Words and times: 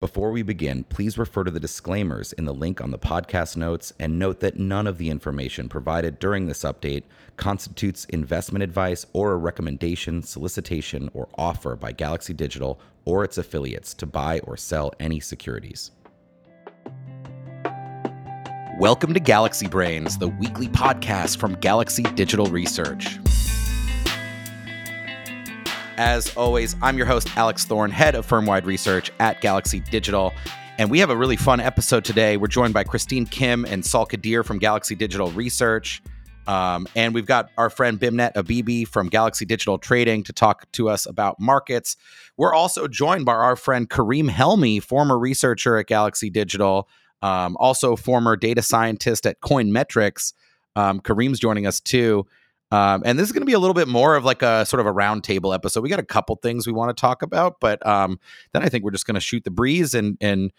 Before 0.00 0.30
we 0.30 0.42
begin, 0.44 0.84
please 0.84 1.18
refer 1.18 1.42
to 1.42 1.50
the 1.50 1.58
disclaimers 1.58 2.32
in 2.34 2.44
the 2.44 2.54
link 2.54 2.80
on 2.80 2.92
the 2.92 2.98
podcast 3.00 3.56
notes 3.56 3.92
and 3.98 4.16
note 4.16 4.38
that 4.38 4.56
none 4.56 4.86
of 4.86 4.96
the 4.96 5.10
information 5.10 5.68
provided 5.68 6.20
during 6.20 6.46
this 6.46 6.62
update 6.62 7.02
constitutes 7.36 8.04
investment 8.04 8.62
advice 8.62 9.06
or 9.12 9.32
a 9.32 9.36
recommendation, 9.36 10.22
solicitation, 10.22 11.10
or 11.14 11.28
offer 11.36 11.74
by 11.74 11.90
Galaxy 11.90 12.32
Digital 12.32 12.78
or 13.06 13.24
its 13.24 13.38
affiliates 13.38 13.92
to 13.94 14.06
buy 14.06 14.38
or 14.44 14.56
sell 14.56 14.92
any 15.00 15.18
securities. 15.18 15.90
Welcome 18.78 19.12
to 19.14 19.20
Galaxy 19.20 19.66
Brains, 19.66 20.16
the 20.16 20.28
weekly 20.28 20.68
podcast 20.68 21.38
from 21.38 21.56
Galaxy 21.56 22.04
Digital 22.04 22.46
Research. 22.46 23.18
As 25.98 26.32
always, 26.36 26.76
I'm 26.80 26.96
your 26.96 27.06
host, 27.06 27.28
Alex 27.36 27.64
Thorn, 27.64 27.90
head 27.90 28.14
of 28.14 28.24
firm-wide 28.24 28.64
research 28.66 29.10
at 29.18 29.40
Galaxy 29.40 29.80
Digital. 29.80 30.32
And 30.78 30.92
we 30.92 31.00
have 31.00 31.10
a 31.10 31.16
really 31.16 31.34
fun 31.34 31.58
episode 31.58 32.04
today. 32.04 32.36
We're 32.36 32.46
joined 32.46 32.72
by 32.72 32.84
Christine 32.84 33.26
Kim 33.26 33.64
and 33.64 33.84
Sal 33.84 34.06
Qadir 34.06 34.44
from 34.44 34.60
Galaxy 34.60 34.94
Digital 34.94 35.32
Research. 35.32 36.00
Um, 36.46 36.86
and 36.94 37.14
we've 37.14 37.26
got 37.26 37.50
our 37.58 37.68
friend 37.68 37.98
Beimnet 37.98 38.34
Abebe 38.34 38.86
from 38.86 39.08
Galaxy 39.08 39.44
Digital 39.44 39.76
Trading 39.76 40.22
to 40.22 40.32
talk 40.32 40.70
to 40.70 40.88
us 40.88 41.04
about 41.04 41.40
markets. 41.40 41.96
We're 42.36 42.54
also 42.54 42.86
joined 42.86 43.24
by 43.24 43.34
our 43.34 43.56
friend 43.56 43.90
Karim 43.90 44.28
Helmy, 44.28 44.78
former 44.78 45.18
researcher 45.18 45.78
at 45.78 45.88
Galaxy 45.88 46.30
Digital, 46.30 46.88
um, 47.22 47.56
also 47.58 47.96
former 47.96 48.36
data 48.36 48.62
scientist 48.62 49.26
at 49.26 49.40
Coin 49.40 49.72
Metrics. 49.72 50.32
Um, 50.76 51.00
Karim's 51.00 51.40
joining 51.40 51.66
us 51.66 51.80
too. 51.80 52.24
Um, 52.70 53.02
and 53.04 53.18
this 53.18 53.26
is 53.26 53.32
going 53.32 53.42
to 53.42 53.46
be 53.46 53.54
a 53.54 53.58
little 53.58 53.74
bit 53.74 53.88
more 53.88 54.14
of 54.14 54.24
like 54.24 54.42
a 54.42 54.66
sort 54.66 54.80
of 54.80 54.86
a 54.86 54.92
roundtable 54.92 55.54
episode. 55.54 55.82
We 55.82 55.88
got 55.88 55.98
a 55.98 56.04
couple 56.04 56.36
things 56.36 56.66
we 56.66 56.72
want 56.72 56.94
to 56.94 57.00
talk 57.00 57.22
about, 57.22 57.60
but 57.60 57.84
um, 57.86 58.20
then 58.52 58.62
I 58.62 58.68
think 58.68 58.84
we're 58.84 58.90
just 58.90 59.06
going 59.06 59.14
to 59.14 59.20
shoot 59.20 59.44
the 59.44 59.50
breeze 59.50 59.94
and 59.94 60.18
and 60.20 60.52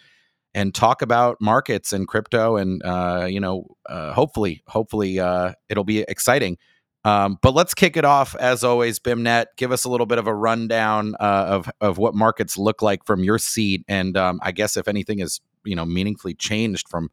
and 0.55 0.73
talk 0.73 1.01
about 1.01 1.37
markets 1.39 1.93
and 1.93 2.07
crypto, 2.07 2.57
and 2.57 2.81
uh, 2.83 3.27
you 3.29 3.39
know, 3.39 3.67
uh, 3.87 4.13
hopefully, 4.13 4.63
hopefully, 4.67 5.19
uh, 5.19 5.53
it'll 5.69 5.83
be 5.83 5.99
exciting. 6.01 6.57
Um, 7.05 7.37
but 7.41 7.53
let's 7.53 7.73
kick 7.73 7.95
it 7.95 8.03
off 8.03 8.35
as 8.35 8.63
always. 8.63 8.99
Beimnet, 8.99 9.45
give 9.55 9.71
us 9.71 9.85
a 9.85 9.89
little 9.89 10.05
bit 10.05 10.17
of 10.17 10.27
a 10.27 10.33
rundown 10.33 11.15
uh, 11.19 11.45
of 11.47 11.69
of 11.79 11.97
what 11.97 12.15
markets 12.15 12.57
look 12.57 12.81
like 12.81 13.05
from 13.05 13.23
your 13.23 13.37
seat, 13.37 13.85
and 13.87 14.17
um, 14.17 14.39
I 14.41 14.51
guess 14.51 14.75
if 14.75 14.87
anything 14.87 15.19
is 15.19 15.39
you 15.63 15.75
know 15.75 15.85
meaningfully 15.85 16.33
changed 16.33 16.89
from 16.89 17.09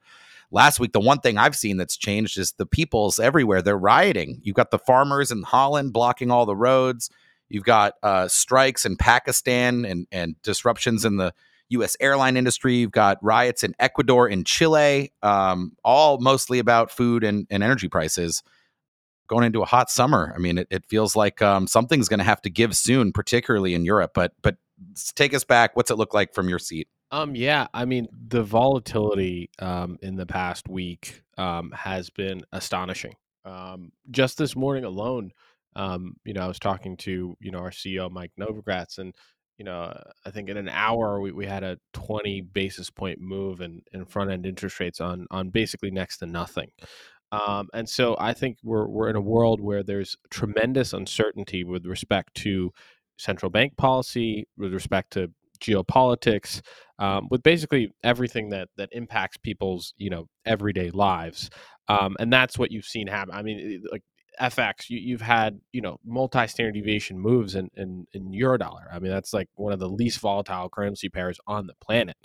last 0.50 0.80
week, 0.80 0.92
the 0.92 1.00
one 1.00 1.20
thing 1.20 1.38
I've 1.38 1.56
seen 1.56 1.76
that's 1.76 1.96
changed 1.96 2.38
is 2.38 2.52
the 2.52 2.66
people's 2.66 3.18
everywhere. 3.18 3.62
They're 3.62 3.78
rioting. 3.78 4.40
You've 4.42 4.56
got 4.56 4.70
the 4.70 4.78
farmers 4.78 5.30
in 5.30 5.42
Holland 5.42 5.92
blocking 5.92 6.30
all 6.30 6.46
the 6.46 6.56
roads. 6.56 7.10
You've 7.48 7.64
got 7.64 7.94
uh, 8.02 8.28
strikes 8.28 8.84
in 8.84 8.96
Pakistan 8.96 9.84
and, 9.84 10.06
and 10.10 10.40
disruptions 10.42 11.04
in 11.04 11.16
the 11.16 11.32
U.S. 11.70 11.96
airline 12.00 12.36
industry. 12.36 12.76
You've 12.76 12.92
got 12.92 13.22
riots 13.22 13.64
in 13.64 13.74
Ecuador 13.78 14.28
and 14.28 14.46
Chile, 14.46 15.12
um, 15.22 15.72
all 15.84 16.18
mostly 16.18 16.58
about 16.58 16.90
food 16.90 17.24
and, 17.24 17.46
and 17.50 17.62
energy 17.62 17.88
prices. 17.88 18.42
Going 19.28 19.44
into 19.44 19.60
a 19.60 19.66
hot 19.66 19.90
summer, 19.90 20.32
I 20.36 20.38
mean, 20.38 20.58
it, 20.58 20.68
it 20.70 20.86
feels 20.86 21.16
like 21.16 21.42
um, 21.42 21.66
something's 21.66 22.08
going 22.08 22.18
to 22.18 22.24
have 22.24 22.40
to 22.42 22.50
give 22.50 22.76
soon, 22.76 23.12
particularly 23.12 23.74
in 23.74 23.84
Europe. 23.84 24.12
But 24.14 24.32
but 24.40 24.56
take 25.16 25.34
us 25.34 25.42
back. 25.42 25.74
What's 25.74 25.90
it 25.90 25.96
look 25.96 26.14
like 26.14 26.32
from 26.32 26.48
your 26.48 26.60
seat? 26.60 26.86
Um, 27.10 27.36
yeah, 27.36 27.68
I 27.72 27.84
mean, 27.84 28.08
the 28.12 28.42
volatility 28.42 29.50
um, 29.58 29.98
in 30.02 30.16
the 30.16 30.26
past 30.26 30.68
week 30.68 31.22
um, 31.38 31.70
has 31.72 32.10
been 32.10 32.42
astonishing. 32.52 33.14
Um, 33.44 33.92
just 34.10 34.38
this 34.38 34.56
morning 34.56 34.84
alone, 34.84 35.30
um, 35.76 36.16
you 36.24 36.32
know, 36.32 36.42
I 36.42 36.48
was 36.48 36.58
talking 36.58 36.96
to 36.98 37.36
you 37.40 37.50
know 37.50 37.58
our 37.58 37.70
CEO 37.70 38.10
Mike 38.10 38.32
Novogratz, 38.40 38.98
and 38.98 39.14
you 39.58 39.64
know, 39.64 39.96
I 40.24 40.30
think 40.30 40.48
in 40.48 40.56
an 40.56 40.68
hour 40.68 41.20
we, 41.20 41.32
we 41.32 41.46
had 41.46 41.62
a 41.62 41.78
20 41.94 42.42
basis 42.42 42.90
point 42.90 43.20
move 43.20 43.60
in, 43.60 43.82
in 43.92 44.04
front 44.04 44.30
end 44.30 44.44
interest 44.44 44.80
rates 44.80 45.00
on 45.00 45.26
on 45.30 45.50
basically 45.50 45.90
next 45.90 46.18
to 46.18 46.26
nothing. 46.26 46.70
Um, 47.32 47.68
and 47.72 47.88
so 47.88 48.16
I 48.18 48.32
think 48.32 48.58
we're 48.64 48.86
we're 48.86 49.08
in 49.10 49.16
a 49.16 49.20
world 49.20 49.60
where 49.60 49.82
there's 49.82 50.16
tremendous 50.30 50.92
uncertainty 50.92 51.62
with 51.64 51.86
respect 51.86 52.34
to 52.36 52.72
central 53.16 53.50
bank 53.50 53.76
policy, 53.76 54.46
with 54.56 54.72
respect 54.74 55.12
to 55.12 55.30
geopolitics, 55.58 56.62
um, 56.98 57.28
with 57.30 57.42
basically 57.42 57.92
everything 58.02 58.50
that 58.50 58.68
that 58.76 58.88
impacts 58.92 59.36
people's 59.36 59.94
you 59.96 60.10
know 60.10 60.28
everyday 60.44 60.90
lives. 60.90 61.50
Um, 61.88 62.16
and 62.18 62.32
that's 62.32 62.58
what 62.58 62.72
you've 62.72 62.84
seen 62.84 63.06
happen. 63.06 63.34
I 63.34 63.42
mean, 63.42 63.84
like 63.92 64.02
FX, 64.40 64.90
you, 64.90 65.14
have 65.14 65.26
had 65.26 65.60
you 65.72 65.80
know 65.80 65.98
multi-standard 66.04 66.74
deviation 66.74 67.18
moves 67.18 67.54
in, 67.54 67.70
in 67.74 68.06
in 68.12 68.32
eurodollar. 68.32 68.92
I 68.92 68.98
mean, 68.98 69.10
that's 69.10 69.32
like 69.32 69.48
one 69.54 69.72
of 69.72 69.78
the 69.78 69.88
least 69.88 70.20
volatile 70.20 70.68
currency 70.68 71.08
pairs 71.08 71.38
on 71.46 71.66
the 71.66 71.74
planet. 71.80 72.16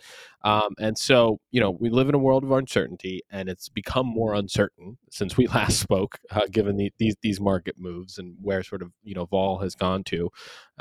Um, 0.43 0.73
and 0.79 0.97
so 0.97 1.39
you 1.51 1.61
know 1.61 1.71
we 1.71 1.89
live 1.89 2.09
in 2.09 2.15
a 2.15 2.19
world 2.19 2.43
of 2.43 2.51
uncertainty, 2.51 3.21
and 3.31 3.47
it's 3.47 3.69
become 3.69 4.07
more 4.07 4.33
uncertain 4.33 4.97
since 5.09 5.37
we 5.37 5.47
last 5.55 5.79
spoke, 5.79 6.19
uh, 6.31 6.47
given 6.51 6.75
the, 6.77 6.91
these 6.97 7.15
these 7.21 7.39
market 7.39 7.75
moves 7.77 8.17
and 8.17 8.35
where 8.41 8.63
sort 8.63 8.81
of 8.81 8.91
you 9.03 9.15
know 9.15 9.25
vol 9.25 9.59
has 9.59 9.75
gone 9.75 10.03
to. 10.05 10.29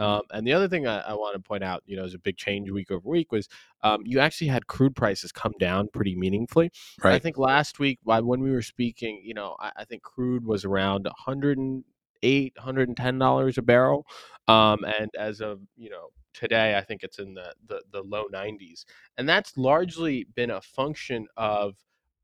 Um, 0.01 0.23
and 0.31 0.47
the 0.47 0.55
other 0.55 0.67
thing 0.67 0.87
I, 0.87 1.01
I, 1.01 1.13
want 1.13 1.35
to 1.35 1.41
point 1.41 1.63
out, 1.63 1.83
you 1.85 1.95
know, 1.95 2.05
is 2.05 2.15
a 2.15 2.19
big 2.19 2.39
change 2.39 2.71
week 2.71 2.91
over 2.91 3.07
week 3.07 3.31
was 3.31 3.49
um, 3.83 4.01
you 4.07 4.19
actually 4.19 4.47
had 4.47 4.67
crude 4.67 4.97
prices 4.97 5.31
come 5.31 5.53
down 5.61 5.89
pretty 5.93 6.17
meaningfully. 6.17 6.73
Right. 7.05 7.15
I 7.15 7.19
think 7.19 7.37
last 7.37 7.79
week 7.79 7.99
when 8.05 8.41
we 8.41 8.51
were 8.51 8.63
speaking, 8.63 9.21
you 9.23 9.35
know, 9.35 9.57
I, 9.61 9.73
I 9.77 9.85
think 9.85 10.03
crude 10.03 10.47
was 10.47 10.65
around 10.65 11.05
108 11.05 12.53
110 12.57 13.19
dollars 13.19 13.59
a 13.59 13.63
barrel, 13.63 14.07
um, 14.49 14.85
and 14.85 15.11
as 15.19 15.43
of 15.43 15.61
you 15.77 15.91
know 15.91 16.09
today, 16.33 16.79
I 16.79 16.81
think 16.81 17.03
it's 17.03 17.19
in 17.19 17.35
the, 17.35 17.53
the 17.69 17.83
the 17.93 18.03
low 18.03 18.25
90s, 18.33 18.87
and 19.19 19.29
that's 19.29 19.59
largely 19.59 20.27
been 20.35 20.51
a 20.51 20.63
function 20.63 21.27
of 21.37 21.75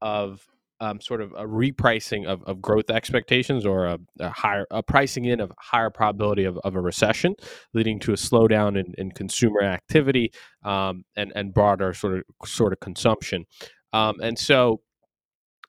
of 0.01 0.47
um, 0.81 1.01
sort 1.01 1.21
of 1.21 1.33
a 1.33 1.45
repricing 1.45 2.27
of, 2.27 2.43
of 2.45 2.61
growth 2.61 2.91
expectations 2.91 3.65
or 3.65 3.87
a, 3.87 3.99
a, 4.21 4.31
higher 4.31 4.67
a 4.71 4.83
pricing 4.83 5.25
in 5.25 5.41
of 5.41 5.53
higher 5.59 5.91
probability 5.91 6.45
of, 6.45 6.59
of 6.59 6.75
a 6.75 6.81
recession, 6.81 7.35
leading 7.73 7.99
to 8.01 8.13
a 8.13 8.17
slowdown 8.17 8.79
in, 8.79 8.95
in 8.99 9.11
consumer 9.11 9.63
activity 9.63 10.31
um, 10.65 11.05
and 11.17 11.33
and 11.35 11.55
broader 11.55 11.93
sort 11.95 12.19
of 12.19 12.49
sort 12.49 12.73
of 12.73 12.81
consumption. 12.81 13.45
Um, 13.93 14.17
and 14.21 14.39
so, 14.39 14.81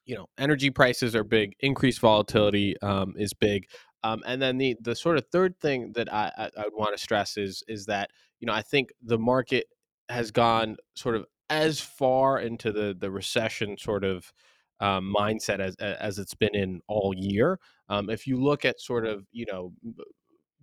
you 0.04 0.14
know, 0.14 0.26
energy 0.36 0.70
prices 0.70 1.14
are 1.16 1.24
big. 1.24 1.54
Increased 1.60 2.00
volatility 2.00 2.76
um, 2.82 3.14
is 3.16 3.32
big. 3.32 3.64
Um, 4.04 4.22
and 4.26 4.40
then 4.40 4.58
the 4.58 4.76
the 4.80 4.94
sort 4.94 5.16
of 5.16 5.24
third 5.32 5.58
thing 5.58 5.92
that 5.94 6.12
I, 6.12 6.30
I, 6.36 6.44
I 6.56 6.64
would 6.64 6.74
want 6.74 6.96
to 6.96 7.02
stress 7.02 7.36
is 7.36 7.62
is 7.66 7.86
that 7.86 8.10
you 8.40 8.46
know 8.46 8.52
I 8.52 8.62
think 8.62 8.90
the 9.02 9.18
market 9.18 9.66
has 10.08 10.30
gone 10.30 10.76
sort 10.94 11.16
of 11.16 11.26
as 11.50 11.80
far 11.80 12.38
into 12.38 12.72
the 12.72 12.96
the 12.98 13.10
recession 13.10 13.76
sort 13.78 14.04
of 14.04 14.32
um, 14.80 15.14
mindset 15.16 15.60
as 15.60 15.74
as 15.76 16.18
it's 16.18 16.34
been 16.34 16.54
in 16.54 16.80
all 16.88 17.14
year. 17.16 17.58
Um, 17.88 18.10
if 18.10 18.26
you 18.26 18.42
look 18.42 18.64
at 18.64 18.80
sort 18.80 19.06
of 19.06 19.24
you 19.32 19.46
know 19.46 19.72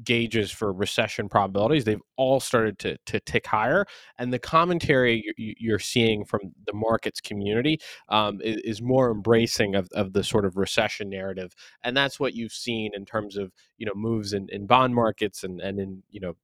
gauges 0.03 0.51
for 0.51 0.73
recession 0.73 1.29
probabilities 1.29 1.85
they've 1.85 2.01
all 2.17 2.39
started 2.39 2.77
to, 2.77 2.97
to 3.05 3.19
tick 3.21 3.47
higher 3.47 3.85
and 4.17 4.33
the 4.33 4.39
commentary 4.39 5.23
you're 5.37 5.79
seeing 5.79 6.25
from 6.25 6.41
the 6.65 6.73
markets 6.73 7.21
community 7.21 7.79
um, 8.09 8.41
is, 8.43 8.57
is, 8.57 8.81
more 8.81 9.09
embracing 9.09 9.73
of, 9.73 9.87
of 9.93 10.11
the 10.11 10.23
sort 10.23 10.43
of 10.43 10.57
recession 10.57 11.09
narrative 11.09 11.53
and 11.83 11.95
that's 11.95 12.19
what 12.19 12.33
you've 12.33 12.51
seen 12.51 12.91
in 12.93 13.05
terms 13.05 13.37
of 13.37 13.53
you 13.77 13.85
know 13.85 13.93
moves 13.95 14.33
in, 14.33 14.47
in 14.51 14.65
bond 14.65 14.93
markets 14.93 15.45
and, 15.45 15.61
and 15.61 15.79
in 15.79 16.03
you 16.11 16.19
know 16.19 16.35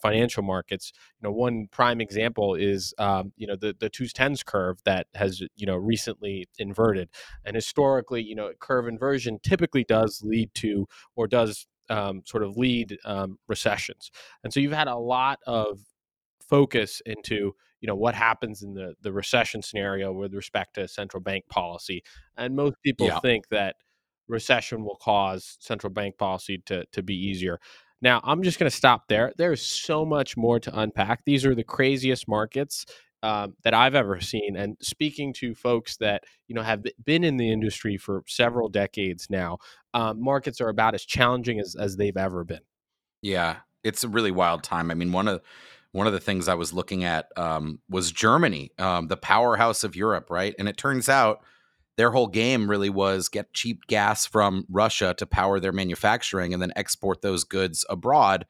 financial 0.00 0.42
markets. 0.42 0.92
You 1.20 1.28
know, 1.28 1.32
one 1.32 1.68
prime 1.70 2.00
example 2.00 2.54
is 2.54 2.94
um, 2.98 3.32
you 3.36 3.46
know 3.46 3.56
the 3.56 3.74
the 3.78 3.88
twos 3.88 4.12
tens 4.12 4.42
curve 4.42 4.80
that 4.84 5.06
has 5.14 5.40
you 5.56 5.66
know 5.66 5.76
recently 5.76 6.48
inverted, 6.58 7.08
and 7.44 7.54
historically, 7.54 8.22
you 8.22 8.34
know, 8.34 8.50
curve 8.60 8.88
inversion 8.88 9.38
typically 9.42 9.84
does 9.84 10.22
lead 10.24 10.50
to 10.54 10.86
or 11.16 11.26
does 11.26 11.66
um, 11.88 12.22
sort 12.24 12.42
of 12.42 12.56
lead 12.56 12.98
um, 13.04 13.38
recessions, 13.48 14.10
and 14.44 14.52
so 14.52 14.60
you've 14.60 14.72
had 14.72 14.88
a 14.88 14.96
lot 14.96 15.38
of 15.46 15.80
focus 16.48 17.00
into 17.06 17.54
you 17.80 17.86
know 17.86 17.94
what 17.94 18.14
happens 18.14 18.62
in 18.62 18.74
the 18.74 18.94
the 19.00 19.12
recession 19.12 19.62
scenario 19.62 20.12
with 20.12 20.34
respect 20.34 20.74
to 20.74 20.88
central 20.88 21.22
bank 21.22 21.44
policy, 21.48 22.02
and 22.36 22.54
most 22.54 22.76
people 22.82 23.06
yeah. 23.06 23.20
think 23.20 23.48
that 23.48 23.76
recession 24.28 24.84
will 24.84 24.96
cause 24.96 25.56
central 25.60 25.92
bank 25.92 26.16
policy 26.16 26.58
to 26.66 26.84
to 26.92 27.02
be 27.02 27.14
easier. 27.14 27.58
Now, 28.02 28.20
I'm 28.24 28.42
just 28.42 28.58
going 28.58 28.70
to 28.70 28.76
stop 28.76 29.08
there. 29.08 29.32
There's 29.36 29.60
so 29.62 30.04
much 30.04 30.36
more 30.36 30.58
to 30.60 30.80
unpack. 30.80 31.24
These 31.24 31.44
are 31.44 31.54
the 31.54 31.64
craziest 31.64 32.26
markets 32.28 32.86
um, 33.22 33.54
that 33.64 33.74
I've 33.74 33.94
ever 33.94 34.20
seen. 34.20 34.56
And 34.56 34.76
speaking 34.80 35.32
to 35.34 35.54
folks 35.54 35.96
that 35.98 36.24
you 36.48 36.54
know 36.54 36.62
have 36.62 36.84
been 37.04 37.24
in 37.24 37.36
the 37.36 37.52
industry 37.52 37.96
for 37.96 38.22
several 38.26 38.68
decades 38.68 39.28
now, 39.28 39.58
um, 39.94 40.22
markets 40.22 40.60
are 40.60 40.68
about 40.68 40.94
as 40.94 41.04
challenging 41.04 41.60
as, 41.60 41.76
as 41.78 41.96
they've 41.96 42.16
ever 42.16 42.44
been. 42.44 42.60
Yeah, 43.22 43.56
it's 43.84 44.04
a 44.04 44.08
really 44.08 44.30
wild 44.30 44.62
time. 44.62 44.90
I 44.90 44.94
mean, 44.94 45.12
one 45.12 45.28
of 45.28 45.42
one 45.92 46.06
of 46.06 46.12
the 46.12 46.20
things 46.20 46.48
I 46.48 46.54
was 46.54 46.72
looking 46.72 47.04
at 47.04 47.26
um, 47.36 47.80
was 47.88 48.12
Germany, 48.12 48.70
um, 48.78 49.08
the 49.08 49.16
powerhouse 49.16 49.84
of 49.84 49.96
Europe, 49.96 50.30
right? 50.30 50.54
And 50.58 50.68
it 50.68 50.76
turns 50.76 51.08
out 51.08 51.42
their 52.00 52.10
whole 52.10 52.28
game 52.28 52.70
really 52.70 52.88
was 52.88 53.28
get 53.28 53.52
cheap 53.52 53.86
gas 53.86 54.24
from 54.24 54.64
Russia 54.70 55.12
to 55.18 55.26
power 55.26 55.60
their 55.60 55.70
manufacturing 55.70 56.54
and 56.54 56.62
then 56.62 56.72
export 56.74 57.20
those 57.20 57.44
goods 57.44 57.84
abroad. 57.90 58.46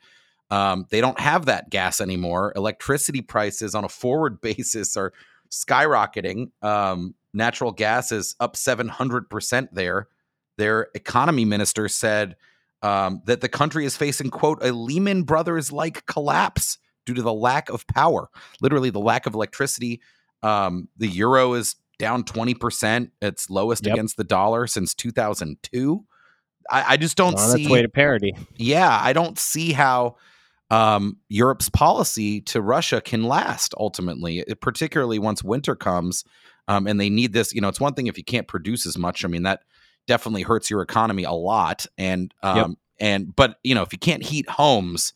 Um, 0.52 0.86
they 0.90 1.00
don't 1.00 1.18
have 1.18 1.46
that 1.46 1.68
gas 1.68 2.00
anymore. 2.00 2.52
Electricity 2.54 3.22
prices 3.22 3.74
on 3.74 3.84
a 3.84 3.88
forward 3.88 4.40
basis 4.40 4.96
are 4.96 5.12
skyrocketing. 5.50 6.52
Um, 6.62 7.16
natural 7.34 7.72
gas 7.72 8.12
is 8.12 8.36
up 8.38 8.54
700% 8.54 9.68
there. 9.72 10.06
Their 10.56 10.86
economy 10.94 11.44
minister 11.44 11.88
said 11.88 12.36
um, 12.82 13.20
that 13.24 13.40
the 13.40 13.48
country 13.48 13.84
is 13.84 13.96
facing, 13.96 14.30
quote, 14.30 14.62
a 14.62 14.70
Lehman 14.70 15.24
Brothers 15.24 15.72
like 15.72 16.06
collapse 16.06 16.78
due 17.04 17.14
to 17.14 17.22
the 17.22 17.34
lack 17.34 17.68
of 17.68 17.84
power, 17.88 18.30
literally 18.60 18.90
the 18.90 19.00
lack 19.00 19.26
of 19.26 19.34
electricity. 19.34 20.00
Um, 20.40 20.86
the 20.96 21.08
euro 21.08 21.54
is 21.54 21.74
down 22.00 22.24
20%, 22.24 23.10
its 23.22 23.50
lowest 23.50 23.86
yep. 23.86 23.94
against 23.94 24.16
the 24.16 24.24
dollar 24.24 24.66
since 24.66 24.94
2002. 24.94 26.04
I, 26.68 26.84
I 26.88 26.96
just 26.96 27.16
don't 27.16 27.38
see. 27.38 27.68
way 27.68 27.82
to 27.82 27.88
parity. 27.88 28.34
Yeah, 28.56 28.98
I 29.00 29.12
don't 29.12 29.38
see 29.38 29.72
how 29.72 30.16
um, 30.70 31.18
Europe's 31.28 31.68
policy 31.68 32.40
to 32.42 32.60
Russia 32.60 33.00
can 33.00 33.24
last 33.24 33.74
ultimately, 33.78 34.44
particularly 34.60 35.18
once 35.18 35.44
winter 35.44 35.76
comes 35.76 36.24
um, 36.66 36.86
and 36.86 36.98
they 36.98 37.10
need 37.10 37.32
this. 37.32 37.54
You 37.54 37.60
know, 37.60 37.68
it's 37.68 37.80
one 37.80 37.94
thing 37.94 38.06
if 38.06 38.16
you 38.16 38.24
can't 38.24 38.48
produce 38.48 38.86
as 38.86 38.96
much. 38.96 39.24
I 39.24 39.28
mean, 39.28 39.42
that 39.42 39.62
definitely 40.06 40.42
hurts 40.42 40.70
your 40.70 40.82
economy 40.82 41.24
a 41.24 41.32
lot. 41.32 41.86
And 41.98 42.32
um, 42.42 42.56
yep. 42.56 42.70
and 42.98 43.36
but 43.36 43.58
you 43.62 43.74
know, 43.74 43.82
if 43.82 43.92
you 43.92 43.98
can't 43.98 44.22
heat 44.22 44.48
homes, 44.48 45.12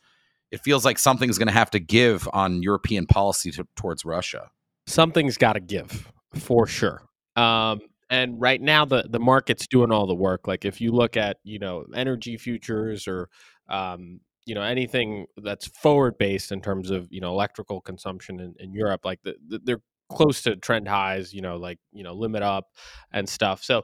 it 0.51 0.61
feels 0.61 0.85
like 0.85 0.99
something's 0.99 1.39
going 1.39 1.49
to 1.49 1.55
have 1.55 1.71
to 1.71 1.81
give 1.81 2.29
on 2.33 2.63
European 2.63 3.07
policy 3.07 3.51
to, 3.53 3.67
towards 3.77 4.05
Russia. 4.05 4.51
Something's 4.87 5.39
got 5.39 5.55
to 5.55 5.61
give 5.61 6.13
for 6.35 6.67
sure. 6.67 7.03
Um, 7.37 7.81
and 8.11 8.41
right 8.41 8.61
now, 8.61 8.85
the 8.85 9.07
the 9.09 9.19
market's 9.19 9.67
doing 9.67 9.91
all 9.91 10.07
the 10.07 10.15
work. 10.15 10.47
Like 10.47 10.65
if 10.65 10.81
you 10.81 10.93
look 10.93 11.17
at 11.17 11.39
you 11.43 11.59
know 11.59 11.85
energy 11.95 12.37
futures 12.37 13.09
or 13.09 13.29
um, 13.69 14.21
you 14.47 14.55
know 14.55 14.63
anything 14.63 15.27
that's 15.43 15.67
forward 15.67 16.19
based 16.19 16.53
in 16.53 16.61
terms 16.61 16.91
of 16.91 17.09
you 17.11 17.21
know 17.21 17.31
electrical 17.31 17.81
consumption 17.81 18.41
in, 18.41 18.55
in 18.59 18.75
Europe, 18.75 19.05
like 19.05 19.21
the, 19.25 19.35
the, 19.49 19.61
they're 19.65 19.83
close 20.11 20.43
to 20.43 20.57
trend 20.57 20.87
highs. 20.87 21.33
You 21.33 21.41
know, 21.41 21.57
like 21.57 21.79
you 21.93 22.05
know 22.05 22.15
limit 22.15 22.43
up 22.43 22.67
and 23.13 23.29
stuff. 23.29 23.65
So 23.65 23.83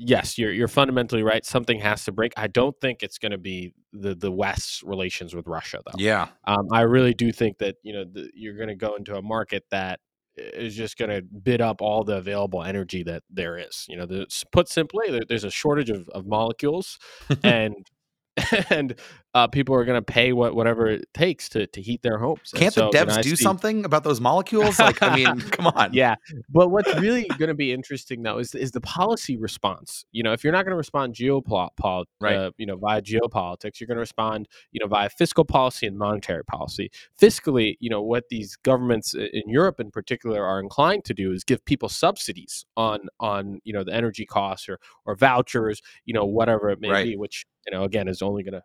yes, 0.00 0.38
you're 0.38 0.52
you're 0.52 0.68
fundamentally 0.68 1.22
right. 1.22 1.44
Something 1.44 1.78
has 1.80 2.04
to 2.06 2.12
break. 2.12 2.32
I 2.36 2.46
don't 2.46 2.74
think 2.80 3.02
it's 3.02 3.18
going 3.18 3.32
to 3.32 3.38
be 3.38 3.74
the 3.92 4.14
the 4.14 4.32
West's 4.32 4.82
relations 4.82 5.34
with 5.34 5.46
Russia, 5.46 5.80
though. 5.84 5.98
Yeah, 5.98 6.28
um, 6.44 6.66
I 6.72 6.82
really 6.82 7.14
do 7.14 7.30
think 7.30 7.58
that 7.58 7.76
you 7.82 7.92
know 7.92 8.04
the, 8.04 8.30
you're 8.34 8.56
going 8.56 8.68
to 8.68 8.74
go 8.74 8.96
into 8.96 9.16
a 9.16 9.22
market 9.22 9.64
that 9.70 10.00
is 10.54 10.74
just 10.74 10.96
going 10.96 11.10
to 11.10 11.22
bid 11.22 11.60
up 11.60 11.82
all 11.82 12.04
the 12.04 12.16
available 12.16 12.62
energy 12.62 13.02
that 13.04 13.22
there 13.30 13.58
is. 13.58 13.86
You 13.88 13.96
know, 13.96 14.06
the, 14.06 14.26
put 14.52 14.68
simply, 14.68 15.10
there, 15.10 15.22
there's 15.28 15.44
a 15.44 15.50
shortage 15.50 15.90
of, 15.90 16.08
of 16.10 16.26
molecules, 16.26 16.98
and 17.42 17.74
and 18.70 18.94
uh, 19.34 19.46
people 19.46 19.74
are 19.74 19.84
going 19.84 19.98
to 19.98 20.02
pay 20.02 20.32
what 20.32 20.54
whatever 20.54 20.88
it 20.88 21.08
takes 21.14 21.48
to 21.50 21.66
to 21.68 21.80
heat 21.80 22.02
their 22.02 22.18
homes. 22.18 22.52
Can't 22.54 22.74
so, 22.74 22.90
the 22.90 22.98
devs 22.98 23.22
do 23.22 23.30
see... 23.30 23.36
something 23.36 23.84
about 23.84 24.02
those 24.02 24.20
molecules? 24.20 24.78
Like, 24.78 25.02
I 25.02 25.14
mean, 25.14 25.40
come 25.50 25.68
on. 25.68 25.92
Yeah, 25.92 26.16
but 26.48 26.70
what's 26.70 26.92
really 26.96 27.26
going 27.38 27.48
to 27.48 27.54
be 27.54 27.72
interesting 27.72 28.22
though 28.22 28.38
is 28.38 28.54
is 28.54 28.72
the 28.72 28.80
policy 28.80 29.36
response. 29.36 30.04
You 30.10 30.22
know, 30.22 30.32
if 30.32 30.42
you're 30.42 30.52
not 30.52 30.64
going 30.64 30.72
to 30.72 30.76
respond 30.76 31.14
geopolitics, 31.14 32.04
right. 32.20 32.36
Uh, 32.36 32.50
you 32.56 32.66
know, 32.66 32.76
via 32.76 33.00
geopolitics, 33.00 33.78
you're 33.78 33.86
going 33.86 33.96
to 33.96 34.00
respond, 34.00 34.48
you 34.72 34.80
know, 34.80 34.88
via 34.88 35.08
fiscal 35.08 35.44
policy 35.44 35.86
and 35.86 35.96
monetary 35.96 36.44
policy. 36.44 36.90
Fiscally, 37.20 37.76
you 37.78 37.90
know, 37.90 38.02
what 38.02 38.24
these 38.30 38.56
governments 38.56 39.14
in 39.14 39.42
Europe 39.46 39.78
in 39.78 39.90
particular 39.90 40.44
are 40.44 40.58
inclined 40.58 41.04
to 41.04 41.14
do 41.14 41.32
is 41.32 41.44
give 41.44 41.64
people 41.64 41.88
subsidies 41.88 42.64
on 42.76 43.00
on 43.20 43.60
you 43.64 43.72
know 43.72 43.84
the 43.84 43.94
energy 43.94 44.26
costs 44.26 44.68
or 44.68 44.78
or 45.06 45.14
vouchers, 45.14 45.80
you 46.04 46.14
know, 46.14 46.24
whatever 46.24 46.70
it 46.70 46.80
may 46.80 46.90
right. 46.90 47.04
be, 47.04 47.16
which 47.16 47.46
you 47.66 47.76
know 47.76 47.84
again 47.84 48.08
is 48.08 48.22
only 48.22 48.42
going 48.42 48.54
to 48.54 48.62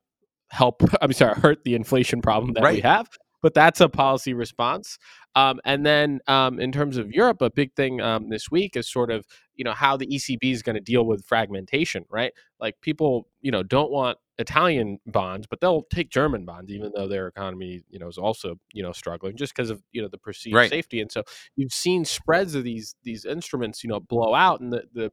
help 0.49 0.81
i'm 1.01 1.13
sorry 1.13 1.39
hurt 1.39 1.63
the 1.63 1.75
inflation 1.75 2.21
problem 2.21 2.53
that 2.53 2.63
right. 2.63 2.75
we 2.75 2.81
have 2.81 3.07
but 3.41 3.53
that's 3.53 3.79
a 3.79 3.89
policy 3.89 4.33
response 4.33 4.97
um, 5.35 5.59
and 5.65 5.85
then 5.85 6.19
um, 6.27 6.59
in 6.59 6.71
terms 6.71 6.97
of 6.97 7.11
europe 7.11 7.41
a 7.41 7.49
big 7.49 7.73
thing 7.75 8.01
um, 8.01 8.29
this 8.29 8.49
week 8.49 8.75
is 8.75 8.91
sort 8.91 9.11
of 9.11 9.25
you 9.55 9.63
know 9.63 9.73
how 9.73 9.95
the 9.97 10.07
ecb 10.07 10.39
is 10.43 10.61
going 10.61 10.75
to 10.75 10.81
deal 10.81 11.05
with 11.05 11.25
fragmentation 11.25 12.05
right 12.09 12.33
like 12.59 12.75
people 12.81 13.27
you 13.41 13.51
know 13.51 13.63
don't 13.63 13.91
want 13.91 14.17
italian 14.37 14.99
bonds 15.05 15.47
but 15.47 15.61
they'll 15.61 15.83
take 15.83 16.09
german 16.09 16.43
bonds 16.43 16.69
even 16.69 16.91
though 16.93 17.07
their 17.07 17.27
economy 17.27 17.81
you 17.89 17.97
know 17.97 18.07
is 18.07 18.17
also 18.17 18.55
you 18.73 18.83
know 18.83 18.91
struggling 18.91 19.37
just 19.37 19.55
because 19.55 19.69
of 19.69 19.81
you 19.93 20.01
know 20.01 20.09
the 20.09 20.17
perceived 20.17 20.55
right. 20.55 20.69
safety 20.69 20.99
and 20.99 21.11
so 21.11 21.23
you've 21.55 21.71
seen 21.71 22.03
spreads 22.03 22.53
of 22.53 22.63
these 22.63 22.95
these 23.03 23.23
instruments 23.23 23.83
you 23.83 23.89
know 23.89 23.99
blow 23.99 24.33
out 24.33 24.59
and 24.59 24.73
the, 24.73 24.83
the 24.93 25.11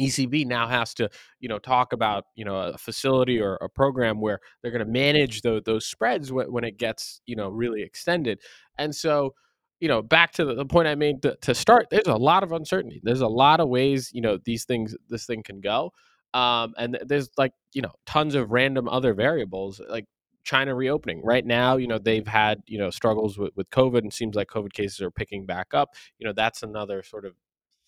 ECB 0.00 0.46
now 0.46 0.66
has 0.66 0.94
to, 0.94 1.08
you 1.40 1.48
know, 1.48 1.58
talk 1.58 1.92
about, 1.92 2.24
you 2.34 2.44
know, 2.44 2.56
a 2.56 2.78
facility 2.78 3.40
or 3.40 3.56
a 3.56 3.68
program 3.68 4.20
where 4.20 4.40
they're 4.60 4.70
going 4.70 4.84
to 4.84 4.90
manage 4.90 5.42
the, 5.42 5.62
those 5.64 5.86
spreads 5.86 6.32
when, 6.32 6.50
when, 6.52 6.64
it 6.64 6.78
gets, 6.78 7.20
you 7.26 7.36
know, 7.36 7.48
really 7.48 7.82
extended. 7.82 8.40
And 8.78 8.94
so, 8.94 9.34
you 9.80 9.88
know, 9.88 10.00
back 10.00 10.32
to 10.32 10.44
the, 10.44 10.54
the 10.54 10.64
point 10.64 10.88
I 10.88 10.94
made 10.94 11.22
to, 11.22 11.36
to, 11.42 11.54
start, 11.54 11.88
there's 11.90 12.06
a 12.06 12.16
lot 12.16 12.42
of 12.42 12.52
uncertainty. 12.52 13.00
There's 13.02 13.20
a 13.20 13.28
lot 13.28 13.60
of 13.60 13.68
ways, 13.68 14.10
you 14.12 14.20
know, 14.20 14.38
these 14.44 14.64
things, 14.64 14.96
this 15.08 15.26
thing 15.26 15.42
can 15.42 15.60
go. 15.60 15.92
Um, 16.34 16.72
and 16.78 16.98
there's 17.04 17.30
like, 17.36 17.52
you 17.74 17.82
know, 17.82 17.92
tons 18.06 18.34
of 18.34 18.50
random 18.52 18.88
other 18.88 19.12
variables 19.12 19.80
like 19.88 20.06
China 20.44 20.74
reopening. 20.74 21.20
Right 21.22 21.44
now, 21.44 21.76
you 21.76 21.86
know, 21.86 21.98
they've 21.98 22.26
had, 22.26 22.62
you 22.66 22.78
know, 22.78 22.90
struggles 22.90 23.38
with, 23.38 23.52
with 23.56 23.68
COVID 23.70 23.98
and 23.98 24.12
seems 24.12 24.34
like 24.34 24.48
COVID 24.48 24.72
cases 24.72 25.00
are 25.00 25.10
picking 25.10 25.46
back 25.46 25.74
up. 25.74 25.90
You 26.18 26.26
know, 26.26 26.32
that's 26.32 26.62
another 26.62 27.02
sort 27.02 27.24
of 27.24 27.34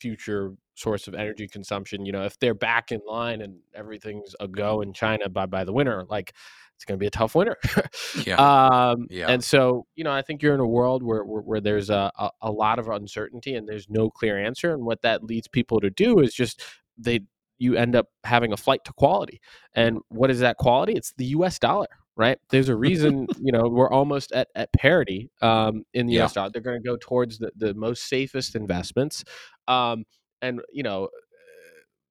future 0.00 0.52
source 0.74 1.08
of 1.08 1.14
energy 1.14 1.48
consumption. 1.48 2.04
You 2.04 2.12
know, 2.12 2.24
if 2.24 2.38
they're 2.38 2.54
back 2.54 2.92
in 2.92 3.00
line 3.06 3.40
and 3.40 3.56
everything's 3.74 4.34
a 4.40 4.48
go 4.48 4.80
in 4.80 4.92
China 4.92 5.28
by 5.28 5.46
by 5.46 5.64
the 5.64 5.72
winter, 5.72 6.04
like 6.08 6.32
it's 6.76 6.84
going 6.84 6.98
to 6.98 7.00
be 7.00 7.06
a 7.06 7.10
tough 7.10 7.34
winter. 7.34 7.56
yeah. 8.26 8.34
Um, 8.36 9.06
yeah. 9.08 9.28
And 9.28 9.42
so, 9.42 9.86
you 9.94 10.04
know, 10.04 10.12
I 10.12 10.22
think 10.22 10.42
you're 10.42 10.54
in 10.54 10.60
a 10.60 10.66
world 10.66 11.02
where 11.02 11.24
where, 11.24 11.42
where 11.42 11.60
there's 11.60 11.90
a, 11.90 12.10
a, 12.18 12.30
a 12.42 12.50
lot 12.50 12.78
of 12.78 12.88
uncertainty 12.88 13.54
and 13.54 13.68
there's 13.68 13.88
no 13.88 14.10
clear 14.10 14.42
answer. 14.42 14.72
And 14.72 14.84
what 14.84 15.02
that 15.02 15.22
leads 15.22 15.48
people 15.48 15.80
to 15.80 15.90
do 15.90 16.18
is 16.20 16.34
just 16.34 16.62
they 16.98 17.20
you 17.58 17.76
end 17.76 17.94
up 17.94 18.08
having 18.24 18.52
a 18.52 18.56
flight 18.56 18.84
to 18.84 18.92
quality. 18.92 19.40
And 19.74 20.00
what 20.08 20.30
is 20.30 20.40
that 20.40 20.56
quality? 20.56 20.94
It's 20.94 21.12
the 21.16 21.26
U.S. 21.26 21.58
dollar, 21.58 21.86
right? 22.16 22.38
There's 22.50 22.68
a 22.68 22.76
reason, 22.76 23.26
you 23.40 23.52
know, 23.52 23.68
we're 23.68 23.90
almost 23.90 24.32
at, 24.32 24.48
at 24.54 24.72
parity 24.72 25.30
um, 25.42 25.84
in 25.94 26.06
the 26.06 26.14
yeah. 26.14 26.24
US 26.24 26.34
dollar. 26.34 26.50
They're 26.50 26.62
going 26.62 26.82
to 26.82 26.88
go 26.88 26.96
towards 27.00 27.38
the, 27.38 27.50
the 27.56 27.74
most 27.74 28.08
safest 28.08 28.54
investments. 28.54 29.24
Um, 29.68 30.04
and, 30.42 30.60
you 30.72 30.82
know, 30.82 31.08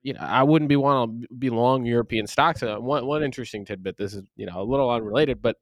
you 0.04 0.14
know, 0.14 0.20
I 0.20 0.44
wouldn't 0.44 0.70
be 0.70 0.76
want 0.76 1.22
to 1.22 1.28
be 1.36 1.50
long 1.50 1.86
European 1.86 2.28
stocks. 2.28 2.62
Uh, 2.62 2.76
one 2.76 3.06
one 3.06 3.24
interesting 3.24 3.66
tidbit. 3.66 3.98
This 3.98 4.14
is 4.14 4.24
you 4.36 4.46
know 4.46 4.62
a 4.62 4.64
little 4.64 4.92
unrelated, 4.92 5.42
but 5.42 5.56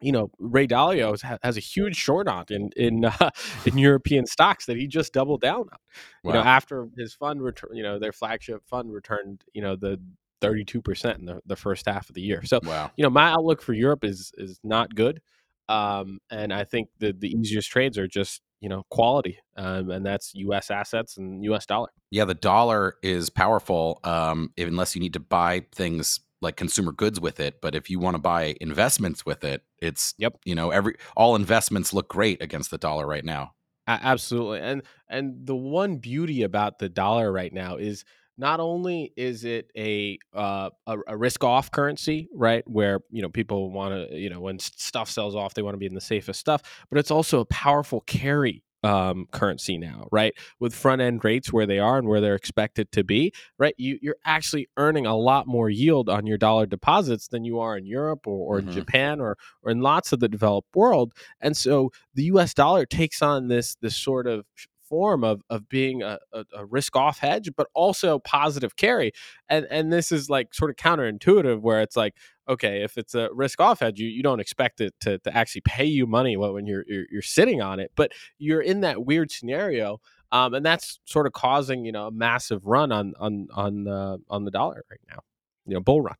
you 0.00 0.12
know 0.12 0.30
Ray 0.38 0.68
Dalio 0.68 1.20
has, 1.20 1.38
has 1.42 1.56
a 1.56 1.60
huge 1.60 1.96
short 1.96 2.28
on 2.28 2.44
in 2.48 2.70
in 2.76 3.04
uh, 3.06 3.30
in 3.66 3.76
European 3.76 4.24
stocks 4.24 4.66
that 4.66 4.76
he 4.76 4.86
just 4.86 5.12
doubled 5.12 5.40
down 5.40 5.62
on. 5.62 5.78
Wow. 6.22 6.32
You 6.32 6.32
know, 6.34 6.44
after 6.44 6.88
his 6.96 7.14
fund 7.14 7.42
return, 7.42 7.70
you 7.74 7.82
know, 7.82 7.98
their 7.98 8.12
flagship 8.12 8.62
fund 8.70 8.92
returned, 8.92 9.42
you 9.52 9.62
know, 9.62 9.74
the 9.74 10.00
32% 10.42 11.18
in 11.18 11.24
the, 11.26 11.40
the 11.46 11.56
first 11.56 11.86
half 11.86 12.08
of 12.08 12.14
the 12.14 12.22
year. 12.22 12.42
So, 12.44 12.60
wow. 12.62 12.90
you 12.96 13.02
know, 13.02 13.10
my 13.10 13.30
outlook 13.30 13.62
for 13.62 13.72
Europe 13.72 14.04
is 14.04 14.32
is 14.36 14.58
not 14.62 14.94
good. 14.94 15.20
Um, 15.68 16.18
and 16.30 16.52
I 16.52 16.64
think 16.64 16.88
the 16.98 17.12
the 17.12 17.28
easiest 17.28 17.70
trades 17.70 17.98
are 17.98 18.06
just 18.06 18.40
you 18.60 18.68
know 18.68 18.84
quality, 18.90 19.38
um, 19.56 19.90
and 19.90 20.06
that's 20.06 20.32
U.S. 20.34 20.70
assets 20.70 21.16
and 21.16 21.42
U.S. 21.44 21.66
dollar. 21.66 21.88
Yeah, 22.10 22.24
the 22.24 22.34
dollar 22.34 22.96
is 23.02 23.30
powerful 23.30 24.00
um, 24.04 24.52
unless 24.56 24.94
you 24.94 25.00
need 25.00 25.14
to 25.14 25.20
buy 25.20 25.66
things 25.72 26.20
like 26.40 26.56
consumer 26.56 26.92
goods 26.92 27.20
with 27.20 27.40
it. 27.40 27.60
But 27.60 27.74
if 27.74 27.90
you 27.90 27.98
want 27.98 28.14
to 28.14 28.20
buy 28.20 28.54
investments 28.60 29.26
with 29.26 29.42
it, 29.44 29.62
it's 29.80 30.14
yep. 30.18 30.38
You 30.44 30.54
know, 30.54 30.70
every 30.70 30.94
all 31.16 31.34
investments 31.34 31.92
look 31.92 32.08
great 32.08 32.42
against 32.42 32.70
the 32.70 32.78
dollar 32.78 33.06
right 33.06 33.24
now. 33.24 33.52
Absolutely, 33.88 34.60
and 34.60 34.82
and 35.08 35.46
the 35.46 35.56
one 35.56 35.96
beauty 35.96 36.42
about 36.42 36.78
the 36.78 36.88
dollar 36.88 37.30
right 37.32 37.52
now 37.52 37.76
is 37.76 38.04
not 38.38 38.60
only 38.60 39.12
is 39.16 39.44
it 39.44 39.70
a 39.76 40.18
uh, 40.34 40.70
a, 40.86 40.96
a 41.08 41.16
risk 41.16 41.44
off 41.44 41.70
currency, 41.70 42.28
right, 42.34 42.68
where 42.68 43.00
you 43.10 43.22
know 43.22 43.28
people 43.28 43.70
want 43.70 44.10
to, 44.10 44.16
you 44.16 44.30
know, 44.30 44.40
when 44.40 44.58
stuff 44.58 45.10
sells 45.10 45.34
off, 45.34 45.54
they 45.54 45.62
want 45.62 45.74
to 45.74 45.78
be 45.78 45.86
in 45.86 45.94
the 45.94 46.00
safest 46.00 46.40
stuff, 46.40 46.62
but 46.90 46.98
it's 46.98 47.10
also 47.10 47.40
a 47.40 47.46
powerful 47.46 48.00
carry 48.02 48.62
um, 48.86 49.26
currency 49.32 49.78
now, 49.78 50.06
right? 50.12 50.34
With 50.60 50.74
front 50.74 51.00
end 51.00 51.24
rates 51.24 51.52
where 51.52 51.66
they 51.66 51.78
are 51.78 51.98
and 51.98 52.06
where 52.06 52.20
they're 52.20 52.34
expected 52.34 52.92
to 52.92 53.02
be, 53.02 53.32
right? 53.58 53.74
You, 53.76 53.98
you're 54.00 54.16
actually 54.24 54.68
earning 54.76 55.06
a 55.06 55.16
lot 55.16 55.46
more 55.46 55.68
yield 55.68 56.08
on 56.08 56.26
your 56.26 56.38
dollar 56.38 56.66
deposits 56.66 57.28
than 57.28 57.44
you 57.44 57.58
are 57.58 57.76
in 57.76 57.86
Europe 57.86 58.26
or, 58.26 58.56
or 58.56 58.60
mm-hmm. 58.60 58.68
in 58.68 58.74
Japan 58.74 59.20
or 59.20 59.36
or 59.62 59.72
in 59.72 59.80
lots 59.80 60.12
of 60.12 60.20
the 60.20 60.28
developed 60.28 60.74
world. 60.74 61.12
And 61.40 61.56
so 61.56 61.90
the 62.14 62.24
U.S. 62.24 62.54
dollar 62.54 62.86
takes 62.86 63.22
on 63.22 63.48
this 63.48 63.76
this 63.76 63.96
sort 63.96 64.26
of 64.26 64.44
form 64.88 65.24
of 65.24 65.42
of 65.50 65.68
being 65.68 66.02
a, 66.02 66.18
a, 66.32 66.44
a 66.54 66.64
risk 66.66 66.96
off 66.96 67.18
hedge, 67.18 67.50
but 67.56 67.68
also 67.74 68.18
positive 68.20 68.76
carry. 68.76 69.12
And 69.48 69.66
and 69.70 69.92
this 69.92 70.12
is 70.12 70.30
like 70.30 70.54
sort 70.54 70.70
of 70.70 70.76
counterintuitive, 70.76 71.60
where 71.60 71.80
it's 71.80 71.96
like, 71.96 72.14
okay, 72.48 72.82
if 72.82 72.96
it's 72.98 73.14
a 73.14 73.28
risk 73.32 73.60
off 73.60 73.80
hedge, 73.80 73.98
you, 73.98 74.08
you 74.08 74.22
don't 74.22 74.40
expect 74.40 74.80
it 74.80 74.94
to, 75.00 75.18
to 75.20 75.36
actually 75.36 75.62
pay 75.62 75.84
you 75.84 76.06
money 76.06 76.36
when 76.36 76.66
you're, 76.66 76.84
you're, 76.86 77.06
you're 77.10 77.22
sitting 77.22 77.60
on 77.60 77.80
it, 77.80 77.90
but 77.96 78.12
you're 78.38 78.60
in 78.60 78.80
that 78.80 79.04
weird 79.04 79.30
scenario. 79.30 80.00
Um, 80.32 80.54
and 80.54 80.66
that's 80.66 80.98
sort 81.04 81.26
of 81.26 81.32
causing 81.32 81.84
you 81.84 81.92
know 81.92 82.08
a 82.08 82.10
massive 82.10 82.66
run 82.66 82.92
on 82.92 83.14
on 83.18 83.48
on 83.54 83.88
uh, 83.88 84.16
on 84.28 84.44
the 84.44 84.50
dollar 84.50 84.84
right 84.90 85.00
now, 85.08 85.20
you 85.66 85.74
know, 85.74 85.80
bull 85.80 86.00
run. 86.00 86.16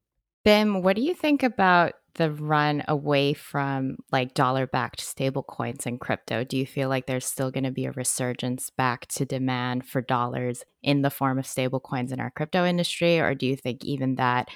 Bim, 0.47 0.81
what 0.81 0.95
do 0.95 1.03
you 1.03 1.13
think 1.13 1.43
about 1.43 1.95
the 2.15 2.31
run 2.31 2.85
away 2.87 3.35
from 3.35 3.97
like 4.13 4.33
dollar 4.33 4.65
backed 4.65 5.01
stablecoins 5.01 5.87
and 5.87 5.99
crypto? 5.99 6.45
Do 6.45 6.57
you 6.57 6.65
feel 6.65 6.89
like 6.89 7.07
there's 7.07 7.27
still 7.27 7.51
going 7.51 7.65
to 7.65 7.73
be 7.73 7.87
a 7.87 7.91
resurgence 7.91 8.71
back 8.71 9.09
to 9.09 9.25
demand 9.25 9.89
for 9.89 10.01
dollars 10.01 10.63
in 10.85 11.03
the 11.03 11.11
form 11.11 11.41
of 11.41 11.47
stablecoins 11.47 12.13
in 12.13 12.21
our 12.21 12.31
crypto 12.31 12.65
industry? 12.65 13.19
Or 13.19 13.35
do 13.35 13.45
you 13.45 13.57
think 13.57 13.85
even 13.85 14.15
that 14.15 14.47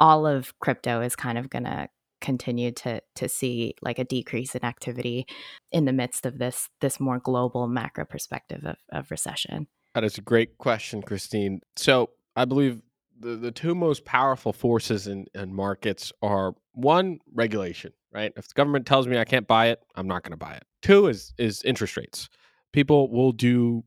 all 0.00 0.26
of 0.26 0.58
crypto 0.58 1.00
is 1.00 1.14
kind 1.14 1.38
of 1.38 1.48
going 1.48 1.66
to 1.66 1.88
continue 2.20 2.72
to 2.72 3.00
to 3.14 3.28
see 3.28 3.76
like 3.82 4.00
a 4.00 4.04
decrease 4.04 4.56
in 4.56 4.64
activity 4.64 5.26
in 5.70 5.84
the 5.84 5.92
midst 5.92 6.26
of 6.26 6.38
this 6.38 6.70
this 6.80 6.98
more 6.98 7.20
global 7.20 7.68
macro 7.68 8.04
perspective 8.04 8.64
of, 8.64 8.78
of 8.90 9.12
recession? 9.12 9.68
That 9.94 10.02
is 10.02 10.18
a 10.18 10.22
great 10.22 10.58
question, 10.58 11.02
Christine. 11.02 11.60
So 11.76 12.10
I 12.34 12.46
believe 12.46 12.80
the, 13.18 13.36
the 13.36 13.50
two 13.50 13.74
most 13.74 14.04
powerful 14.04 14.52
forces 14.52 15.06
in, 15.06 15.26
in 15.34 15.54
markets 15.54 16.12
are 16.22 16.54
one, 16.72 17.18
regulation, 17.32 17.92
right? 18.12 18.32
If 18.36 18.48
the 18.48 18.54
government 18.54 18.86
tells 18.86 19.06
me 19.06 19.18
I 19.18 19.24
can't 19.24 19.46
buy 19.46 19.68
it, 19.68 19.80
I'm 19.94 20.08
not 20.08 20.22
going 20.22 20.32
to 20.32 20.36
buy 20.36 20.54
it. 20.54 20.64
Two 20.82 21.06
is 21.06 21.32
is 21.38 21.62
interest 21.62 21.96
rates. 21.96 22.28
People 22.72 23.10
will 23.10 23.32
do, 23.32 23.84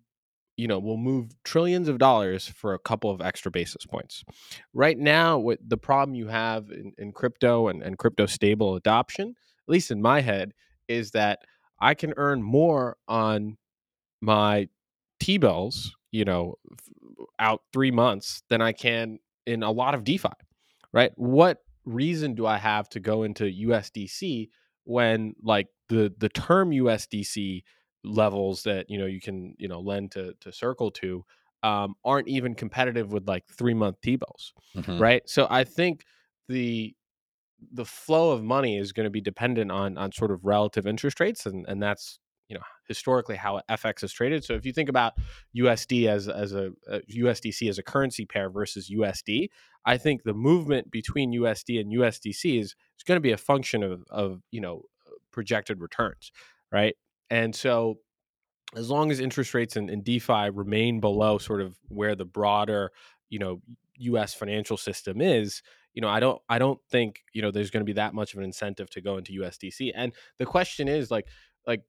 you 0.55 0.67
know, 0.67 0.79
will 0.79 0.97
move 0.97 1.31
trillions 1.43 1.87
of 1.87 1.97
dollars 1.97 2.47
for 2.47 2.73
a 2.73 2.79
couple 2.79 3.11
of 3.11 3.21
extra 3.21 3.51
basis 3.51 3.85
points. 3.85 4.23
Right 4.73 4.97
now, 4.97 5.37
what 5.37 5.59
the 5.67 5.77
problem 5.77 6.15
you 6.15 6.27
have 6.27 6.69
in, 6.71 6.93
in 6.97 7.11
crypto 7.11 7.67
and, 7.67 7.83
and 7.83 7.97
crypto 7.97 8.25
stable 8.25 8.75
adoption, 8.75 9.29
at 9.67 9.71
least 9.71 9.91
in 9.91 10.01
my 10.01 10.21
head, 10.21 10.53
is 10.87 11.11
that 11.11 11.39
I 11.79 11.93
can 11.93 12.13
earn 12.17 12.41
more 12.41 12.97
on 13.07 13.57
my 14.21 14.69
T 15.19 15.37
bills, 15.37 15.96
you 16.11 16.25
know, 16.25 16.55
out 17.39 17.61
three 17.73 17.91
months 17.91 18.43
than 18.49 18.61
I 18.61 18.71
can 18.71 19.19
in 19.45 19.63
a 19.63 19.71
lot 19.71 19.93
of 19.93 20.03
DeFi, 20.03 20.29
right? 20.93 21.11
What 21.15 21.59
reason 21.85 22.35
do 22.35 22.45
I 22.45 22.57
have 22.57 22.89
to 22.89 22.99
go 22.99 23.23
into 23.23 23.45
USDC 23.45 24.49
when 24.83 25.35
like 25.41 25.67
the 25.89 26.13
the 26.17 26.29
term 26.29 26.71
USDC 26.71 27.63
levels 28.03 28.63
that 28.63 28.89
you 28.89 28.97
know 28.97 29.05
you 29.05 29.21
can 29.21 29.55
you 29.57 29.67
know 29.67 29.79
lend 29.79 30.11
to 30.11 30.33
to 30.41 30.51
Circle 30.51 30.91
to 30.91 31.23
um, 31.63 31.95
aren't 32.05 32.27
even 32.27 32.55
competitive 32.55 33.11
with 33.11 33.27
like 33.27 33.43
three 33.47 33.73
month 33.73 33.97
T 34.01 34.15
bills, 34.15 34.53
mm-hmm. 34.75 34.99
right? 34.99 35.21
So 35.25 35.47
I 35.49 35.63
think 35.63 36.03
the 36.47 36.93
the 37.73 37.85
flow 37.85 38.31
of 38.31 38.43
money 38.43 38.77
is 38.77 38.91
going 38.91 39.05
to 39.05 39.09
be 39.11 39.21
dependent 39.21 39.71
on 39.71 39.97
on 39.97 40.11
sort 40.11 40.31
of 40.31 40.45
relative 40.45 40.85
interest 40.87 41.19
rates, 41.19 41.45
and 41.45 41.65
and 41.67 41.81
that's 41.81 42.19
historically 42.87 43.35
how 43.35 43.61
FX 43.69 44.03
is 44.03 44.13
traded. 44.13 44.43
So 44.43 44.53
if 44.53 44.65
you 44.65 44.73
think 44.73 44.89
about 44.89 45.13
USD 45.55 46.07
as 46.07 46.27
as 46.27 46.53
a, 46.53 46.67
uh, 46.89 46.97
a, 46.97 47.01
USDC 47.01 47.69
as 47.69 47.77
a 47.77 47.83
currency 47.83 48.25
pair 48.25 48.49
versus 48.49 48.89
USD, 48.89 49.49
I 49.85 49.97
think 49.97 50.23
the 50.23 50.33
movement 50.33 50.91
between 50.91 51.33
USD 51.33 51.79
and 51.79 51.91
USDC 51.91 52.59
is 52.59 52.75
is 52.97 53.03
going 53.05 53.17
to 53.17 53.21
be 53.21 53.31
a 53.31 53.37
function 53.37 53.83
of 53.83 54.03
of 54.09 54.41
you 54.51 54.61
know 54.61 54.83
uh, 55.05 55.11
projected 55.31 55.81
returns, 55.81 56.31
right? 56.71 56.95
And 57.29 57.55
so 57.55 57.99
as 58.75 58.89
long 58.89 59.11
as 59.11 59.19
interest 59.19 59.53
rates 59.53 59.77
in, 59.77 59.89
in 59.89 60.03
DeFi 60.03 60.49
remain 60.49 60.99
below 60.99 61.37
sort 61.37 61.61
of 61.61 61.77
where 61.87 62.15
the 62.15 62.25
broader 62.25 62.91
you 63.29 63.39
know 63.39 63.61
U.S. 63.99 64.33
financial 64.33 64.77
system 64.77 65.21
is, 65.21 65.61
you 65.93 66.01
know, 66.01 66.09
I 66.09 66.19
don't 66.19 66.39
I 66.47 66.59
don't 66.59 66.79
think 66.91 67.23
you 67.33 67.41
know 67.41 67.51
there's 67.51 67.71
going 67.71 67.81
to 67.81 67.85
be 67.85 67.93
that 67.93 68.13
much 68.13 68.33
of 68.33 68.39
an 68.39 68.45
incentive 68.45 68.89
to 68.91 69.01
go 69.01 69.17
into 69.17 69.41
USDC. 69.41 69.91
And 69.95 70.13
the 70.37 70.45
question 70.45 70.87
is 70.87 71.09
like 71.09 71.27
like 71.65 71.81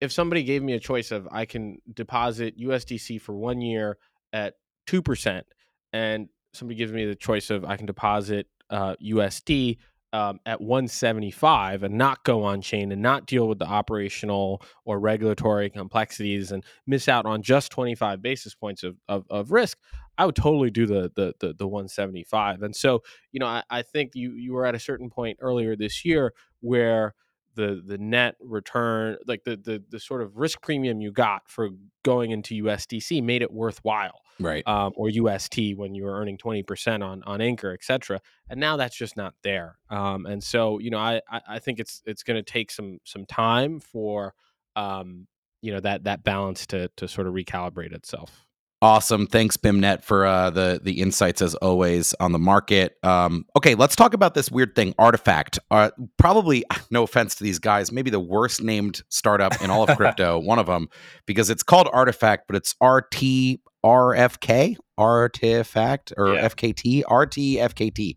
if 0.00 0.12
somebody 0.12 0.42
gave 0.42 0.62
me 0.62 0.72
a 0.72 0.80
choice 0.80 1.10
of 1.10 1.28
I 1.30 1.44
can 1.44 1.78
deposit 1.92 2.58
USDC 2.58 3.20
for 3.20 3.34
one 3.34 3.60
year 3.60 3.98
at 4.32 4.54
two 4.86 5.02
percent, 5.02 5.46
and 5.92 6.28
somebody 6.54 6.76
gives 6.76 6.92
me 6.92 7.04
the 7.04 7.14
choice 7.14 7.50
of 7.50 7.64
I 7.64 7.76
can 7.76 7.86
deposit 7.86 8.46
uh, 8.70 8.96
USD 9.02 9.78
um, 10.12 10.40
at 10.44 10.60
175 10.60 11.84
and 11.84 11.94
not 11.94 12.24
go 12.24 12.42
on 12.42 12.60
chain 12.62 12.90
and 12.90 13.00
not 13.00 13.26
deal 13.26 13.46
with 13.46 13.58
the 13.58 13.66
operational 13.66 14.62
or 14.84 14.98
regulatory 14.98 15.70
complexities 15.70 16.50
and 16.50 16.64
miss 16.86 17.08
out 17.08 17.26
on 17.26 17.42
just 17.42 17.70
25 17.70 18.20
basis 18.20 18.54
points 18.54 18.82
of, 18.82 18.96
of, 19.08 19.24
of 19.30 19.52
risk, 19.52 19.78
I 20.18 20.26
would 20.26 20.34
totally 20.34 20.70
do 20.70 20.86
the, 20.86 21.12
the, 21.14 21.34
the, 21.38 21.54
the 21.56 21.66
175. 21.68 22.62
And 22.62 22.74
so, 22.74 23.02
you 23.30 23.38
know, 23.38 23.46
I, 23.46 23.62
I 23.70 23.82
think 23.82 24.12
you, 24.14 24.32
you 24.32 24.52
were 24.52 24.66
at 24.66 24.74
a 24.74 24.80
certain 24.80 25.10
point 25.10 25.38
earlier 25.40 25.76
this 25.76 26.04
year 26.04 26.32
where– 26.60 27.14
the 27.54 27.82
the 27.84 27.98
net 27.98 28.36
return 28.40 29.16
like 29.26 29.44
the 29.44 29.56
the 29.56 29.82
the 29.90 29.98
sort 29.98 30.22
of 30.22 30.36
risk 30.36 30.62
premium 30.62 31.00
you 31.00 31.10
got 31.10 31.42
for 31.48 31.70
going 32.04 32.30
into 32.30 32.64
USDC 32.64 33.22
made 33.22 33.42
it 33.42 33.52
worthwhile 33.52 34.20
right. 34.38 34.66
um, 34.66 34.92
or 34.96 35.08
UST 35.08 35.58
when 35.76 35.94
you 35.94 36.04
were 36.04 36.18
earning 36.18 36.38
20% 36.38 37.04
on 37.04 37.22
on 37.24 37.40
anchor 37.40 37.72
etc 37.72 38.20
and 38.48 38.60
now 38.60 38.76
that's 38.76 38.96
just 38.96 39.16
not 39.16 39.34
there 39.42 39.76
um, 39.90 40.26
and 40.26 40.42
so 40.42 40.78
you 40.78 40.90
know 40.90 40.98
I 40.98 41.20
I 41.28 41.58
think 41.58 41.80
it's 41.80 42.02
it's 42.06 42.22
going 42.22 42.42
to 42.42 42.52
take 42.52 42.70
some 42.70 42.98
some 43.04 43.26
time 43.26 43.80
for 43.80 44.34
um, 44.76 45.26
you 45.62 45.72
know 45.72 45.80
that 45.80 46.04
that 46.04 46.24
balance 46.24 46.66
to 46.68 46.88
to 46.96 47.08
sort 47.08 47.26
of 47.26 47.34
recalibrate 47.34 47.92
itself 47.92 48.46
Awesome. 48.82 49.26
Thanks, 49.26 49.58
Beimnet, 49.58 50.02
for 50.02 50.24
uh, 50.24 50.48
the 50.48 50.80
the 50.82 51.02
insights 51.02 51.42
as 51.42 51.54
always 51.56 52.14
on 52.18 52.32
the 52.32 52.38
market. 52.38 52.96
Um, 53.02 53.44
okay, 53.54 53.74
let's 53.74 53.94
talk 53.94 54.14
about 54.14 54.32
this 54.32 54.50
weird 54.50 54.74
thing, 54.74 54.94
Artifact. 54.98 55.58
Uh, 55.70 55.90
probably, 56.16 56.64
no 56.90 57.02
offense 57.02 57.34
to 57.34 57.44
these 57.44 57.58
guys, 57.58 57.92
maybe 57.92 58.08
the 58.08 58.18
worst 58.20 58.62
named 58.62 59.02
startup 59.10 59.60
in 59.60 59.70
all 59.70 59.82
of 59.82 59.94
crypto. 59.98 60.38
one 60.38 60.58
of 60.58 60.64
them, 60.64 60.88
because 61.26 61.50
it's 61.50 61.62
called 61.62 61.90
Artifact, 61.92 62.46
but 62.46 62.56
it's 62.56 62.74
R 62.80 63.02
T 63.02 63.60
RFK, 63.84 64.76
artifact, 64.98 66.12
or 66.16 66.34
yeah. 66.34 66.48
FKT, 66.48 67.02
RTFKT. 67.04 68.16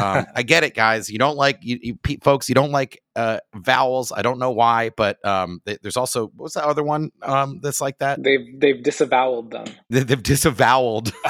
Um, 0.00 0.26
I 0.34 0.42
get 0.42 0.64
it, 0.64 0.74
guys. 0.74 1.10
You 1.10 1.18
don't 1.18 1.36
like, 1.36 1.58
you, 1.62 1.78
you, 1.82 1.98
folks, 2.22 2.48
you 2.48 2.54
don't 2.54 2.70
like 2.70 3.02
uh, 3.16 3.38
vowels. 3.54 4.12
I 4.12 4.22
don't 4.22 4.38
know 4.38 4.52
why, 4.52 4.90
but 4.90 5.24
um, 5.26 5.60
there's 5.64 5.96
also, 5.96 6.30
what's 6.36 6.54
that 6.54 6.64
other 6.64 6.82
one 6.84 7.10
um, 7.22 7.60
that's 7.62 7.80
like 7.80 7.98
that? 7.98 8.22
They've, 8.22 8.46
they've 8.58 8.82
disavowed 8.82 9.50
them. 9.50 9.66
They, 9.90 10.00
have 10.00 10.22
disavowed. 10.22 11.12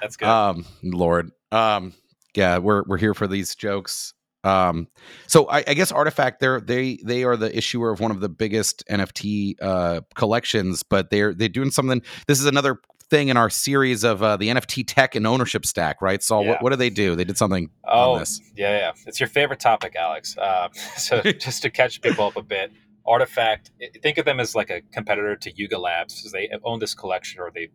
that's 0.00 0.16
good. 0.16 0.28
Um, 0.38 0.66
Lord. 0.82 1.30
Um, 1.50 1.94
yeah, 2.34 2.58
we're, 2.58 2.84
we're 2.86 2.98
here 2.98 3.14
for 3.14 3.26
these 3.26 3.54
jokes. 3.54 4.14
Um, 4.44 4.88
so 5.26 5.48
I, 5.48 5.64
I, 5.66 5.74
guess 5.74 5.90
Artifact 5.90 6.38
they're 6.38 6.60
they 6.60 6.98
they 7.04 7.24
are 7.24 7.36
the 7.36 7.56
issuer 7.56 7.90
of 7.90 7.98
one 7.98 8.12
of 8.12 8.20
the 8.20 8.28
biggest 8.28 8.84
NFT 8.88 9.56
uh, 9.60 10.02
collections, 10.14 10.84
but 10.84 11.10
they're 11.10 11.34
they're 11.34 11.48
doing 11.48 11.72
something. 11.72 12.02
This 12.28 12.38
is 12.38 12.46
another 12.46 12.80
thing 13.10 13.28
in 13.28 13.36
our 13.36 13.50
series 13.50 14.04
of 14.04 14.22
uh, 14.22 14.36
the 14.36 14.48
NFT 14.48 14.84
tech 14.86 15.14
and 15.14 15.26
ownership 15.26 15.66
stack, 15.66 16.02
right? 16.02 16.22
So 16.22 16.40
yeah. 16.40 16.50
what, 16.50 16.62
what 16.62 16.70
do 16.70 16.76
they 16.76 16.90
do? 16.90 17.16
They 17.16 17.24
did 17.24 17.38
something. 17.38 17.70
Oh, 17.84 18.22
yeah, 18.54 18.78
yeah. 18.78 18.92
It's 19.06 19.18
your 19.18 19.28
favorite 19.28 19.60
topic, 19.60 19.96
Alex. 19.96 20.36
Uh, 20.36 20.68
so 20.96 21.20
just 21.38 21.62
to 21.62 21.70
catch 21.70 22.00
people 22.00 22.26
up 22.26 22.36
a 22.36 22.42
bit, 22.42 22.72
Artifact. 23.06 23.70
Think 24.02 24.18
of 24.18 24.24
them 24.24 24.40
as 24.40 24.54
like 24.54 24.70
a 24.70 24.82
competitor 24.92 25.36
to 25.36 25.52
Yuga 25.56 25.78
Labs, 25.78 26.16
because 26.16 26.32
they 26.32 26.50
own 26.64 26.78
this 26.78 26.94
collection 26.94 27.40
or 27.40 27.50
they 27.52 27.70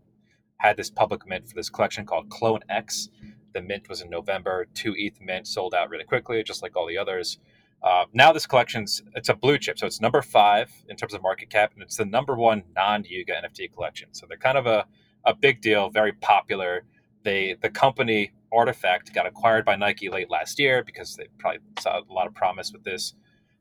had 0.58 0.78
this 0.78 0.90
public 0.90 1.28
mint 1.28 1.48
for 1.50 1.56
this 1.56 1.70
collection 1.70 2.06
called 2.06 2.30
Clone 2.30 2.62
X 2.70 3.10
the 3.54 3.62
mint 3.62 3.90
was 3.90 4.02
in 4.02 4.10
November. 4.10 4.68
Two 4.74 4.94
ETH 4.98 5.20
mint 5.22 5.48
sold 5.48 5.74
out 5.74 5.90
really 5.90 6.04
quickly, 6.06 6.44
just 6.44 6.62
like 6.62 6.76
all 6.76 6.88
the 6.88 6.98
others. 6.98 7.38
Uh, 7.82 8.06
now 8.14 8.32
this 8.32 8.48
collection's 8.48 9.04
it's 9.16 9.30
a 9.30 9.34
blue 9.34 9.58
chip, 9.58 9.78
so 9.78 9.86
it's 9.86 10.00
number 10.00 10.22
five 10.22 10.72
in 10.88 10.96
terms 10.96 11.14
of 11.14 11.22
market 11.22 11.50
cap, 11.50 11.72
and 11.74 11.84
it's 11.84 11.98
the 11.98 12.06
number 12.06 12.36
one 12.36 12.64
non-Yuga 12.76 13.34
NFT 13.34 13.74
collection. 13.74 14.10
So 14.14 14.26
they're 14.28 14.38
kind 14.38 14.58
of 14.58 14.66
a, 14.66 14.86
a 15.26 15.36
big 15.36 15.62
deal, 15.62 15.90
very 15.90 16.14
popular. 16.14 16.84
They 17.24 17.56
the 17.62 17.70
company 17.70 18.32
Artifact 18.54 19.14
got 19.14 19.26
acquired 19.26 19.66
by 19.66 19.76
Nike 19.76 20.10
late 20.10 20.30
last 20.30 20.60
year 20.60 20.84
because 20.84 21.16
they 21.16 21.28
probably 21.40 21.60
saw 21.80 22.00
a 22.00 22.14
lot 22.14 22.28
of 22.28 22.34
promise 22.36 22.72
with 22.72 22.84
this. 22.84 23.16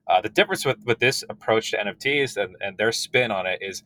Uh, 0.07 0.21
the 0.21 0.29
difference 0.29 0.65
with, 0.65 0.79
with 0.85 0.99
this 0.99 1.25
approach 1.29 1.71
to 1.71 1.79
NFTs 1.79 2.37
and, 2.37 2.57
and 2.61 2.77
their 2.77 2.93
spin 2.93 3.31
on 3.31 3.47
it 3.47 3.61
is 3.63 3.83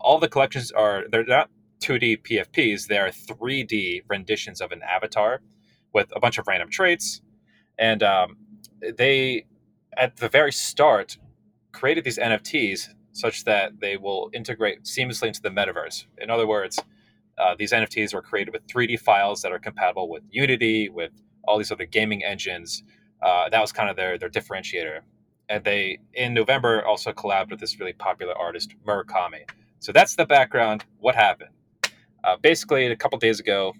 all 0.00 0.18
the 0.18 0.28
collections 0.28 0.70
are 0.72 1.04
they're 1.10 1.24
not 1.24 1.48
2D 1.80 2.22
PFPs, 2.22 2.86
they 2.86 2.98
are 2.98 3.08
3D 3.10 4.02
renditions 4.08 4.60
of 4.60 4.72
an 4.72 4.82
avatar 4.82 5.40
with 5.92 6.12
a 6.14 6.20
bunch 6.20 6.38
of 6.38 6.46
random 6.46 6.70
traits. 6.70 7.22
And 7.78 8.02
um, 8.02 8.36
they, 8.96 9.46
at 9.96 10.16
the 10.16 10.28
very 10.28 10.52
start, 10.52 11.18
created 11.72 12.04
these 12.04 12.18
NFTs 12.18 12.88
such 13.12 13.44
that 13.44 13.80
they 13.80 13.96
will 13.96 14.30
integrate 14.32 14.84
seamlessly 14.84 15.28
into 15.28 15.42
the 15.42 15.50
metaverse. 15.50 16.06
In 16.18 16.30
other 16.30 16.46
words, 16.46 16.78
uh, 17.38 17.54
these 17.58 17.72
NFTs 17.72 18.14
were 18.14 18.22
created 18.22 18.52
with 18.52 18.66
3D 18.66 19.00
files 19.00 19.42
that 19.42 19.52
are 19.52 19.58
compatible 19.58 20.08
with 20.08 20.22
Unity, 20.30 20.88
with 20.88 21.12
all 21.44 21.58
these 21.58 21.72
other 21.72 21.86
gaming 21.86 22.24
engines. 22.24 22.82
Uh, 23.22 23.48
that 23.48 23.60
was 23.60 23.72
kind 23.72 23.90
of 23.90 23.96
their, 23.96 24.18
their 24.18 24.30
differentiator. 24.30 25.00
And 25.48 25.64
they, 25.64 25.98
in 26.14 26.34
November, 26.34 26.84
also 26.84 27.12
collabed 27.12 27.50
with 27.50 27.60
this 27.60 27.80
really 27.80 27.92
popular 27.92 28.36
artist, 28.38 28.74
Murakami. 28.86 29.48
So 29.80 29.90
that's 29.92 30.14
the 30.14 30.26
background. 30.26 30.84
What 30.98 31.14
happened? 31.14 31.50
Uh, 32.24 32.36
basically, 32.42 32.86
a 32.86 32.96
couple 32.96 33.18
days 33.18 33.40
ago, 33.40 33.74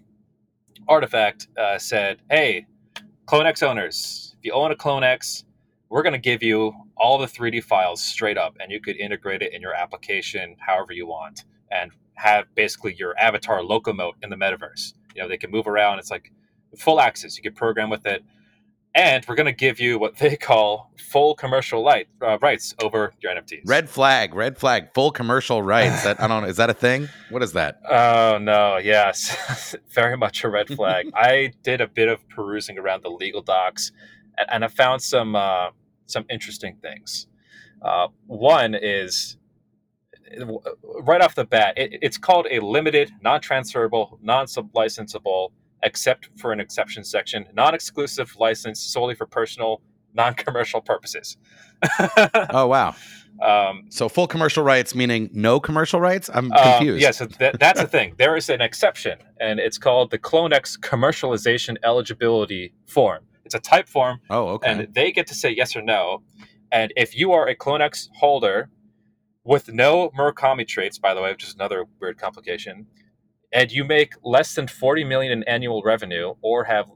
Artifact 0.88 1.48
uh, 1.58 1.78
said, 1.78 2.20
"Hey, 2.30 2.66
CloneX 3.26 3.62
owners, 3.62 4.34
if 4.38 4.44
you 4.44 4.52
own 4.52 4.72
a 4.72 4.76
CloneX, 4.76 5.44
we're 5.88 6.02
going 6.02 6.14
to 6.14 6.18
give 6.18 6.42
you 6.42 6.72
all 6.96 7.18
the 7.18 7.26
3D 7.26 7.62
files 7.62 8.02
straight 8.02 8.38
up, 8.38 8.56
and 8.60 8.72
you 8.72 8.80
could 8.80 8.96
integrate 8.96 9.42
it 9.42 9.52
in 9.52 9.60
your 9.60 9.74
application 9.74 10.56
however 10.58 10.92
you 10.92 11.06
want, 11.06 11.44
and 11.70 11.92
have 12.14 12.46
basically 12.54 12.94
your 12.94 13.16
avatar 13.18 13.60
locomote 13.60 14.14
in 14.22 14.30
the 14.30 14.36
metaverse. 14.36 14.94
You 15.14 15.22
know, 15.22 15.28
they 15.28 15.36
can 15.36 15.50
move 15.50 15.66
around. 15.66 15.98
It's 15.98 16.10
like 16.10 16.32
full 16.76 17.00
access. 17.00 17.36
You 17.36 17.42
can 17.42 17.54
program 17.54 17.90
with 17.90 18.06
it, 18.06 18.22
and 18.94 19.24
we're 19.28 19.34
going 19.34 19.46
to 19.46 19.52
give 19.52 19.80
you 19.80 19.98
what 19.98 20.16
they 20.16 20.36
call 20.50 20.92
full 20.98 21.34
commercial 21.34 21.82
light, 21.82 22.08
uh, 22.22 22.38
rights 22.38 22.74
over 22.82 23.12
your 23.20 23.32
NFTs. 23.32 23.62
Red 23.66 23.88
flag, 23.88 24.34
red 24.34 24.58
flag, 24.58 24.92
full 24.94 25.10
commercial 25.10 25.62
rights. 25.62 26.04
That 26.10 26.20
I 26.20 26.28
don't 26.28 26.42
know. 26.42 26.48
Is 26.48 26.56
that 26.56 26.70
a 26.70 26.74
thing? 26.74 27.08
What 27.28 27.42
is 27.42 27.52
that? 27.52 27.80
Oh 27.88 28.38
no, 28.38 28.78
yes, 28.78 29.74
very 29.92 30.16
much 30.16 30.44
a 30.44 30.48
red 30.48 30.68
flag. 30.68 31.10
I 31.14 31.52
did 31.62 31.80
a 31.80 31.88
bit 31.88 32.08
of 32.08 32.26
perusing 32.28 32.78
around 32.78 33.02
the 33.02 33.10
legal 33.10 33.42
docs, 33.42 33.92
and, 34.38 34.48
and 34.50 34.64
I 34.64 34.68
found 34.68 35.02
some 35.02 35.36
uh, 35.36 35.70
some 36.06 36.24
interesting 36.30 36.76
things. 36.80 37.26
Uh, 37.82 38.08
one 38.26 38.74
is 38.74 39.36
right 41.02 41.20
off 41.20 41.34
the 41.34 41.44
bat, 41.44 41.76
it, 41.76 41.98
it's 42.02 42.18
called 42.18 42.46
a 42.50 42.60
limited, 42.60 43.10
non-transferable, 43.22 44.18
non-sublicensable, 44.22 45.50
except 45.82 46.28
for 46.36 46.52
an 46.52 46.60
exception 46.60 47.04
section, 47.04 47.46
non-exclusive 47.54 48.34
license 48.36 48.80
solely 48.80 49.14
for 49.14 49.26
personal, 49.26 49.80
non-commercial 50.14 50.80
purposes. 50.80 51.36
oh 52.50 52.66
wow! 52.66 52.94
Um, 53.40 53.84
so 53.88 54.08
full 54.08 54.26
commercial 54.26 54.62
rights 54.62 54.94
meaning 54.94 55.30
no 55.32 55.60
commercial 55.60 56.00
rights? 56.00 56.28
I'm 56.32 56.52
um, 56.52 56.62
confused. 56.62 57.02
Um, 57.02 57.06
yeah, 57.06 57.10
so 57.10 57.26
th- 57.26 57.54
that's 57.58 57.80
the 57.80 57.86
thing. 57.86 58.14
There 58.18 58.36
is 58.36 58.50
an 58.50 58.60
exception, 58.60 59.18
and 59.40 59.58
it's 59.58 59.78
called 59.78 60.10
the 60.10 60.18
CloneX 60.18 60.78
commercialization 60.78 61.76
eligibility 61.82 62.74
form. 62.86 63.24
It's 63.44 63.54
a 63.54 63.60
type 63.60 63.88
form. 63.88 64.20
Oh, 64.28 64.48
okay. 64.48 64.70
And 64.70 64.94
they 64.94 65.10
get 65.10 65.26
to 65.28 65.34
say 65.34 65.50
yes 65.50 65.74
or 65.74 65.82
no. 65.82 66.22
And 66.70 66.92
if 66.96 67.16
you 67.16 67.32
are 67.32 67.48
a 67.48 67.56
CloneX 67.56 68.08
holder 68.14 68.70
with 69.44 69.72
no 69.72 70.10
Murakami 70.10 70.66
traits, 70.66 70.98
by 70.98 71.14
the 71.14 71.22
way, 71.22 71.32
which 71.32 71.44
is 71.44 71.54
another 71.54 71.84
weird 72.00 72.18
complication, 72.18 72.86
and 73.52 73.70
you 73.72 73.84
make 73.84 74.14
less 74.22 74.54
than 74.54 74.68
40 74.68 75.04
million 75.04 75.32
in 75.32 75.42
annual 75.44 75.82
revenue 75.82 76.34
or 76.42 76.64
have 76.64 76.86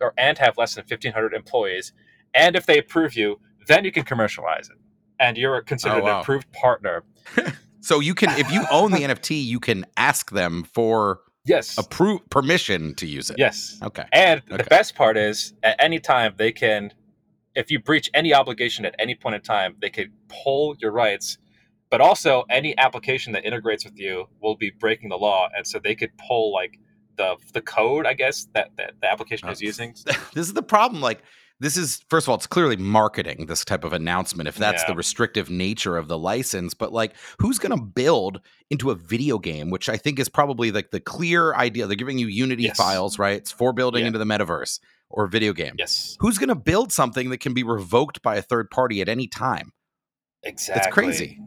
or 0.00 0.14
and 0.16 0.38
have 0.38 0.56
less 0.56 0.74
than 0.74 0.82
1500 0.82 1.34
employees, 1.34 1.92
and 2.34 2.56
if 2.56 2.66
they 2.66 2.78
approve 2.78 3.14
you, 3.14 3.38
then 3.66 3.84
you 3.84 3.92
can 3.92 4.04
commercialize 4.04 4.68
it. 4.70 4.76
And 5.18 5.36
you're 5.36 5.60
considered 5.60 6.00
oh, 6.00 6.04
wow. 6.04 6.16
an 6.16 6.20
approved 6.22 6.50
partner. 6.52 7.04
so 7.80 8.00
you 8.00 8.14
can 8.14 8.30
if 8.38 8.50
you 8.50 8.64
own 8.70 8.92
the 8.92 9.00
NFT, 9.00 9.44
you 9.44 9.60
can 9.60 9.84
ask 9.96 10.30
them 10.30 10.64
for 10.64 11.20
yes 11.44 11.78
approve 11.78 12.20
permission 12.28 12.94
to 12.94 13.06
use 13.06 13.30
it 13.30 13.36
yes 13.38 13.78
okay 13.82 14.04
and 14.12 14.42
okay. 14.46 14.58
the 14.58 14.64
best 14.64 14.94
part 14.94 15.16
is 15.16 15.54
at 15.62 15.74
any 15.78 15.98
time 15.98 16.34
they 16.36 16.52
can 16.52 16.92
if 17.54 17.70
you 17.70 17.80
breach 17.80 18.10
any 18.12 18.34
obligation 18.34 18.84
at 18.84 18.94
any 18.98 19.14
point 19.14 19.34
in 19.34 19.40
time 19.40 19.74
they 19.80 19.88
could 19.88 20.12
pull 20.28 20.76
your 20.80 20.92
rights 20.92 21.38
but 21.90 22.00
also 22.00 22.44
any 22.48 22.76
application 22.78 23.32
that 23.32 23.44
integrates 23.44 23.84
with 23.84 23.98
you 23.98 24.26
will 24.40 24.56
be 24.56 24.70
breaking 24.70 25.08
the 25.08 25.18
law 25.18 25.48
and 25.54 25.66
so 25.66 25.78
they 25.78 25.94
could 25.94 26.10
pull 26.16 26.52
like 26.52 26.78
the 27.16 27.36
the 27.52 27.60
code 27.60 28.06
i 28.06 28.14
guess 28.14 28.46
that, 28.54 28.70
that 28.76 28.92
the 29.00 29.10
application 29.10 29.48
uh, 29.48 29.52
is 29.52 29.60
using. 29.70 29.94
this 30.34 30.46
is 30.46 30.54
the 30.54 30.62
problem 30.62 31.02
like 31.02 31.22
this 31.58 31.76
is 31.76 32.02
first 32.08 32.24
of 32.24 32.30
all 32.30 32.36
it's 32.36 32.46
clearly 32.46 32.76
marketing 32.76 33.46
this 33.46 33.64
type 33.64 33.84
of 33.84 33.92
announcement 33.92 34.48
if 34.48 34.56
that's 34.56 34.82
yeah. 34.82 34.88
the 34.88 34.94
restrictive 34.94 35.50
nature 35.50 35.96
of 35.96 36.08
the 36.08 36.16
license 36.16 36.72
but 36.72 36.92
like 36.92 37.14
who's 37.38 37.58
going 37.58 37.76
to 37.76 37.84
build 37.84 38.40
into 38.70 38.90
a 38.90 38.94
video 38.94 39.38
game 39.38 39.68
which 39.68 39.88
i 39.88 39.96
think 39.96 40.18
is 40.18 40.28
probably 40.28 40.70
like 40.70 40.90
the 40.90 41.00
clear 41.00 41.54
idea 41.54 41.86
they're 41.86 41.96
giving 41.96 42.18
you 42.18 42.28
unity 42.28 42.64
yes. 42.64 42.76
files 42.76 43.18
right? 43.18 43.36
It's 43.36 43.52
for 43.52 43.72
building 43.72 44.02
yeah. 44.02 44.08
into 44.08 44.18
the 44.18 44.24
metaverse 44.24 44.80
or 45.10 45.26
video 45.26 45.52
game. 45.52 45.74
Yes. 45.76 46.16
Who's 46.20 46.38
going 46.38 46.50
to 46.50 46.54
build 46.54 46.92
something 46.92 47.30
that 47.30 47.38
can 47.38 47.52
be 47.52 47.64
revoked 47.64 48.22
by 48.22 48.36
a 48.36 48.42
third 48.42 48.70
party 48.70 49.00
at 49.00 49.08
any 49.08 49.26
time? 49.26 49.72
Exactly. 50.44 50.78
it's 50.78 50.94
crazy 50.94 51.40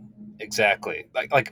exactly 0.43 1.07
like 1.15 1.31
like 1.31 1.51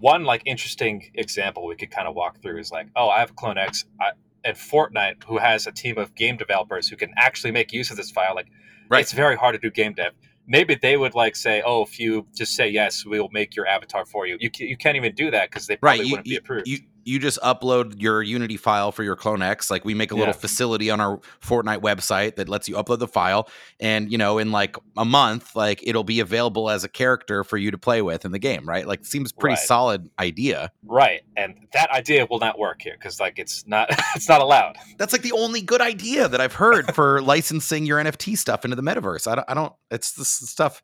one 0.00 0.24
like 0.24 0.42
interesting 0.44 1.10
example 1.14 1.66
we 1.66 1.76
could 1.76 1.90
kind 1.90 2.08
of 2.08 2.14
walk 2.14 2.40
through 2.42 2.58
is 2.58 2.70
like 2.72 2.88
oh 2.96 3.08
i 3.08 3.20
have 3.20 3.30
a 3.30 3.34
clone 3.34 3.56
x 3.56 3.84
I, 4.00 4.12
and 4.44 4.56
fortnite 4.56 5.24
who 5.24 5.38
has 5.38 5.66
a 5.66 5.72
team 5.72 5.98
of 5.98 6.14
game 6.14 6.36
developers 6.36 6.88
who 6.88 6.96
can 6.96 7.12
actually 7.16 7.52
make 7.52 7.72
use 7.72 7.90
of 7.90 7.96
this 7.96 8.10
file 8.10 8.34
like 8.34 8.48
right. 8.88 9.00
it's 9.00 9.12
very 9.12 9.36
hard 9.36 9.54
to 9.54 9.58
do 9.58 9.70
game 9.70 9.94
dev 9.94 10.12
maybe 10.46 10.74
they 10.74 10.96
would 10.96 11.14
like 11.14 11.36
say 11.36 11.62
oh 11.64 11.82
if 11.82 11.98
you 11.98 12.26
just 12.34 12.54
say 12.54 12.68
yes 12.68 13.04
we'll 13.06 13.30
make 13.32 13.54
your 13.56 13.66
avatar 13.66 14.04
for 14.04 14.26
you 14.26 14.36
you, 14.40 14.50
you 14.58 14.76
can't 14.76 14.96
even 14.96 15.14
do 15.14 15.30
that 15.30 15.50
because 15.50 15.66
they 15.66 15.76
probably 15.76 16.00
right. 16.00 16.06
you, 16.06 16.12
wouldn't 16.12 16.26
you, 16.26 16.32
be 16.34 16.36
approved 16.36 16.68
you, 16.68 16.78
you 17.06 17.20
just 17.20 17.38
upload 17.40 18.02
your 18.02 18.20
Unity 18.20 18.56
file 18.56 18.90
for 18.90 19.04
your 19.04 19.14
Clone 19.14 19.40
X. 19.40 19.70
Like 19.70 19.84
we 19.84 19.94
make 19.94 20.10
a 20.10 20.16
little 20.16 20.34
facility 20.34 20.90
on 20.90 21.00
our 21.00 21.18
Fortnite 21.40 21.80
website 21.80 22.34
that 22.34 22.48
lets 22.48 22.68
you 22.68 22.74
upload 22.74 22.98
the 22.98 23.06
file, 23.06 23.48
and 23.78 24.10
you 24.10 24.18
know, 24.18 24.38
in 24.38 24.50
like 24.50 24.76
a 24.96 25.04
month, 25.04 25.54
like 25.54 25.86
it'll 25.86 26.04
be 26.04 26.18
available 26.18 26.68
as 26.68 26.82
a 26.82 26.88
character 26.88 27.44
for 27.44 27.56
you 27.56 27.70
to 27.70 27.78
play 27.78 28.02
with 28.02 28.24
in 28.24 28.32
the 28.32 28.40
game, 28.40 28.68
right? 28.68 28.86
Like 28.86 29.04
seems 29.06 29.30
pretty 29.30 29.54
right. 29.54 29.62
solid 29.62 30.10
idea, 30.18 30.72
right? 30.84 31.22
And 31.36 31.68
that 31.72 31.90
idea 31.90 32.26
will 32.28 32.40
not 32.40 32.58
work 32.58 32.82
here 32.82 32.96
because 32.98 33.20
like 33.20 33.38
it's 33.38 33.64
not 33.68 33.88
it's 34.16 34.28
not 34.28 34.40
allowed. 34.40 34.76
That's 34.98 35.12
like 35.12 35.22
the 35.22 35.32
only 35.32 35.62
good 35.62 35.80
idea 35.80 36.26
that 36.26 36.40
I've 36.40 36.54
heard 36.54 36.86
for 36.94 37.22
licensing 37.22 37.86
your 37.86 38.02
NFT 38.02 38.36
stuff 38.36 38.64
into 38.64 38.74
the 38.74 38.82
metaverse. 38.82 39.30
I 39.30 39.36
don't, 39.36 39.50
I 39.50 39.54
don't. 39.54 39.72
It's 39.92 40.12
this 40.12 40.28
stuff 40.28 40.82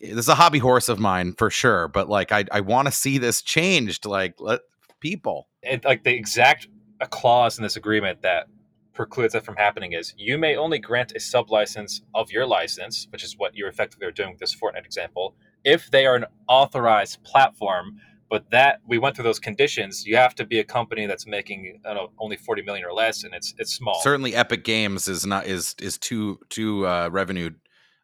this 0.00 0.18
is 0.18 0.28
a 0.28 0.34
hobby 0.34 0.58
horse 0.58 0.88
of 0.88 0.98
mine 0.98 1.32
for 1.32 1.48
sure 1.48 1.86
but 1.86 2.08
like 2.08 2.32
i, 2.32 2.44
I 2.50 2.60
want 2.60 2.88
to 2.88 2.92
see 2.92 3.18
this 3.18 3.40
changed 3.40 4.04
like 4.04 4.34
let 4.40 4.62
people. 5.10 5.48
And 5.62 5.84
like 5.84 6.04
the 6.04 6.14
exact 6.14 6.68
a 7.00 7.06
clause 7.06 7.58
in 7.58 7.62
this 7.62 7.76
agreement 7.76 8.22
that 8.22 8.46
precludes 8.94 9.34
that 9.34 9.44
from 9.44 9.56
happening 9.56 9.92
is 9.92 10.14
you 10.16 10.38
may 10.38 10.56
only 10.56 10.78
grant 10.78 11.12
a 11.14 11.20
sub 11.20 11.50
license 11.50 12.02
of 12.14 12.30
your 12.32 12.46
license, 12.46 13.06
which 13.10 13.22
is 13.22 13.36
what 13.36 13.54
you're 13.54 13.68
effectively 13.68 14.06
are 14.06 14.12
doing 14.12 14.30
with 14.30 14.40
this 14.40 14.54
Fortnite 14.54 14.86
example, 14.86 15.34
if 15.64 15.90
they 15.90 16.06
are 16.06 16.16
an 16.16 16.24
authorized 16.48 17.22
platform. 17.22 18.00
But 18.28 18.50
that 18.50 18.80
we 18.88 18.98
went 18.98 19.14
through 19.14 19.28
those 19.30 19.38
conditions. 19.38 20.04
You 20.04 20.16
have 20.16 20.34
to 20.34 20.44
be 20.44 20.58
a 20.58 20.64
company 20.64 21.06
that's 21.06 21.28
making 21.28 21.80
know, 21.84 22.10
only 22.18 22.36
forty 22.36 22.60
million 22.60 22.84
or 22.84 22.92
less, 22.92 23.22
and 23.22 23.32
it's 23.32 23.54
it's 23.56 23.72
small. 23.72 24.00
Certainly, 24.02 24.34
Epic 24.34 24.64
Games 24.64 25.06
is 25.06 25.24
not 25.24 25.46
is 25.46 25.76
is 25.80 25.96
too 25.96 26.40
too 26.48 26.84
uh, 26.88 27.08
revenue 27.12 27.50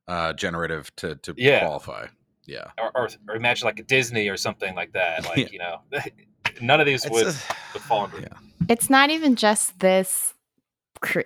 uh, 0.07 0.33
generative 0.35 0.95
to 0.97 1.17
to 1.17 1.35
yeah. 1.37 1.59
qualify. 1.59 2.07
Yeah, 2.47 2.67
or, 2.79 2.91
or, 2.95 3.09
or 3.29 3.35
imagine 3.35 3.67
like 3.67 3.81
a 3.81 3.83
Disney 3.83 4.29
or 4.29 4.37
something 4.37 4.77
like 4.77 4.93
that. 4.93 5.25
Like 5.29 5.39
yeah. 5.39 5.49
you 5.51 5.59
know, 5.59 5.81
none 6.61 6.81
of 6.81 6.87
these 6.87 7.09
would, 7.09 7.27
a, 7.27 7.35
would 7.73 7.83
fall 7.83 8.05
under. 8.05 8.21
Yeah. 8.21 8.29
It's 8.69 8.91
not 8.91 9.11
even 9.11 9.37
just 9.37 9.79
this 9.81 10.35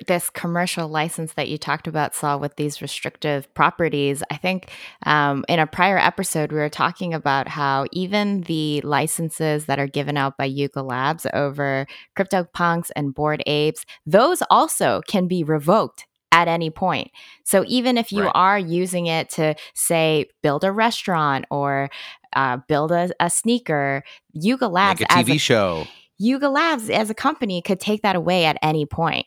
this 0.06 0.30
commercial 0.30 0.88
license 0.88 1.34
that 1.34 1.48
you 1.48 1.58
talked 1.58 1.86
about 1.86 2.14
saw 2.14 2.38
with 2.38 2.56
these 2.56 2.80
restrictive 2.80 3.52
properties 3.52 4.22
i 4.30 4.36
think 4.36 4.70
um, 5.04 5.44
in 5.50 5.58
a 5.58 5.66
prior 5.66 5.98
episode 5.98 6.50
we 6.50 6.56
were 6.58 6.70
talking 6.70 7.12
about 7.12 7.46
how 7.46 7.84
even 7.92 8.40
the 8.42 8.80
licenses 8.80 9.66
that 9.66 9.78
are 9.78 9.86
given 9.86 10.16
out 10.16 10.38
by 10.38 10.46
yuga 10.46 10.82
labs 10.82 11.26
over 11.34 11.86
CryptoPunks 12.16 12.90
and 12.96 13.14
Bored 13.14 13.42
Apes 13.46 13.84
those 14.06 14.42
also 14.48 15.02
can 15.06 15.28
be 15.28 15.44
revoked 15.44 16.06
at 16.32 16.48
any 16.48 16.68
point. 16.68 17.10
So 17.44 17.64
even 17.66 17.96
if 17.96 18.12
you 18.12 18.24
right. 18.24 18.32
are 18.34 18.58
using 18.58 19.06
it 19.06 19.30
to 19.30 19.54
say 19.74 20.26
build 20.42 20.64
a 20.64 20.72
restaurant 20.72 21.46
or 21.50 21.88
uh, 22.36 22.58
build 22.68 22.92
a, 22.92 23.10
a, 23.18 23.28
sneaker, 23.28 24.04
Yuga 24.32 24.68
Labs 24.68 25.00
like 25.00 25.10
a 25.10 25.14
TV 25.14 25.36
a, 25.36 25.38
show. 25.38 25.86
Yuga 26.18 26.48
Labs 26.48 26.88
as 26.90 27.10
a 27.10 27.14
company 27.14 27.60
could 27.62 27.80
take 27.80 28.02
that 28.02 28.14
away 28.14 28.44
at 28.44 28.56
any 28.62 28.86
point. 28.86 29.26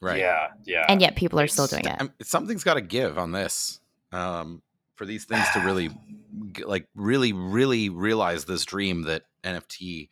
Right. 0.00 0.18
Yeah. 0.18 0.48
Yeah. 0.64 0.84
And 0.88 1.00
yet 1.00 1.16
people 1.16 1.40
are 1.40 1.46
still 1.46 1.66
doing 1.66 1.84
it. 1.86 2.10
Something's 2.22 2.64
got 2.64 2.74
to 2.74 2.80
give 2.80 3.18
on 3.18 3.32
this. 3.32 3.80
Um, 4.12 4.62
for 4.96 5.06
these 5.06 5.24
things 5.24 5.44
to 5.54 5.60
really 5.60 5.90
like 6.64 6.86
really 6.94 7.32
really 7.32 7.88
realize 7.88 8.44
this 8.44 8.64
dream 8.64 9.02
that 9.02 9.22
NFT 9.42 10.08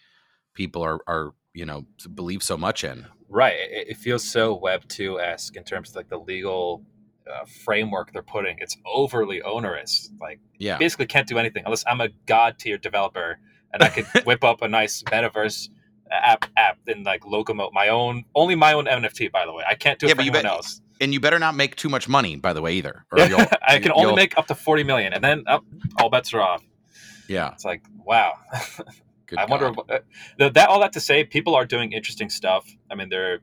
people 0.55 0.83
are 0.83 0.99
are 1.07 1.35
you 1.55 1.65
know 1.65 1.87
believe 2.13 2.43
so 2.43 2.57
much 2.57 2.83
in 2.83 3.07
Right. 3.33 3.55
It, 3.55 3.89
it 3.89 3.97
feels 3.97 4.23
so 4.23 4.55
Web 4.55 4.87
two 4.89 5.19
esque 5.19 5.57
in 5.57 5.65
terms 5.65 5.91
of 5.91 5.97
like 5.97 6.11
the 6.11 6.19
legal 6.19 6.85
uh, 7.31 7.45
framework 7.65 8.13
they're 8.13 8.23
putting. 8.23 8.59
It's 8.61 8.77
overly 8.87 9.43
onerous. 9.43 10.11
Like, 10.21 10.41
yeah, 10.59 10.79
basically 10.79 11.07
can't 11.07 11.27
do 11.27 11.39
anything 11.39 11.63
unless 11.65 11.85
I'm 11.87 12.01
a 12.01 12.09
god 12.27 12.59
tier 12.59 12.79
developer 12.79 13.39
and 13.73 13.83
I 13.83 13.89
could 13.89 14.07
whip 14.25 14.45
up 14.45 14.63
a 14.63 14.69
nice 14.69 15.03
metaverse 15.05 15.69
app 16.11 16.45
app 16.57 16.79
and 16.87 17.05
like 17.05 17.23
locomote 17.23 17.73
my 17.73 17.89
own 17.89 18.25
only 18.35 18.55
my 18.55 18.73
own 18.75 18.87
NFT. 18.87 19.33
By 19.33 19.47
the 19.47 19.53
way, 19.53 19.65
I 19.69 19.75
can't 19.75 19.99
do 19.99 20.07
it 20.07 20.11
yeah, 20.11 20.15
for 20.15 20.21
anyone 20.21 20.43
bet, 20.43 20.53
else. 20.53 20.81
And 21.01 21.13
you 21.13 21.21
better 21.21 21.39
not 21.39 21.57
make 21.57 21.75
too 21.77 21.89
much 21.89 22.09
money, 22.09 22.37
by 22.37 22.53
the 22.53 22.63
way, 22.63 22.75
either. 22.75 23.05
I 23.13 23.79
can 23.81 23.93
only 23.93 24.15
make 24.15 24.37
up 24.39 24.47
to 24.49 24.55
forty 24.55 24.85
million, 24.85 25.13
and 25.13 25.25
then 25.25 25.45
oh, 25.49 25.61
all 25.99 26.11
bets 26.11 26.33
are 26.35 26.41
off. 26.41 26.63
Yeah, 27.29 27.53
it's 27.53 27.65
like 27.65 27.83
wow. 28.05 28.35
Good 29.27 29.39
I 29.39 29.47
God. 29.47 29.51
wonder 29.51 29.81
uh, 29.89 30.51
that 30.51 30.69
all 30.69 30.81
that 30.81 30.93
to 30.93 31.01
say, 31.01 31.25
people 31.25 31.55
are 31.55 31.65
doing 31.65 31.93
interesting 31.93 32.29
stuff. 32.29 32.69
I 32.91 32.95
mean, 32.95 33.09
they're 33.09 33.41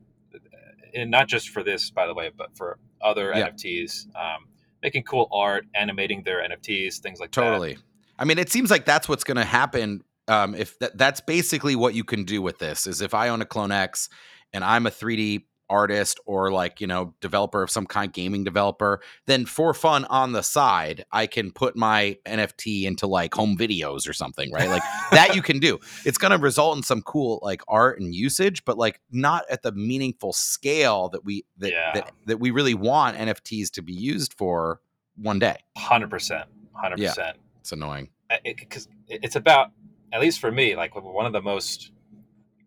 and 0.94 1.12
not 1.12 1.28
just 1.28 1.50
for 1.50 1.64
this, 1.64 1.90
by 1.90 2.08
the 2.08 2.14
way, 2.14 2.32
but 2.36 2.56
for 2.56 2.78
other 3.02 3.32
yeah. 3.36 3.50
NFTs, 3.50 4.08
um, 4.16 4.46
making 4.82 5.04
cool 5.04 5.28
art, 5.32 5.66
animating 5.76 6.24
their 6.24 6.42
NFTs, 6.48 7.00
things 7.00 7.20
like 7.20 7.32
totally. 7.32 7.74
that. 7.74 7.76
Totally. 7.76 7.86
I 8.18 8.26
mean, 8.26 8.38
it 8.38 8.50
seems 8.50 8.70
like 8.70 8.86
that's 8.86 9.08
what's 9.08 9.24
going 9.24 9.38
to 9.38 9.46
happen. 9.46 10.04
Um, 10.28 10.54
if 10.54 10.78
that, 10.80 10.98
that's 10.98 11.22
basically 11.22 11.76
what 11.76 11.94
you 11.94 12.04
can 12.04 12.24
do 12.24 12.42
with 12.42 12.60
this 12.60 12.86
is 12.86 13.02
if 13.02 13.14
I 13.14 13.30
own 13.30 13.42
a 13.42 13.46
Clone 13.46 13.72
X 13.72 14.10
and 14.54 14.64
I'm 14.64 14.86
a 14.86 14.92
3D 14.92 15.46
artist 15.70 16.20
or 16.26 16.52
like 16.52 16.82
you 16.82 16.88
know 16.88 17.14
developer 17.22 17.62
of 17.62 17.70
some 17.70 17.86
kind 17.86 18.12
gaming 18.14 18.44
developer 18.44 19.02
then 19.26 19.46
for 19.46 19.74
fun 19.74 20.06
on 20.06 20.32
the 20.32 20.42
side 20.42 21.06
i 21.12 21.28
can 21.28 21.52
put 21.52 21.76
my 21.76 22.18
nft 22.26 22.84
into 22.84 23.08
like 23.08 23.34
home 23.34 23.58
videos 23.58 24.08
or 24.10 24.14
something 24.14 24.52
right? 24.52 24.70
Like 24.70 24.84
that 25.12 25.36
you 25.36 25.42
can 25.42 25.60
do. 25.60 25.80
It's 26.06 26.18
going 26.18 26.32
to 26.32 26.38
result 26.38 26.78
in 26.78 26.84
some 26.84 27.02
cool 27.02 27.40
like 27.42 27.62
art 27.68 28.00
and 28.00 28.14
usage 28.16 28.64
but 28.66 28.78
like 28.78 29.00
not 29.12 29.44
at 29.50 29.62
the 29.64 29.72
meaningful 29.72 30.34
scale 30.34 31.10
that 31.10 31.24
we 31.26 31.46
that 31.58 31.72
Yeah. 31.72 31.92
that, 31.94 32.12
that 32.26 32.40
we 32.40 32.52
really 32.52 32.74
want 32.74 33.18
nfts 33.18 33.72
to 33.72 33.82
be 33.82 33.94
used 33.94 34.34
for 34.34 34.80
one 35.18 35.40
day. 35.40 35.58
Hundred 35.78 36.10
percent, 36.10 36.46
hundred 36.74 36.98
percent. 36.98 37.38
it's 37.60 37.72
annoying. 37.72 38.10
Because 38.44 38.88
it's 39.08 39.36
about, 39.36 39.72
at 40.14 40.22
least 40.22 40.40
for 40.40 40.52
me, 40.52 40.76
like 40.76 40.96
one 40.96 41.26
of 41.26 41.34
the 41.34 41.42
most 41.42 41.92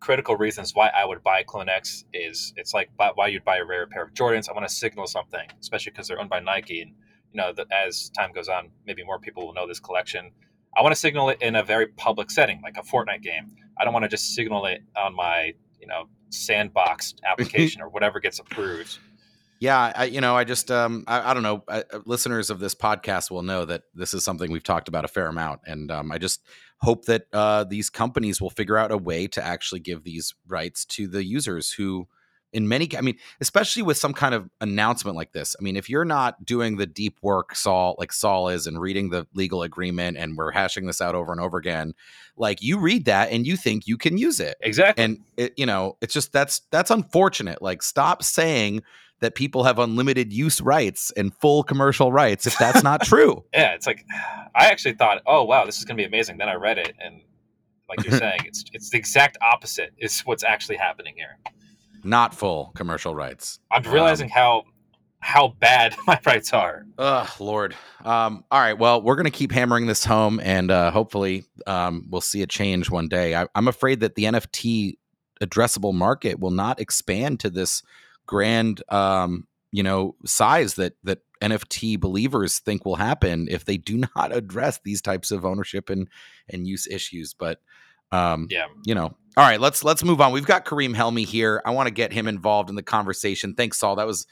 critical 0.03 0.35
reasons 0.35 0.75
why 0.75 0.89
I 0.89 1.05
would 1.05 1.23
buy 1.23 1.43
Clone 1.43 1.69
X 1.69 2.03
is 2.13 2.53
it's 2.57 2.73
like 2.73 2.89
why 2.97 3.27
you'd 3.27 3.45
buy 3.45 3.57
a 3.57 3.65
rare 3.65 3.87
pair 3.87 4.03
of 4.03 4.13
Jordans. 4.13 4.49
I 4.49 4.51
want 4.51 4.67
to 4.67 4.73
signal 4.73 5.07
something, 5.07 5.47
especially 5.61 5.91
because 5.91 6.09
they're 6.09 6.19
owned 6.19 6.29
by 6.29 6.41
Nike, 6.41 6.81
and 6.81 6.91
you 7.31 7.37
know 7.37 7.53
that 7.53 7.67
as 7.71 8.09
time 8.09 8.33
goes 8.33 8.49
on, 8.49 8.69
maybe 8.85 9.01
more 9.05 9.17
people 9.17 9.45
will 9.47 9.53
know 9.53 9.65
this 9.65 9.79
collection. 9.79 10.31
I 10.77 10.81
want 10.81 10.93
to 10.93 10.99
signal 10.99 11.29
it 11.29 11.41
in 11.41 11.55
a 11.55 11.63
very 11.63 11.87
public 11.87 12.31
setting, 12.31 12.59
like 12.61 12.75
a 12.75 12.81
Fortnite 12.81 13.21
game. 13.21 13.55
I 13.79 13.85
don't 13.85 13.93
want 13.93 14.03
to 14.03 14.09
just 14.09 14.35
signal 14.35 14.65
it 14.65 14.81
on 14.97 15.15
my 15.15 15.53
you 15.79 15.87
know 15.87 16.09
sandboxed 16.31 17.15
application 17.25 17.81
or 17.81 17.87
whatever 17.87 18.19
gets 18.19 18.39
approved. 18.39 18.97
Yeah, 19.63 19.93
I, 19.95 20.03
you 20.05 20.19
know, 20.19 20.35
I 20.35 20.43
just, 20.43 20.69
um, 20.71 21.05
I, 21.07 21.31
I 21.31 21.33
don't 21.33 21.41
know. 21.41 21.63
I, 21.69 21.85
uh, 21.93 21.99
listeners 22.03 22.49
of 22.49 22.59
this 22.59 22.75
podcast 22.75 23.31
will 23.31 23.43
know 23.43 23.63
that 23.63 23.83
this 23.95 24.13
is 24.13 24.21
something 24.21 24.51
we've 24.51 24.61
talked 24.61 24.89
about 24.89 25.05
a 25.05 25.07
fair 25.07 25.27
amount, 25.27 25.61
and 25.65 25.89
um, 25.89 26.11
I 26.11 26.17
just 26.17 26.41
hope 26.81 27.05
that 27.05 27.27
uh, 27.31 27.63
these 27.63 27.89
companies 27.89 28.41
will 28.41 28.49
figure 28.49 28.77
out 28.77 28.91
a 28.91 28.97
way 28.97 29.25
to 29.27 29.41
actually 29.41 29.79
give 29.79 30.03
these 30.03 30.35
rights 30.49 30.83
to 30.83 31.07
the 31.07 31.23
users 31.23 31.71
who, 31.71 32.09
in 32.51 32.67
many, 32.67 32.89
I 32.97 32.99
mean, 32.99 33.17
especially 33.39 33.83
with 33.83 33.95
some 33.95 34.13
kind 34.13 34.35
of 34.35 34.49
announcement 34.59 35.15
like 35.15 35.31
this. 35.31 35.55
I 35.57 35.63
mean, 35.63 35.77
if 35.77 35.89
you're 35.89 36.03
not 36.03 36.43
doing 36.43 36.75
the 36.75 36.85
deep 36.85 37.19
work, 37.21 37.55
Sal, 37.55 37.95
like 37.97 38.11
Sal 38.11 38.49
is, 38.49 38.67
and 38.67 38.81
reading 38.81 39.11
the 39.11 39.27
legal 39.33 39.63
agreement, 39.63 40.17
and 40.17 40.35
we're 40.35 40.51
hashing 40.51 40.87
this 40.87 40.99
out 40.99 41.15
over 41.15 41.31
and 41.31 41.39
over 41.39 41.55
again, 41.57 41.93
like 42.35 42.61
you 42.61 42.79
read 42.79 43.05
that 43.05 43.31
and 43.31 43.47
you 43.47 43.55
think 43.55 43.87
you 43.87 43.95
can 43.95 44.17
use 44.17 44.41
it, 44.41 44.57
Exactly. 44.59 45.01
and 45.05 45.19
it, 45.37 45.53
you 45.55 45.65
know, 45.65 45.95
it's 46.01 46.13
just 46.13 46.33
that's 46.33 46.63
that's 46.69 46.91
unfortunate. 46.91 47.61
Like, 47.61 47.81
stop 47.81 48.23
saying 48.23 48.83
that 49.23 49.35
people 49.35 49.63
have 49.63 49.79
unlimited 49.79 50.33
use 50.33 50.59
rights 50.59 51.09
and 51.15 51.33
full 51.37 51.63
commercial 51.63 52.11
rights 52.11 52.45
if 52.45 52.57
that's 52.57 52.83
not 52.83 53.01
true. 53.01 53.41
yeah, 53.53 53.73
it's 53.73 53.87
like 53.87 54.05
I 54.53 54.67
actually 54.67 54.95
thought, 54.95 55.21
oh 55.25 55.45
wow, 55.45 55.65
this 55.65 55.77
is 55.77 55.85
going 55.85 55.95
to 55.95 56.01
be 56.01 56.05
amazing. 56.05 56.37
Then 56.37 56.49
I 56.49 56.55
read 56.55 56.77
it, 56.77 56.93
and 56.99 57.21
like 57.87 58.03
you're 58.03 58.19
saying, 58.19 58.41
it's 58.45 58.65
it's 58.73 58.89
the 58.89 58.97
exact 58.97 59.37
opposite 59.41 59.93
is 59.97 60.19
what's 60.21 60.43
actually 60.43 60.75
happening 60.75 61.13
here. 61.15 61.39
Not 62.03 62.35
full 62.35 62.73
commercial 62.75 63.15
rights. 63.15 63.59
I'm 63.71 63.83
realizing 63.83 64.27
how 64.27 64.65
how 65.21 65.55
bad 65.57 65.95
my 66.07 66.19
rights 66.25 66.51
are. 66.51 66.85
Ugh, 66.97 67.29
Lord. 67.39 67.75
Um, 68.03 68.43
all 68.51 68.59
right. 68.59 68.77
Well, 68.77 69.01
we're 69.01 69.15
going 69.15 69.23
to 69.23 69.31
keep 69.31 69.53
hammering 69.53 69.87
this 69.87 70.03
home, 70.03 70.41
and 70.43 70.69
uh, 70.69 70.91
hopefully, 70.91 71.45
um, 71.65 72.07
we'll 72.09 72.19
see 72.19 72.41
a 72.41 72.47
change 72.47 72.89
one 72.89 73.07
day. 73.07 73.35
I, 73.35 73.47
I'm 73.55 73.69
afraid 73.69 74.01
that 74.01 74.15
the 74.15 74.25
NFT 74.25 74.97
addressable 75.41 75.93
market 75.93 76.41
will 76.41 76.51
not 76.51 76.81
expand 76.81 77.39
to 77.39 77.49
this 77.49 77.83
grand, 78.25 78.81
um, 78.89 79.47
you 79.71 79.83
know, 79.83 80.15
size 80.25 80.75
that 80.75 80.93
that 81.03 81.19
NFT 81.41 81.99
believers 81.99 82.59
think 82.59 82.85
will 82.85 82.95
happen 82.95 83.47
if 83.49 83.65
they 83.65 83.77
do 83.77 83.97
not 84.15 84.35
address 84.35 84.79
these 84.83 85.01
types 85.01 85.31
of 85.31 85.45
ownership 85.45 85.89
and 85.89 86.07
and 86.49 86.67
use 86.67 86.87
issues. 86.87 87.33
But 87.33 87.59
um, 88.11 88.47
Yeah, 88.49 88.67
you 88.85 88.95
know. 88.95 89.15
All 89.35 89.43
right 89.43 89.59
let's 89.59 89.83
let's 89.83 90.03
move 90.03 90.21
on. 90.21 90.31
We've 90.31 90.45
got 90.45 90.65
Karim 90.65 90.93
Helmy 90.93 91.23
here. 91.23 91.61
I 91.65 91.71
want 91.71 91.87
to 91.87 91.93
get 91.93 92.13
him 92.13 92.27
involved 92.27 92.69
in 92.69 92.75
the 92.75 92.83
conversation. 92.83 93.55
Thanks 93.55 93.79
Sal. 93.79 93.95
That 93.95 94.05
was 94.05 94.27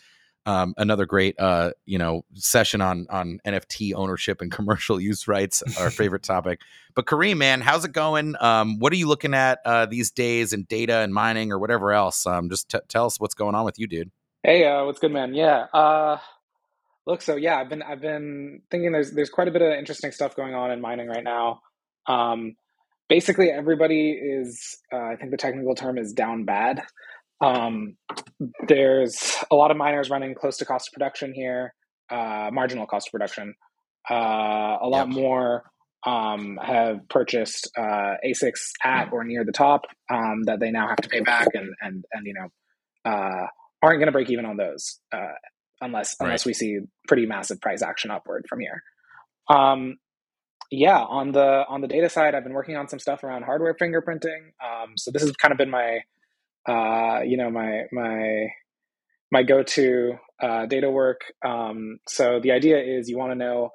um, 0.46 0.74
another 0.78 1.06
great 1.06 1.40
uh, 1.40 1.72
you 1.86 1.98
know 1.98 2.24
session 2.34 2.82
on 2.82 3.08
on 3.10 3.40
nft 3.46 3.94
ownership 3.96 4.42
and 4.42 4.52
commercial 4.52 5.00
use 5.00 5.28
rights 5.28 5.62
our 5.80 5.90
favorite 5.92 6.24
topic 6.24 6.62
but 6.96 7.08
Karim 7.08 7.38
man 7.38 7.62
how's 7.62 7.86
it 7.86 7.92
going 7.92 8.36
um, 8.40 8.80
what 8.80 8.92
are 8.94 8.98
you 8.98 9.08
looking 9.08 9.34
at 9.34 9.60
uh, 9.66 9.86
these 9.86 10.12
days 10.12 10.54
in 10.54 10.64
data 10.64 10.98
and 10.98 11.14
mining 11.14 11.52
or 11.52 11.60
whatever 11.60 11.92
else 11.92 12.26
um, 12.26 12.50
just 12.50 12.70
t- 12.70 12.80
tell 12.88 13.06
us 13.06 13.20
what's 13.20 13.36
going 13.36 13.56
on 13.56 13.66
with 13.66 13.78
you 13.78 13.88
dude 13.88 14.12
Hey, 14.44 14.66
uh, 14.66 14.86
what's 14.86 14.98
good, 14.98 15.12
man? 15.12 15.36
Yeah. 15.36 15.68
Uh, 15.72 16.18
look, 17.06 17.22
so 17.22 17.36
yeah, 17.36 17.58
I've 17.58 17.70
been 17.70 17.84
I've 17.84 18.02
been 18.02 18.62
thinking 18.72 18.92
there's 18.92 19.12
there's 19.12 19.30
quite 19.30 19.48
a 19.48 19.52
bit 19.52 19.62
of 19.62 19.72
interesting 19.72 20.12
stuff 20.12 20.36
going 20.36 20.56
on 20.56 20.72
in 20.72 20.82
mining 20.82 21.08
right 21.08 21.24
now. 21.24 21.62
Um, 22.08 22.56
basically, 23.08 23.52
everybody 23.52 24.10
is 24.12 24.78
uh, 24.92 24.98
I 24.98 25.16
think 25.16 25.30
the 25.30 25.38
technical 25.38 25.76
term 25.76 26.00
is 26.00 26.12
down 26.12 26.46
bad. 26.46 26.82
Um, 27.42 27.98
there's 28.68 29.36
a 29.52 29.56
lot 29.56 29.72
of 29.72 29.78
miners 29.78 30.10
running 30.10 30.36
close 30.36 30.58
to 30.58 30.66
cost 30.66 30.90
of 30.90 30.94
production 30.94 31.34
here, 31.34 31.74
uh, 32.10 32.50
marginal 32.54 32.86
cost 32.86 33.08
of 33.08 33.12
production. 33.12 33.56
Uh, 34.10 34.78
a 34.82 34.88
lot 34.88 35.08
Yep. 35.08 35.16
more 35.16 35.64
um, 36.06 36.60
have 36.62 37.08
purchased 37.10 37.70
uh, 37.78 38.16
ASICs 38.26 38.72
at 38.84 39.12
or 39.14 39.24
near 39.24 39.44
the 39.46 39.52
top 39.52 39.82
um, 40.12 40.44
that 40.46 40.60
they 40.60 40.72
now 40.72 40.88
have 40.88 40.98
to 40.98 41.10
pay 41.10 41.22
back, 41.22 41.48
and 41.54 41.70
and 41.82 42.06
and 42.14 42.26
you 42.28 42.34
know. 42.34 42.48
Uh, 43.04 43.48
aren't 43.84 43.98
going 44.00 44.06
to 44.08 44.12
break 44.12 44.30
even 44.30 44.46
on 44.46 44.58
those 44.58 45.00
uh, 45.12 45.34
unless 45.82 46.16
unless 46.20 46.46
we 46.46 46.54
see 46.54 46.80
pretty 47.08 47.26
massive 47.26 47.60
price 47.60 47.82
action 47.82 48.12
upward 48.12 48.46
from 48.48 48.60
here. 48.60 48.84
Um, 49.50 49.98
yeah, 50.70 51.00
on 51.00 51.32
the 51.32 51.66
on 51.68 51.82
the 51.82 51.88
data 51.88 52.10
side, 52.10 52.36
I've 52.36 52.44
been 52.44 52.54
working 52.54 52.78
on 52.78 52.88
some 52.88 53.00
stuff 53.00 53.24
around 53.24 53.44
hardware 53.44 53.74
fingerprinting. 53.76 54.52
Um, 54.64 54.94
so 54.98 55.12
this 55.12 55.24
has 55.24 55.32
kind 55.34 55.52
of 55.52 55.58
been 55.58 55.72
my 55.72 56.02
uh, 56.68 57.22
you 57.26 57.38
know 57.38 57.50
my 57.50 57.84
my 57.92 58.48
my 59.32 59.44
go 59.44 59.64
to 59.64 60.14
uh, 60.42 60.66
data 60.66 60.90
work. 60.90 61.22
Um, 61.46 62.00
so 62.08 62.40
the 62.42 62.52
idea 62.52 62.80
is 62.80 63.10
you 63.10 63.18
want 63.18 63.32
to 63.32 63.36
know 63.36 63.72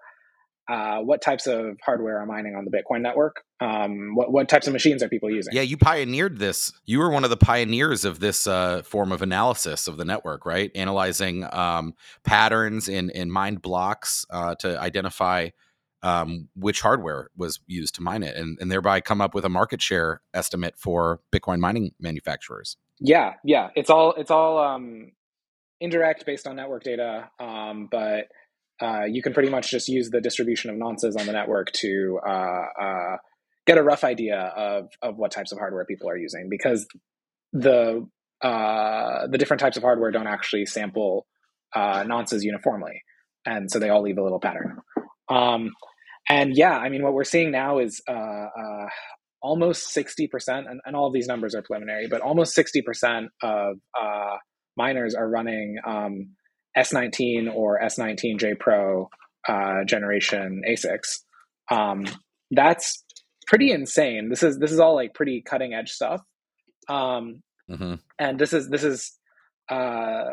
uh, 0.68 0.99
what 0.99 1.22
types 1.22 1.46
of 1.46 1.77
hardware 1.85 2.18
are 2.18 2.27
mining 2.27 2.57
on 2.57 2.64
the 2.64 2.70
Bitcoin 2.70 3.01
network. 3.01 3.44
Um, 3.61 4.14
what 4.14 4.33
what 4.33 4.49
types 4.49 4.66
of 4.66 4.72
machines 4.72 5.03
are 5.03 5.09
people 5.09 5.31
using? 5.31 5.55
yeah 5.55 5.62
you 5.62 5.77
pioneered 5.79 6.38
this 6.38 6.72
you 6.85 6.99
were 6.99 7.09
one 7.09 7.25
of 7.25 7.31
the 7.31 7.37
pioneers 7.37 8.05
of 8.05 8.20
this 8.20 8.46
uh, 8.46 8.83
form 8.83 9.12
of 9.12 9.22
analysis 9.22 9.88
of 9.88 9.96
the 9.96 10.05
network 10.05 10.44
right 10.44 10.70
analyzing 10.75 11.46
um, 11.55 11.94
patterns 12.22 12.88
in 12.88 13.11
in 13.11 13.31
mined 13.31 13.62
blocks 13.62 14.27
uh, 14.31 14.55
to 14.57 14.79
identify 14.79 15.49
um, 16.07 16.49
which 16.55 16.81
hardware 16.81 17.29
was 17.37 17.61
used 17.66 17.95
to 17.95 18.03
mine 18.03 18.23
it 18.23 18.37
and, 18.37 18.59
and 18.61 18.71
thereby 18.71 19.01
come 19.01 19.21
up 19.21 19.35
with 19.35 19.45
a 19.45 19.49
market 19.49 19.81
share 19.83 20.21
estimate 20.35 20.75
for 20.77 21.21
bitcoin 21.33 21.59
mining 21.59 21.92
manufacturers 22.01 22.77
Yeah, 23.01 23.35
yeah. 23.45 23.69
It's 23.77 23.90
all 23.90 24.12
it's 24.12 24.31
all 24.31 24.59
um, 24.59 25.12
indirect 25.81 26.25
based 26.25 26.47
on 26.47 26.57
network 26.57 26.85
data, 26.85 27.31
um, 27.38 27.88
but 27.90 28.29
uh, 28.81 29.05
you 29.05 29.23
can 29.23 29.33
pretty 29.33 29.49
much 29.49 29.71
just 29.71 29.88
use 29.88 30.11
the 30.11 30.21
distribution 30.21 30.71
of 30.71 30.77
nonces 30.77 31.19
on 31.19 31.27
the 31.27 31.33
network 31.33 31.73
to 31.73 32.19
uh, 32.27 32.64
uh, 32.81 33.16
get 33.66 33.79
a 33.79 33.83
rough 33.83 34.05
idea 34.05 34.38
of 34.38 34.88
of 35.03 35.16
what 35.16 35.31
types 35.31 35.53
of 35.53 35.59
hardware 35.59 35.85
people 35.85 36.09
are 36.09 36.16
using 36.16 36.49
because 36.51 36.87
the 37.53 38.07
uh, 38.42 39.27
the 39.29 39.38
different 39.38 39.61
types 39.61 39.77
of 39.77 39.83
hardware 39.83 40.11
don't 40.11 40.27
actually 40.27 40.66
sample 40.66 41.27
uh, 41.75 42.03
nonces 42.05 42.42
uniformly, 42.42 43.03
and 43.45 43.71
so 43.71 43.79
they 43.79 43.90
all 43.90 44.03
leave 44.03 44.19
a 44.19 44.23
little 44.23 44.40
pattern. 44.40 44.79
Um, 45.29 45.71
and 46.29 46.57
yeah, 46.57 46.77
I 46.77 46.89
mean, 46.89 47.03
what 47.03 47.12
we're 47.12 47.25
seeing 47.25 47.51
now 47.51 47.79
is 47.79 48.01
uh, 48.09 48.12
uh, 48.12 48.89
almost 49.43 49.95
60%, 49.95 50.29
and, 50.49 50.81
and 50.85 50.97
all 50.97 51.07
of 51.07 51.12
these 51.12 51.29
numbers 51.29 51.55
are 51.55 51.62
preliminary, 51.62 52.09
but 52.09 52.21
almost 52.21 52.57
60% 52.57 53.29
of 53.43 53.77
uh, 53.99 54.37
miners 54.77 55.15
are 55.15 55.29
running 55.29 55.77
um, 55.87 56.31
S19 56.77 57.55
or 57.55 57.81
S19J 57.81 58.59
Pro 58.59 59.09
uh, 59.49 59.85
generation 59.85 60.62
ASICs. 60.69 61.21
Um, 61.71 62.05
that's 62.51 63.05
pretty 63.47 63.71
insane. 63.71 64.29
This 64.29 64.43
is 64.43 64.59
this 64.59 64.73
is 64.73 64.81
all 64.81 64.95
like 64.95 65.15
pretty 65.15 65.43
cutting 65.43 65.75
edge 65.75 65.91
stuff. 65.91 66.21
Um, 66.89 67.43
mm-hmm. 67.71 67.95
and 68.19 68.39
this 68.39 68.53
is 68.53 68.69
this 68.69 68.85
is 68.85 69.12
uh, 69.69 70.25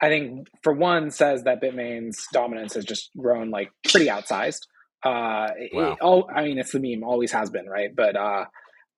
I 0.00 0.08
think 0.08 0.48
for 0.62 0.72
one 0.72 1.10
says 1.10 1.44
that 1.44 1.62
Bitmain's 1.62 2.26
dominance 2.32 2.74
has 2.74 2.84
just 2.84 3.10
grown 3.16 3.50
like 3.50 3.70
pretty 3.88 4.06
outsized. 4.06 4.60
Uh, 5.04 5.48
it- 5.56 5.70
Wow. 5.74 5.92
it- 5.92 5.98
all, 6.00 6.30
I 6.34 6.44
mean, 6.44 6.58
it's 6.58 6.72
the 6.72 6.80
meme, 6.80 7.04
always 7.04 7.32
has 7.32 7.50
been, 7.50 7.66
right? 7.66 7.90
But 7.94 8.16
uh, 8.16 8.44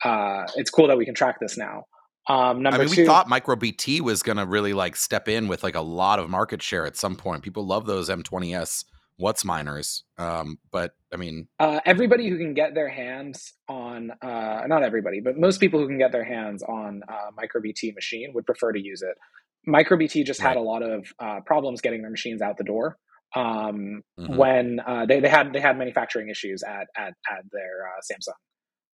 uh, 0.05 0.47
it's 0.57 0.71
cool 0.71 0.89
that 0.89 0.99
we 0.99 1.05
can 1.05 1.15
track 1.15 1.39
this 1.41 1.57
now. 1.57 1.85
Um, 2.31 2.63
number 2.63 2.83
i 2.83 2.85
mean 2.85 2.95
two, 2.95 3.03
we 3.03 3.07
thought 3.07 3.27
microbt 3.27 4.01
was 4.03 4.23
going 4.23 4.37
to 4.37 4.45
really 4.45 4.75
like 4.75 4.97
step 4.97 5.29
in 5.29 5.49
with 5.49 5.63
like 5.63 5.75
a 5.75 5.81
lot 5.81 6.19
of 6.19 6.29
market 6.29 6.63
share 6.63 6.85
at 6.85 6.95
some 6.95 7.17
point 7.17 7.43
people 7.43 7.65
love 7.67 7.87
those 7.87 8.11
m20s 8.11 8.85
WhatsMiners 9.19 10.03
um, 10.19 10.59
but 10.71 10.93
i 11.11 11.17
mean 11.17 11.49
uh, 11.59 11.81
everybody 11.87 12.29
who 12.29 12.37
can 12.37 12.53
get 12.55 12.75
their 12.75 12.89
hands 12.91 13.55
on, 13.69 14.11
uh, 14.23 14.63
not 14.67 14.83
everybody, 14.83 15.21
but 15.21 15.39
most 15.39 15.59
people 15.59 15.81
who 15.81 15.87
can 15.89 15.99
get 15.99 16.13
their 16.13 16.25
hands 16.25 16.63
on 16.63 17.03
uh, 17.09 17.31
MicroBT 17.39 17.95
machine 17.95 18.33
would 18.35 18.47
prefer 18.47 18.73
to 18.73 18.81
use 18.81 19.03
it. 19.03 19.17
MicroBT 19.67 20.25
just 20.25 20.41
had 20.41 20.57
a 20.57 20.61
lot 20.61 20.83
of 20.83 21.07
uh, 21.19 21.41
problems 21.47 21.81
getting 21.81 22.03
their 22.03 22.11
machines 22.11 22.43
out 22.43 22.57
the 22.57 22.65
door 22.65 22.97
um, 23.35 24.03
Mhm. 24.19 24.37
when 24.37 24.81
uh, 24.87 25.07
they, 25.07 25.21
they 25.21 25.29
had 25.29 25.53
they 25.53 25.61
had 25.61 25.77
manufacturing 25.79 26.29
issues 26.29 26.63
at 26.63 26.87
at, 26.97 27.15
at 27.31 27.45
their 27.53 27.87
uh, 27.89 28.01
Samsung 28.11 28.35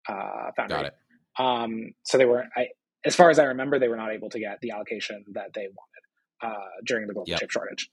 uh, 0.08 0.50
foundry. 0.56 0.76
got 0.76 0.86
it 0.86 0.94
Um, 1.38 1.92
so 2.04 2.18
they 2.18 2.24
were 2.26 2.44
I, 2.56 2.68
as 3.04 3.16
far 3.16 3.30
as 3.30 3.38
I 3.38 3.44
remember, 3.44 3.78
they 3.78 3.88
were 3.88 3.96
not 3.96 4.12
able 4.12 4.30
to 4.30 4.38
get 4.38 4.58
the 4.60 4.72
allocation 4.72 5.24
that 5.34 5.52
they 5.54 5.62
wanted 5.68 6.04
uh, 6.54 6.68
during 6.86 7.06
the 7.06 7.14
global 7.14 7.26
Yep. 7.28 7.40
chip 7.40 7.50
shortage. 7.50 7.88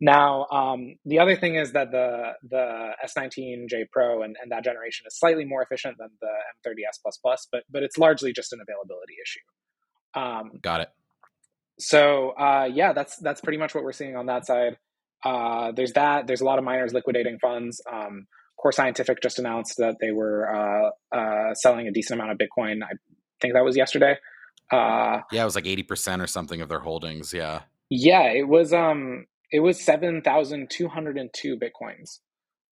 Now, 0.00 0.46
um, 0.50 0.96
the 1.04 1.20
other 1.20 1.36
thing 1.36 1.54
is 1.56 1.72
that 1.72 1.90
the 1.92 2.32
the 2.42 2.90
S19J 3.04 3.90
Pro 3.92 4.22
and, 4.22 4.36
and 4.42 4.50
that 4.52 4.64
generation 4.64 5.06
is 5.06 5.16
slightly 5.18 5.44
more 5.44 5.62
efficient 5.62 5.96
than 5.98 6.08
the 6.20 6.34
M30S 6.70 7.00
plus 7.02 7.18
plus, 7.18 7.46
but 7.52 7.64
but 7.70 7.82
it's 7.82 7.98
largely 7.98 8.32
just 8.32 8.52
an 8.52 8.60
availability 8.60 9.14
issue. 9.24 9.40
Um, 10.20 10.58
Got 10.60 10.80
it. 10.82 10.88
So 11.78 12.30
uh, 12.30 12.68
yeah, 12.72 12.92
that's 12.92 13.16
that's 13.18 13.40
pretty 13.40 13.58
much 13.58 13.74
what 13.74 13.84
we're 13.84 13.92
seeing 13.92 14.16
on 14.16 14.26
that 14.26 14.46
side. 14.46 14.76
Uh, 15.24 15.72
there's 15.72 15.92
that. 15.92 16.26
There's 16.26 16.40
a 16.40 16.44
lot 16.44 16.58
of 16.58 16.64
miners 16.64 16.92
liquidating 16.92 17.38
funds. 17.40 17.80
Um, 17.90 18.26
Core 18.58 18.72
Scientific 18.72 19.22
just 19.22 19.38
announced 19.38 19.74
that 19.78 19.96
they 20.00 20.10
were 20.12 20.48
uh, 20.54 21.16
uh, 21.16 21.54
selling 21.54 21.88
a 21.88 21.92
decent 21.92 22.20
amount 22.20 22.32
of 22.32 22.38
Bitcoin. 22.38 22.82
I 22.84 22.92
think 23.40 23.54
that 23.54 23.64
was 23.64 23.76
yesterday. 23.76 24.16
Uh, 24.70 25.20
Yeah, 25.32 25.42
it 25.42 25.44
was 25.44 25.54
like 25.54 25.64
80% 25.64 26.22
or 26.22 26.26
something 26.26 26.60
of 26.60 26.68
their 26.68 26.78
holdings. 26.80 27.32
Yeah. 27.34 27.62
yeah, 27.90 28.30
it 28.30 28.48
was 28.48 28.72
um, 28.72 29.26
it 29.50 29.60
was 29.60 29.80
seven 29.80 30.22
thousand 30.22 30.70
two 30.70 30.88
hundred 30.88 31.18
and 31.18 31.30
two 31.32 31.58
bitcoins. 31.58 32.20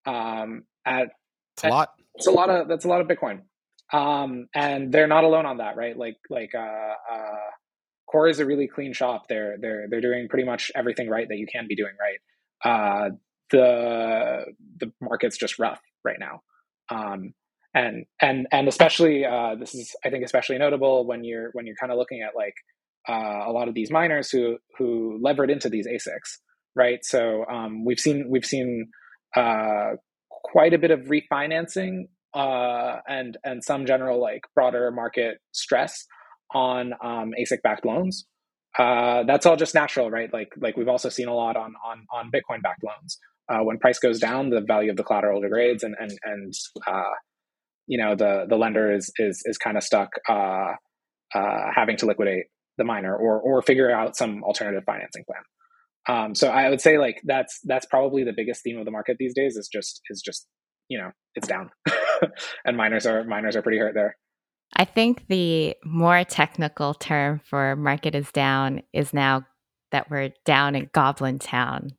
Um, 0.05 0.63
at 0.85 1.09
It's 1.55 1.63
a 1.63 1.69
lot. 1.69 1.89
it's 2.15 2.27
a 2.27 2.31
lot 2.31 2.49
of 2.49 2.67
that's 2.67 2.85
a 2.85 2.87
lot 2.87 3.01
of 3.01 3.07
Bitcoin. 3.07 3.41
Um, 3.91 4.47
and 4.55 4.91
they're 4.91 5.07
not 5.07 5.23
alone 5.23 5.45
on 5.45 5.57
that, 5.57 5.75
right? 5.77 5.95
Like 5.97 6.17
like 6.29 6.55
uh, 6.55 6.59
uh, 7.11 7.37
Core 8.13 8.27
is 8.29 8.39
a 8.39 8.45
really 8.45 8.67
clean 8.67 8.93
shop. 8.93 9.23
They're 9.27 9.55
they're 9.59 9.87
they're 9.89 10.01
doing 10.01 10.27
pretty 10.29 10.45
much 10.45 10.71
everything 10.75 11.09
right 11.09 11.27
that 11.27 11.37
you 11.37 11.47
can 11.51 11.65
be 11.67 11.75
doing 11.75 11.93
right. 11.99 12.19
Uh, 12.63 13.09
the 13.49 14.45
the 14.79 14.93
market's 15.01 15.37
just 15.37 15.57
rough 15.57 15.81
right 16.05 16.19
now. 16.19 16.41
Um, 16.89 17.33
and 17.73 18.05
and 18.21 18.47
and 18.51 18.67
especially 18.67 19.25
uh, 19.25 19.55
this 19.59 19.73
is 19.73 19.95
I 20.05 20.11
think 20.11 20.23
especially 20.23 20.59
notable 20.59 21.07
when 21.07 21.23
you're 21.23 21.49
when 21.53 21.65
you're 21.65 21.75
kind 21.79 21.91
of 21.91 21.97
looking 21.97 22.21
at 22.21 22.35
like 22.35 22.53
uh, 23.09 23.49
a 23.49 23.51
lot 23.51 23.67
of 23.67 23.73
these 23.73 23.89
miners 23.89 24.29
who 24.29 24.57
who 24.77 25.19
levered 25.21 25.49
into 25.49 25.69
these 25.69 25.87
ASICs, 25.87 26.37
right? 26.75 26.99
So 27.01 27.45
um, 27.49 27.83
we've 27.83 27.99
seen 27.99 28.27
we've 28.29 28.45
seen 28.45 28.89
uh, 29.35 29.93
quite 30.29 30.75
a 30.75 30.77
bit 30.77 30.91
of 30.91 31.01
refinancing 31.01 32.09
uh, 32.35 32.97
and 33.07 33.37
and 33.43 33.63
some 33.63 33.87
general 33.87 34.21
like 34.21 34.43
broader 34.53 34.91
market 34.91 35.39
stress 35.51 36.05
on 36.53 36.93
um, 37.01 37.33
ASIC 37.39 37.61
backed 37.63 37.85
loans. 37.85 38.25
Uh, 38.77 39.23
that's 39.23 39.45
all 39.45 39.55
just 39.55 39.75
natural, 39.75 40.09
right? 40.09 40.33
Like 40.33 40.53
like 40.57 40.77
we've 40.77 40.87
also 40.87 41.09
seen 41.09 41.27
a 41.27 41.33
lot 41.33 41.55
on 41.55 41.73
on 41.85 42.05
on 42.11 42.31
Bitcoin 42.31 42.61
backed 42.61 42.83
loans. 42.83 43.19
Uh, 43.49 43.59
when 43.59 43.77
price 43.77 43.99
goes 43.99 44.19
down, 44.19 44.49
the 44.49 44.61
value 44.61 44.89
of 44.89 44.97
the 44.97 45.03
collateral 45.03 45.41
degrades, 45.41 45.83
and 45.83 45.95
and 45.99 46.11
and 46.23 46.53
uh, 46.87 47.13
you 47.87 47.97
know 47.97 48.15
the 48.15 48.45
the 48.49 48.55
lender 48.55 48.93
is 48.93 49.11
is 49.17 49.41
is 49.45 49.57
kind 49.57 49.77
of 49.77 49.83
stuck 49.83 50.09
uh, 50.27 50.73
uh, 51.35 51.65
having 51.75 51.97
to 51.97 52.05
liquidate 52.05 52.45
the 52.77 52.83
miner 52.83 53.15
or 53.15 53.39
or 53.39 53.61
figure 53.61 53.91
out 53.91 54.15
some 54.15 54.43
alternative 54.43 54.83
financing 54.85 55.23
plan. 55.25 55.43
Um, 56.05 56.35
so 56.35 56.49
I 56.49 56.69
would 56.69 56.81
say 56.81 56.97
like 56.97 57.21
that's 57.23 57.59
that's 57.63 57.85
probably 57.85 58.23
the 58.23 58.33
biggest 58.35 58.63
theme 58.63 58.77
of 58.77 58.85
the 58.85 58.91
market 58.91 59.17
these 59.19 59.33
days 59.33 59.55
is 59.55 59.69
just 59.71 60.01
is 60.09 60.21
just 60.23 60.47
you 60.89 60.97
know 60.97 61.11
it's 61.35 61.47
down, 61.47 61.69
and 62.65 62.75
miners 62.75 63.05
are 63.05 63.23
miners 63.23 63.55
are 63.55 63.61
pretty 63.61 63.79
hurt 63.79 63.93
there. 63.93 64.17
I 64.75 64.85
think 64.85 65.27
the 65.27 65.75
more 65.83 66.23
technical 66.23 66.93
term 66.93 67.41
for 67.45 67.75
market 67.75 68.15
is 68.15 68.31
down 68.31 68.81
is 68.91 69.13
now 69.13 69.45
that 69.91 70.09
we're 70.09 70.31
down 70.45 70.75
in 70.75 70.89
Goblin 70.93 71.39
Town. 71.39 71.91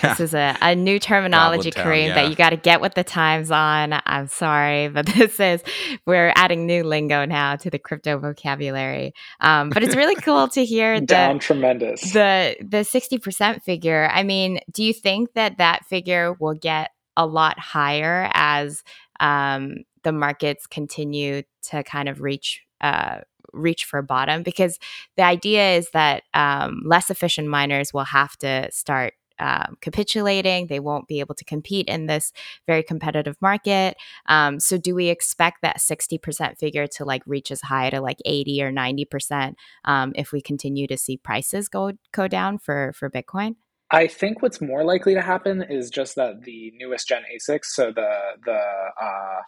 This 0.00 0.20
is 0.20 0.34
a, 0.34 0.56
a 0.62 0.74
new 0.74 0.98
terminology, 0.98 1.70
Town, 1.70 1.84
Karim, 1.84 2.08
yeah. 2.08 2.14
that 2.14 2.30
you 2.30 2.36
got 2.36 2.50
to 2.50 2.56
get 2.56 2.80
with 2.80 2.94
the 2.94 3.04
times 3.04 3.50
on. 3.50 4.00
I'm 4.06 4.28
sorry, 4.28 4.88
but 4.94 5.06
this 5.06 5.38
is, 5.38 5.62
we're 6.06 6.32
adding 6.36 6.66
new 6.66 6.84
lingo 6.84 7.24
now 7.26 7.56
to 7.56 7.70
the 7.70 7.78
crypto 7.78 8.18
vocabulary. 8.18 9.12
Um, 9.40 9.70
but 9.70 9.82
it's 9.82 9.96
really 9.96 10.14
cool 10.16 10.48
to 10.48 10.64
hear 10.64 11.00
Down 11.00 11.34
the, 11.34 11.40
tremendous. 11.40 12.12
the, 12.12 12.56
the 12.60 12.78
60% 12.78 13.62
figure. 13.62 14.08
I 14.10 14.22
mean, 14.22 14.60
do 14.72 14.84
you 14.84 14.94
think 14.94 15.32
that 15.34 15.58
that 15.58 15.84
figure 15.86 16.34
will 16.38 16.54
get 16.54 16.90
a 17.16 17.26
lot 17.26 17.58
higher 17.58 18.30
as 18.32 18.82
um, 19.20 19.84
the 20.04 20.12
markets 20.12 20.66
continue 20.66 21.42
to 21.70 21.82
kind 21.82 22.08
of 22.08 22.20
reach 22.20 22.62
uh, 22.80 23.20
reach 23.52 23.84
for 23.84 24.02
bottom 24.02 24.42
because 24.42 24.78
the 25.16 25.22
idea 25.22 25.76
is 25.76 25.90
that 25.90 26.22
um, 26.34 26.82
less 26.84 27.10
efficient 27.10 27.48
miners 27.48 27.92
will 27.92 28.04
have 28.04 28.36
to 28.38 28.68
start 28.72 29.14
um, 29.38 29.76
capitulating. 29.80 30.66
They 30.66 30.80
won't 30.80 31.08
be 31.08 31.20
able 31.20 31.34
to 31.34 31.44
compete 31.44 31.88
in 31.88 32.06
this 32.06 32.32
very 32.66 32.82
competitive 32.82 33.36
market. 33.40 33.96
Um, 34.26 34.60
so, 34.60 34.78
do 34.78 34.94
we 34.94 35.08
expect 35.08 35.62
that 35.62 35.78
60% 35.78 36.58
figure 36.58 36.86
to 36.86 37.04
like 37.04 37.22
reach 37.26 37.50
as 37.50 37.62
high 37.62 37.90
to 37.90 38.00
like 38.00 38.18
80 38.24 38.62
or 38.62 38.72
90% 38.72 39.54
um, 39.84 40.12
if 40.14 40.32
we 40.32 40.40
continue 40.40 40.86
to 40.86 40.96
see 40.96 41.16
prices 41.16 41.68
go 41.68 41.92
go 42.12 42.28
down 42.28 42.58
for 42.58 42.92
for 42.94 43.10
Bitcoin? 43.10 43.56
I 43.90 44.06
think 44.06 44.40
what's 44.40 44.60
more 44.60 44.84
likely 44.84 45.14
to 45.14 45.20
happen 45.20 45.62
is 45.62 45.90
just 45.90 46.16
that 46.16 46.42
the 46.44 46.72
newest 46.76 47.08
gen 47.08 47.22
ASICs, 47.34 47.66
so 47.66 47.92
the 47.92 48.18
the 48.44 48.60
uh, 49.00 49.40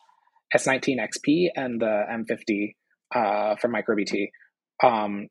S19 0.54 0.96
XP 0.98 1.48
and 1.56 1.80
the 1.80 2.04
M50 2.10 2.74
uh, 3.14 3.56
from 3.56 3.72
MicroBT, 3.72 4.28
um, 4.82 5.28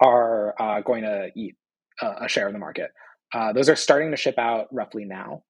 are 0.00 0.54
uh, 0.60 0.80
going 0.80 1.02
to 1.02 1.30
eat 1.36 1.54
a, 2.00 2.24
a 2.24 2.28
share 2.28 2.46
of 2.46 2.52
the 2.52 2.58
market. 2.58 2.90
Uh, 3.32 3.52
those 3.52 3.68
are 3.68 3.76
starting 3.76 4.10
to 4.10 4.16
ship 4.16 4.38
out 4.38 4.66
roughly 4.72 5.04
now 5.04 5.42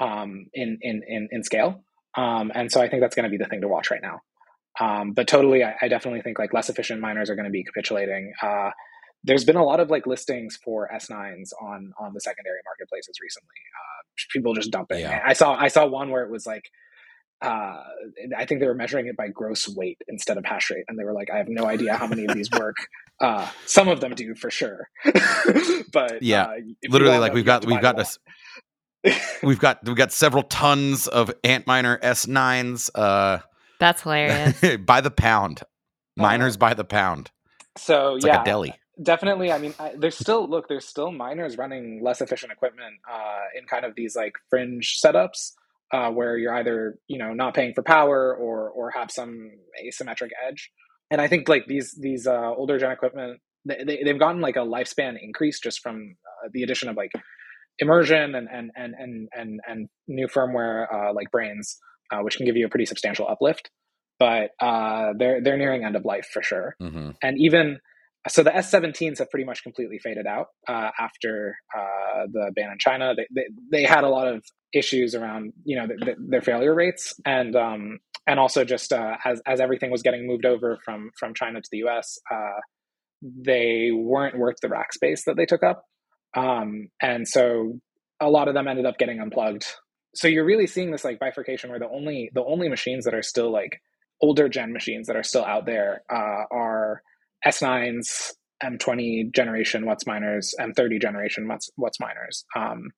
um, 0.00 0.46
in, 0.54 0.78
in 0.80 1.02
in 1.06 1.28
in 1.30 1.42
scale, 1.42 1.84
um, 2.16 2.50
and 2.54 2.70
so 2.70 2.80
I 2.80 2.88
think 2.88 3.02
that's 3.02 3.14
going 3.14 3.24
to 3.24 3.30
be 3.30 3.36
the 3.36 3.48
thing 3.48 3.60
to 3.60 3.68
watch 3.68 3.90
right 3.90 4.00
now. 4.02 4.20
Um, 4.80 5.12
but 5.12 5.28
totally, 5.28 5.64
I, 5.64 5.74
I 5.82 5.88
definitely 5.88 6.22
think 6.22 6.38
like 6.38 6.52
less 6.52 6.68
efficient 6.68 7.00
miners 7.00 7.30
are 7.30 7.34
going 7.34 7.46
to 7.46 7.50
be 7.50 7.64
capitulating. 7.64 8.32
Uh, 8.42 8.70
there's 9.24 9.44
been 9.44 9.56
a 9.56 9.64
lot 9.64 9.80
of 9.80 9.90
like 9.90 10.06
listings 10.06 10.56
for 10.64 10.88
S9s 10.94 11.50
on 11.60 11.92
on 11.98 12.14
the 12.14 12.20
secondary 12.20 12.60
marketplaces 12.64 13.16
recently. 13.20 13.48
Uh, 13.48 14.32
people 14.32 14.54
just 14.54 14.70
dumping. 14.70 15.00
Yeah. 15.00 15.22
I 15.24 15.32
saw 15.32 15.54
I 15.54 15.68
saw 15.68 15.86
one 15.86 16.10
where 16.10 16.22
it 16.22 16.30
was 16.30 16.46
like 16.46 16.64
uh, 17.42 17.82
I 18.36 18.44
think 18.46 18.60
they 18.60 18.66
were 18.66 18.74
measuring 18.74 19.06
it 19.08 19.16
by 19.16 19.28
gross 19.28 19.68
weight 19.68 19.98
instead 20.08 20.38
of 20.38 20.44
hash 20.44 20.70
rate, 20.70 20.84
and 20.88 20.98
they 20.98 21.04
were 21.04 21.12
like, 21.14 21.30
I 21.30 21.38
have 21.38 21.48
no 21.48 21.66
idea 21.66 21.94
how 21.96 22.06
many 22.06 22.24
of 22.26 22.34
these 22.34 22.50
work. 22.50 22.76
Uh, 23.20 23.48
some 23.66 23.88
of 23.88 24.00
them 24.00 24.14
do 24.14 24.34
for 24.36 24.50
sure, 24.50 24.88
but 25.92 26.22
Yeah. 26.22 26.44
uh, 26.44 26.54
Literally, 26.88 27.18
like 27.18 27.32
them, 27.32 27.34
we've 27.34 27.44
got 27.44 27.64
we've 27.66 27.80
got 27.80 27.96
them 27.96 28.02
us 28.02 28.18
we've 29.42 29.58
got 29.58 29.84
we've 29.84 29.96
got 29.96 30.12
several 30.12 30.42
tons 30.44 31.08
of 31.08 31.30
Antminer 31.42 32.00
S9s 32.00 32.90
uh 32.94 33.38
That's 33.80 34.02
hilarious. 34.02 34.60
by 34.86 35.00
the 35.00 35.10
pound. 35.10 35.62
Uh, 36.18 36.22
Miners 36.22 36.56
by 36.56 36.74
the 36.74 36.84
pound. 36.84 37.30
So 37.76 38.16
It's 38.16 38.24
yeah, 38.24 38.32
like 38.34 38.40
a 38.42 38.44
deli. 38.44 38.74
definitely 39.02 39.52
i 39.52 39.58
mean 39.58 39.74
I, 39.78 39.94
there's 39.96 40.16
still 40.18 40.48
look 40.48 40.68
there's 40.68 40.86
still 40.86 41.12
miners 41.12 41.56
running 41.58 42.02
less 42.02 42.20
efficient 42.20 42.52
equipment 42.52 42.96
uh, 43.10 43.44
in 43.58 43.66
kind 43.66 43.84
of 43.84 43.94
these 43.94 44.16
like 44.16 44.34
fringe 44.50 45.00
setups 45.04 45.52
uh, 45.92 46.10
where 46.10 46.36
you're 46.36 46.54
either 46.54 46.98
you 47.06 47.18
know 47.18 47.32
not 47.32 47.54
paying 47.54 47.74
for 47.74 47.82
power 47.82 48.34
or 48.34 48.68
or 48.70 48.90
have 48.90 49.10
some 49.10 49.50
asymmetric 49.84 50.30
edge. 50.46 50.70
And 51.10 51.20
i 51.20 51.26
think 51.28 51.48
like 51.48 51.66
these 51.66 51.96
these 51.98 52.26
uh, 52.26 52.52
older 52.54 52.78
gen 52.78 52.90
equipment 52.90 53.40
they, 53.64 53.82
they, 53.84 54.02
they've 54.04 54.18
gotten 54.18 54.40
like 54.40 54.56
a 54.56 54.60
lifespan 54.60 55.16
increase 55.20 55.58
just 55.60 55.80
from 55.80 56.16
uh, 56.44 56.48
the 56.52 56.62
addition 56.62 56.88
of 56.88 56.96
like 56.96 57.12
immersion 57.78 58.34
and 58.34 58.48
and 58.52 58.70
and 58.76 58.94
and 58.98 59.28
and, 59.32 59.60
and 59.66 59.88
new 60.06 60.26
firmware 60.26 60.86
uh, 60.92 61.12
like 61.12 61.30
brains 61.30 61.78
uh, 62.10 62.20
which 62.20 62.36
can 62.36 62.46
give 62.46 62.56
you 62.56 62.66
a 62.66 62.68
pretty 62.68 62.86
substantial 62.86 63.28
uplift. 63.28 63.70
But 64.18 64.50
uh, 64.60 65.12
they're 65.16 65.40
they're 65.42 65.56
nearing 65.56 65.84
end 65.84 65.96
of 65.96 66.04
life 66.04 66.28
for 66.32 66.42
sure. 66.42 66.74
Hmm 66.80 67.10
and 67.22 67.38
even 67.38 67.78
so 68.28 68.42
the 68.42 68.50
S17s 68.50 69.18
have 69.18 69.30
pretty 69.30 69.44
much 69.44 69.62
completely 69.62 69.98
faded 69.98 70.26
out 70.26 70.48
uh, 70.68 70.90
after 70.98 71.56
uh, 71.76 72.26
the 72.32 72.52
ban 72.54 72.70
in 72.70 72.78
China. 72.78 73.14
They, 73.16 73.26
they 73.34 73.48
they 73.70 73.82
had 73.84 74.04
a 74.04 74.08
lot 74.08 74.28
of 74.28 74.44
issues 74.74 75.14
around 75.14 75.52
you 75.64 75.76
know 75.76 75.86
th- 75.86 76.00
th- 76.00 76.16
their 76.20 76.42
failure 76.42 76.74
rates 76.74 77.14
and 77.24 77.56
um, 77.56 77.98
and 78.26 78.38
also 78.38 78.64
just 78.64 78.92
uh, 78.92 79.16
as 79.24 79.40
as 79.46 79.60
everything 79.60 79.90
was 79.90 80.02
getting 80.02 80.26
moved 80.26 80.44
over 80.44 80.78
from 80.84 81.10
from 81.18 81.34
China 81.34 81.60
to 81.60 81.68
the 81.70 81.78
U.S. 81.78 82.18
Uh, 82.30 82.60
they 83.22 83.90
weren't 83.92 84.38
worth 84.38 84.56
the 84.62 84.68
rack 84.68 84.92
space 84.92 85.24
that 85.24 85.36
they 85.36 85.46
took 85.46 85.62
up, 85.62 85.84
um, 86.36 86.88
and 87.02 87.26
so 87.26 87.80
a 88.20 88.28
lot 88.28 88.48
of 88.48 88.54
them 88.54 88.68
ended 88.68 88.86
up 88.86 88.98
getting 88.98 89.20
unplugged. 89.20 89.64
So 90.14 90.28
you're 90.28 90.44
really 90.44 90.66
seeing 90.66 90.90
this 90.90 91.04
like 91.04 91.18
bifurcation 91.18 91.70
where 91.70 91.78
the 91.78 91.88
only 91.88 92.30
the 92.34 92.44
only 92.44 92.68
machines 92.68 93.04
that 93.04 93.14
are 93.14 93.22
still 93.22 93.52
like 93.52 93.80
older 94.20 94.48
gen 94.48 94.72
machines 94.72 95.06
that 95.06 95.16
are 95.16 95.22
still 95.22 95.44
out 95.44 95.64
there 95.66 96.02
uh, 96.10 96.44
are 96.50 97.02
S9s, 97.46 98.32
M20 98.62 99.34
generation 99.34 99.84
WhatsMiners, 99.84 100.48
M30 100.60 101.00
generation 101.00 101.48
What's 101.48 101.70
WhatsMiners, 101.78 102.44
um, 102.56 102.90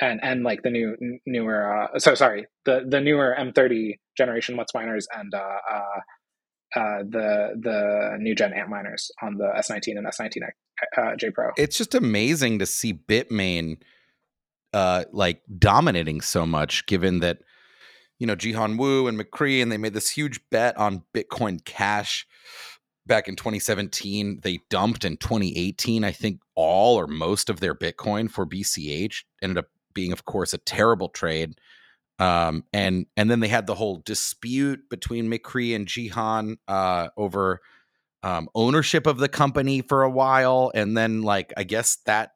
and 0.00 0.20
and 0.22 0.42
like 0.42 0.62
the 0.62 0.70
new 0.70 0.96
n- 1.00 1.20
newer. 1.26 1.84
Uh, 1.84 1.98
so 1.98 2.14
sorry, 2.14 2.46
the 2.64 2.84
the 2.88 3.00
newer 3.00 3.34
M30 3.38 3.98
generation 4.16 4.56
WhatsMiners 4.56 5.04
and 5.14 5.34
uh, 5.34 5.38
uh, 5.70 6.80
uh, 6.80 6.98
the 7.08 7.50
the 7.60 8.16
new 8.18 8.34
gen 8.34 8.52
Antminers 8.52 9.10
on 9.22 9.36
the 9.36 9.52
S19 9.58 9.98
and 9.98 10.06
S19 10.06 10.40
uh, 10.96 11.16
J 11.16 11.30
Pro. 11.30 11.50
It's 11.56 11.76
just 11.76 11.94
amazing 11.94 12.58
to 12.58 12.66
see 12.66 12.92
Bitmain 12.94 13.78
uh 14.74 15.04
like 15.12 15.42
dominating 15.58 16.22
so 16.22 16.46
much 16.46 16.86
given 16.86 17.20
that 17.20 17.40
you 18.18 18.26
know 18.26 18.34
Jihan 18.34 18.78
Wu 18.78 19.06
and 19.06 19.20
Micree 19.20 19.62
and 19.62 19.70
they 19.70 19.76
made 19.76 19.92
this 19.92 20.08
huge 20.08 20.40
bet 20.50 20.74
on 20.78 21.02
Bitcoin 21.14 21.62
Cash 21.66 22.26
back 23.06 23.28
in 23.28 23.36
2017. 23.36 24.40
They 24.42 24.60
dumped 24.70 25.04
in 25.04 25.16
2018, 25.16 26.04
I 26.04 26.12
think 26.12 26.40
all 26.54 26.98
or 26.98 27.06
most 27.06 27.50
of 27.50 27.60
their 27.60 27.74
Bitcoin 27.74 28.30
for 28.30 28.46
BCH. 28.46 29.24
Ended 29.42 29.58
up 29.58 29.66
being, 29.94 30.12
of 30.12 30.24
course, 30.24 30.54
a 30.54 30.58
terrible 30.58 31.08
trade. 31.08 31.58
Um, 32.18 32.64
and 32.72 33.06
and 33.16 33.30
then 33.30 33.40
they 33.40 33.48
had 33.48 33.66
the 33.66 33.74
whole 33.74 33.96
dispute 34.04 34.88
between 34.88 35.30
Micree 35.30 35.74
and 35.74 35.86
Jihan 35.86 36.56
uh, 36.68 37.08
over 37.16 37.60
um, 38.22 38.48
ownership 38.54 39.06
of 39.06 39.18
the 39.18 39.28
company 39.28 39.82
for 39.82 40.02
a 40.02 40.10
while, 40.10 40.70
and 40.74 40.96
then 40.96 41.22
like 41.22 41.52
I 41.56 41.64
guess 41.64 41.96
that 42.06 42.32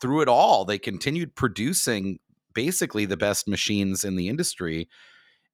through 0.00 0.22
it 0.22 0.28
all, 0.28 0.64
they 0.64 0.78
continued 0.78 1.36
producing 1.36 2.18
basically 2.54 3.04
the 3.04 3.16
best 3.16 3.46
machines 3.46 4.02
in 4.02 4.16
the 4.16 4.28
industry. 4.28 4.88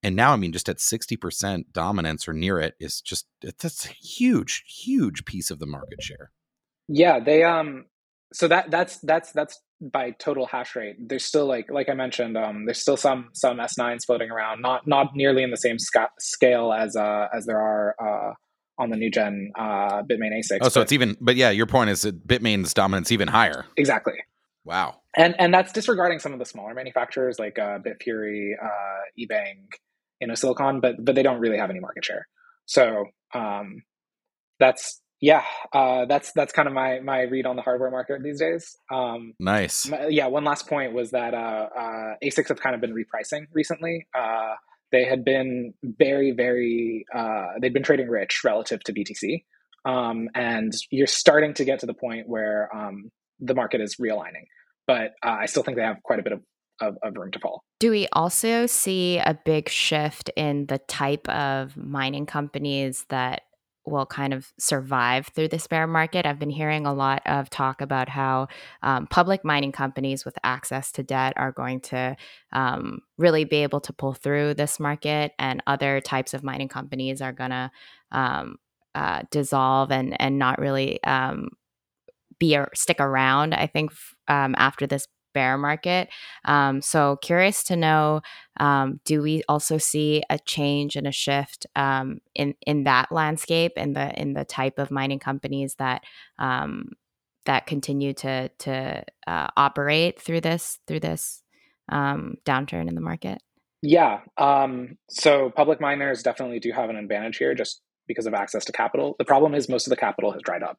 And 0.03 0.15
now, 0.15 0.33
I 0.33 0.37
mean, 0.37 0.53
just 0.53 0.69
at 0.69 0.79
60% 0.79 1.65
dominance 1.73 2.29
or 2.29 2.33
near 2.33 2.59
it 2.61 2.75
is 2.79 3.01
just, 3.01 3.27
that's 3.43 3.87
a 3.87 3.89
huge, 3.89 4.65
huge 4.67 5.25
piece 5.25 5.51
of 5.51 5.59
the 5.59 5.67
market 5.67 6.03
share. 6.03 6.31
Yeah. 6.89 7.19
They, 7.19 7.43
um, 7.43 7.87
so 8.33 8.49
that, 8.49 8.71
that's, 8.71 8.99
that's, 8.99 9.33
that's 9.33 9.61
by 9.81 10.13
total 10.13 10.47
hash 10.47 10.77
rate. 10.77 10.97
There's 10.99 11.25
still 11.25 11.47
like, 11.47 11.71
like 11.71 11.89
I 11.89 11.95
mentioned, 11.95 12.37
um, 12.37 12.67
there's 12.67 12.81
still 12.81 12.97
some, 12.97 13.31
some 13.33 13.59
S9s 13.59 14.05
floating 14.05 14.31
around, 14.31 14.63
not, 14.63 14.87
not 14.87 15.17
nearly 15.17 15.43
in 15.43 15.51
the 15.51 15.57
same 15.57 15.79
sc- 15.79 15.97
scale 16.19 16.73
as, 16.73 16.95
uh, 16.95 17.29
as 17.35 17.47
there 17.47 17.61
are, 17.61 17.95
uh, 18.01 18.35
on 18.79 18.91
the 18.91 18.97
new 18.97 19.11
gen 19.11 19.53
uh, 19.59 20.03
Bitmain 20.03 20.33
ASICs. 20.39 20.59
Oh, 20.61 20.69
so 20.69 20.81
but, 20.81 20.83
it's 20.83 20.93
even, 20.93 21.17
but 21.21 21.35
yeah, 21.35 21.51
your 21.51 21.67
point 21.67 21.89
is 21.89 22.03
that 22.03 22.29
Bitmain's 22.29 22.75
dominance 22.75 23.11
even 23.11 23.27
higher. 23.27 23.65
Exactly. 23.77 24.15
Wow. 24.67 24.97
And 25.17 25.35
and 25.39 25.55
that's 25.55 25.73
disregarding 25.73 26.19
some 26.19 26.33
of 26.33 26.41
the 26.41 26.45
smaller 26.45 26.75
manufacturers 26.75 27.39
like 27.39 27.59
uh, 27.59 27.79
Bitfury, 27.79 28.51
uh, 28.61 29.01
Ebang, 29.19 29.69
Innosilicon, 30.23 30.81
but 30.81 31.05
but 31.05 31.15
they 31.15 31.23
don't 31.23 31.41
really 31.41 31.59
have 31.59 31.71
any 31.71 31.81
market 31.81 32.05
share. 32.05 32.27
So 32.67 33.07
um, 33.35 33.83
that's 34.59 35.01
yeah, 35.21 35.45
uh, 35.73 36.05
that's 36.05 36.33
that's 36.33 36.53
kind 36.53 36.69
of 36.69 36.75
my 36.75 37.01
my 37.01 37.23
read 37.23 37.47
on 37.47 37.57
the 37.57 37.63
hardware 37.63 37.91
market 37.91 38.23
these 38.23 38.39
days. 38.39 38.77
Um, 38.93 39.35
nice. 39.41 39.89
My, 39.89 40.09
yeah. 40.09 40.27
One 40.27 40.45
last 40.45 40.69
point 40.69 40.93
was 40.93 41.13
that 41.13 41.33
uh, 41.33 41.69
uh, 41.77 42.15
ASICs 42.23 42.49
have 42.49 42.61
kind 42.61 42.75
of 42.75 42.81
been 42.81 42.95
repricing 42.95 43.47
recently. 43.53 44.07
Uh, 44.15 44.55
they 44.93 45.05
had 45.05 45.25
been 45.25 45.73
very 45.83 46.33
very 46.33 47.07
uh, 47.15 47.47
they'd 47.61 47.73
been 47.73 47.83
trading 47.83 48.09
rich 48.09 48.43
relative 48.45 48.83
to 48.85 48.93
BTC, 48.93 49.45
um, 49.85 50.29
and 50.35 50.75
you're 50.91 51.07
starting 51.07 51.55
to 51.55 51.65
get 51.65 51.81
to 51.81 51.87
the 51.87 51.95
point 51.95 52.29
where 52.29 52.69
um, 52.77 53.11
the 53.41 53.55
market 53.55 53.81
is 53.81 53.97
realigning. 53.97 54.47
But 54.87 55.15
uh, 55.25 55.37
I 55.41 55.47
still 55.47 55.63
think 55.63 55.77
they 55.77 55.83
have 55.83 56.03
quite 56.03 56.19
a 56.21 56.23
bit 56.23 56.33
of, 56.33 56.41
of, 56.81 56.97
of 57.03 57.17
room 57.17 57.31
to 57.33 57.39
fall. 57.39 57.63
Do 57.81 57.91
we 57.91 58.09
also 58.13 58.67
see 58.67 59.19
a 59.19 59.39
big 59.45 59.69
shift 59.69 60.31
in 60.37 60.67
the 60.67 60.79
type 60.79 61.29
of 61.29 61.77
mining 61.77 62.27
companies 62.27 63.05
that 63.09 63.43
will 63.87 64.07
kind 64.07 64.35
of 64.35 64.53
survive 64.59 65.29
through 65.29 65.49
this 65.49 65.67
bear 65.67 65.87
market. 65.87 66.27
I've 66.27 66.39
been 66.39 66.51
hearing 66.51 66.87
a 66.87 66.93
lot 66.93 67.23
of 67.25 67.49
talk 67.49 67.81
about 67.81 68.09
how 68.09 68.49
um, 68.83 69.07
public 69.07 69.45
mining 69.45 69.73
companies 69.73 70.25
with 70.25 70.37
access 70.43 70.91
to 70.93 71.03
debt 71.03 71.35
are 71.37 71.53
going 71.53 71.81
to 71.83 72.17
um, 72.53 73.01
really 73.17 73.45
be 73.45 73.63
able 73.63 73.81
to 73.81 73.93
pull 73.93 74.13
through 74.13 74.55
this 74.55 74.81
market, 74.81 75.33
and 75.39 75.63
other 75.67 76.01
types 76.01 76.35
of 76.35 76.43
mining 76.43 76.69
companies 76.69 77.23
are 77.23 77.33
going 77.33 77.51
to 77.51 77.71
um, 78.11 78.57
uh, 78.95 79.23
dissolve 79.31 79.93
and 79.93 80.21
and 80.21 80.39
not 80.39 80.59
really 80.59 81.03
um, 81.05 81.51
be 82.39 82.55
a, 82.55 82.67
stick 82.75 83.01
around. 83.01 83.55
I 83.55 83.67
think 83.67 83.93
um, 84.29 84.55
after 84.59 84.87
this 84.87 85.07
bear 85.37 85.59
market. 85.59 86.09
Um, 86.47 86.81
so 86.81 87.19
curious 87.23 87.63
to 87.65 87.77
know, 87.77 88.23
um, 88.59 89.01
do 89.05 89.21
we 89.21 89.43
also 89.49 89.77
see 89.77 90.23
a 90.31 90.39
change 90.39 90.97
and 90.97 91.07
a 91.07 91.13
shift 91.13 91.67
um, 91.77 92.21
in 92.35 92.55
in 92.67 92.85
that 92.85 93.13
landscape 93.13 93.73
in 93.77 93.93
the 93.93 94.09
in 94.19 94.33
the 94.33 94.47
type 94.47 94.79
of 94.79 94.91
mining 94.91 95.19
companies 95.19 95.75
that 95.75 96.03
um, 96.39 96.89
that 97.45 97.67
continue 97.67 98.15
to 98.15 98.49
to 98.61 99.05
uh, 99.27 99.49
operate 99.57 100.21
through 100.21 100.41
this 100.41 100.79
through 100.87 101.01
this 101.01 101.43
um, 101.91 102.37
downturn 102.47 102.89
in 102.89 102.95
the 102.95 103.01
market? 103.01 103.39
Yeah. 103.83 104.21
Um, 104.39 104.97
so 105.11 105.51
public 105.55 105.81
miners 105.81 106.23
definitely 106.23 106.61
do 106.61 106.73
have 106.73 106.89
an 106.91 106.97
advantage 106.97 107.37
here, 107.37 107.55
just 107.55 107.83
because 108.09 108.27
of 108.27 108.35
access 108.35 108.65
to 108.65 108.73
capital. 108.73 109.17
The 109.19 109.25
problem 109.25 109.55
is 109.55 109.69
most 109.69 109.87
of 109.87 109.91
the 109.91 109.97
capital 109.97 110.33
has 110.33 110.43
dried 110.43 110.63
up. 110.63 110.79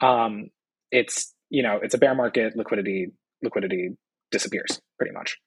Um, 0.00 0.50
it's 0.90 1.34
you 1.50 1.62
know 1.62 1.80
it's 1.82 1.94
a 1.94 1.98
bear 1.98 2.14
market 2.14 2.56
liquidity 2.56 3.12
liquidity 3.44 3.90
disappears 4.30 4.80
pretty 4.98 5.12
much. 5.12 5.38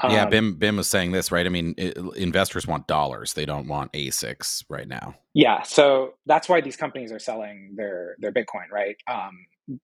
Um, 0.00 0.10
yeah 0.10 0.26
bim 0.26 0.56
bim 0.56 0.76
was 0.76 0.88
saying 0.88 1.12
this 1.12 1.32
right? 1.32 1.46
I 1.46 1.48
mean 1.48 1.74
it, 1.78 1.96
investors 2.16 2.66
want 2.66 2.86
dollars. 2.86 3.32
They 3.32 3.46
don't 3.46 3.66
want 3.66 3.92
asics 3.94 4.62
right 4.68 4.86
now. 4.86 5.14
Yeah 5.32 5.62
so 5.62 6.14
that's 6.26 6.48
why 6.48 6.60
these 6.60 6.76
companies 6.76 7.12
are 7.12 7.18
selling 7.18 7.74
their 7.76 8.16
their 8.18 8.32
bitcoin 8.32 8.70
right? 8.70 8.96
Um, 9.10 9.32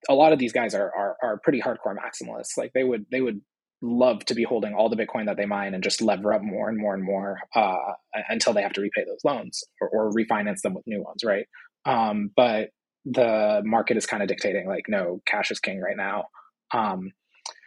a 0.08 0.14
lot 0.14 0.32
of 0.32 0.38
these 0.38 0.52
guys 0.52 0.74
are, 0.74 0.92
are 0.94 1.16
are 1.22 1.40
pretty 1.42 1.60
hardcore 1.60 1.96
maximalists. 1.96 2.58
Like 2.58 2.72
they 2.74 2.84
would 2.84 3.06
they 3.10 3.22
would 3.22 3.40
love 3.82 4.24
to 4.26 4.34
be 4.34 4.44
holding 4.44 4.74
all 4.74 4.88
the 4.88 4.96
bitcoin 4.96 5.26
that 5.26 5.36
they 5.36 5.44
mine 5.44 5.74
and 5.74 5.82
just 5.82 6.00
lever 6.00 6.32
up 6.32 6.42
more 6.42 6.68
and 6.68 6.78
more 6.78 6.94
and 6.94 7.02
more 7.02 7.38
uh, 7.56 7.94
until 8.28 8.52
they 8.52 8.62
have 8.62 8.72
to 8.72 8.80
repay 8.80 9.04
those 9.04 9.18
loans 9.24 9.64
or, 9.80 9.88
or 9.88 10.12
refinance 10.12 10.60
them 10.60 10.72
with 10.74 10.86
new 10.86 11.02
ones 11.02 11.22
right? 11.24 11.46
Um, 11.84 12.30
but 12.36 12.68
the 13.04 13.60
market 13.64 13.96
is 13.96 14.06
kind 14.06 14.22
of 14.22 14.28
dictating 14.28 14.68
like 14.68 14.84
no 14.88 15.20
cash 15.26 15.50
is 15.50 15.58
king 15.58 15.80
right 15.80 15.96
now. 15.96 16.26
Um, 16.72 17.10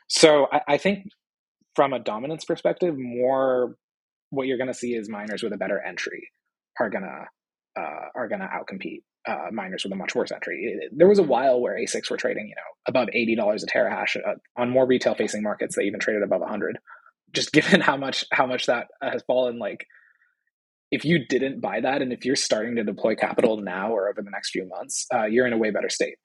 so 0.07 0.47
I, 0.51 0.61
I, 0.67 0.77
think 0.77 1.07
from 1.75 1.93
a 1.93 1.99
dominance 1.99 2.45
perspective 2.45 2.95
more 2.97 3.75
what 4.29 4.47
you're 4.47 4.57
going 4.57 4.67
to 4.67 4.73
see 4.73 4.93
is 4.93 5.09
miners 5.09 5.43
with 5.43 5.53
a 5.53 5.57
better 5.57 5.79
entry 5.79 6.29
are 6.79 6.89
going 6.89 7.03
to 7.03 7.81
uh, 7.81 8.05
are 8.15 8.27
going 8.27 8.41
to 8.41 8.47
outcompete 8.47 9.03
uh, 9.27 9.51
miners 9.51 9.83
with 9.83 9.91
a 9.91 9.95
much 9.95 10.15
worse 10.15 10.31
entry. 10.31 10.79
It, 10.81 10.91
there 10.95 11.07
was 11.07 11.19
a 11.19 11.23
while 11.23 11.59
where 11.59 11.75
asics 11.75 12.09
were 12.09 12.17
trading 12.17 12.47
you 12.47 12.55
know 12.55 12.61
above 12.87 13.09
$80 13.15 13.63
a 13.63 13.65
terahash 13.65 14.15
uh, 14.17 14.35
on 14.55 14.69
more 14.69 14.85
retail 14.85 15.15
facing 15.15 15.43
markets 15.43 15.75
they 15.75 15.83
even 15.83 15.99
traded 15.99 16.23
above 16.23 16.41
100 16.41 16.77
just 17.33 17.51
given 17.53 17.81
how 17.81 17.97
much 17.97 18.25
how 18.31 18.45
much 18.45 18.67
that 18.67 18.87
has 19.01 19.23
fallen 19.27 19.59
like 19.59 19.85
if 20.91 21.03
you 21.03 21.25
didn't 21.27 21.61
buy 21.61 21.81
that 21.81 22.01
and 22.01 22.13
if 22.13 22.25
you're 22.25 22.35
starting 22.35 22.75
to 22.75 22.83
deploy 22.83 23.15
capital 23.15 23.57
now 23.57 23.91
or 23.91 24.09
over 24.09 24.21
the 24.21 24.29
next 24.29 24.51
few 24.51 24.67
months, 24.67 25.05
uh, 25.13 25.25
you're 25.25 25.47
in 25.47 25.53
a 25.53 25.57
way 25.57 25.71
better 25.71 25.89
state. 25.89 26.15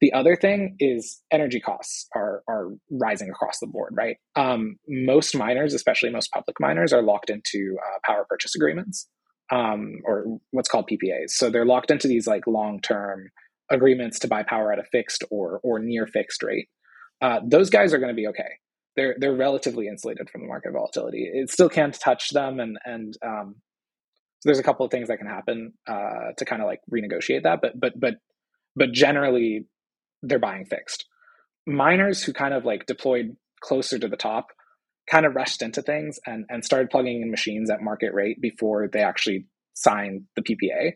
The 0.00 0.12
other 0.12 0.36
thing 0.36 0.76
is 0.80 1.22
energy 1.30 1.60
costs 1.60 2.08
are 2.14 2.42
are 2.48 2.70
rising 2.90 3.30
across 3.30 3.58
the 3.60 3.66
board, 3.66 3.94
right? 3.96 4.16
Um, 4.36 4.76
most 4.88 5.36
miners, 5.36 5.72
especially 5.72 6.10
most 6.10 6.30
public 6.32 6.56
miners, 6.60 6.92
are 6.92 7.02
locked 7.02 7.30
into 7.30 7.76
uh, 7.80 7.98
power 8.04 8.26
purchase 8.28 8.54
agreements 8.54 9.08
um, 9.50 10.00
or 10.04 10.38
what's 10.50 10.68
called 10.68 10.88
PPAs. 10.88 11.30
So 11.30 11.50
they're 11.50 11.66
locked 11.66 11.90
into 11.90 12.08
these 12.08 12.26
like 12.26 12.46
long 12.46 12.80
term 12.80 13.30
agreements 13.70 14.18
to 14.20 14.28
buy 14.28 14.42
power 14.42 14.72
at 14.72 14.78
a 14.78 14.84
fixed 14.84 15.24
or 15.30 15.60
or 15.62 15.78
near 15.78 16.06
fixed 16.06 16.42
rate. 16.42 16.68
Uh, 17.22 17.40
those 17.46 17.70
guys 17.70 17.94
are 17.94 17.98
going 17.98 18.14
to 18.14 18.20
be 18.20 18.26
okay. 18.28 18.58
They're 18.96 19.16
they're 19.18 19.34
relatively 19.34 19.88
insulated 19.88 20.28
from 20.30 20.42
the 20.42 20.48
market 20.48 20.72
volatility. 20.72 21.30
It 21.32 21.50
still 21.50 21.68
can't 21.68 21.98
touch 21.98 22.30
them, 22.30 22.60
and 22.60 22.78
and 22.84 23.16
um, 23.24 23.56
so 24.40 24.48
there's 24.48 24.58
a 24.58 24.62
couple 24.64 24.84
of 24.84 24.90
things 24.90 25.08
that 25.08 25.18
can 25.18 25.26
happen 25.26 25.72
uh, 25.86 26.32
to 26.36 26.44
kind 26.44 26.62
of 26.62 26.66
like 26.66 26.80
renegotiate 26.92 27.44
that, 27.44 27.60
but 27.62 27.78
but 27.78 27.98
but 27.98 28.14
but 28.76 28.92
generally 28.92 29.66
they're 30.28 30.38
buying 30.38 30.64
fixed. 30.64 31.06
Miners 31.66 32.22
who 32.22 32.32
kind 32.32 32.54
of 32.54 32.64
like 32.64 32.86
deployed 32.86 33.36
closer 33.60 33.98
to 33.98 34.08
the 34.08 34.16
top 34.16 34.48
kind 35.08 35.26
of 35.26 35.34
rushed 35.34 35.62
into 35.62 35.82
things 35.82 36.18
and 36.26 36.44
and 36.48 36.64
started 36.64 36.90
plugging 36.90 37.22
in 37.22 37.30
machines 37.30 37.70
at 37.70 37.82
market 37.82 38.12
rate 38.14 38.40
before 38.40 38.88
they 38.88 39.00
actually 39.00 39.46
signed 39.74 40.24
the 40.36 40.42
PPA. 40.42 40.92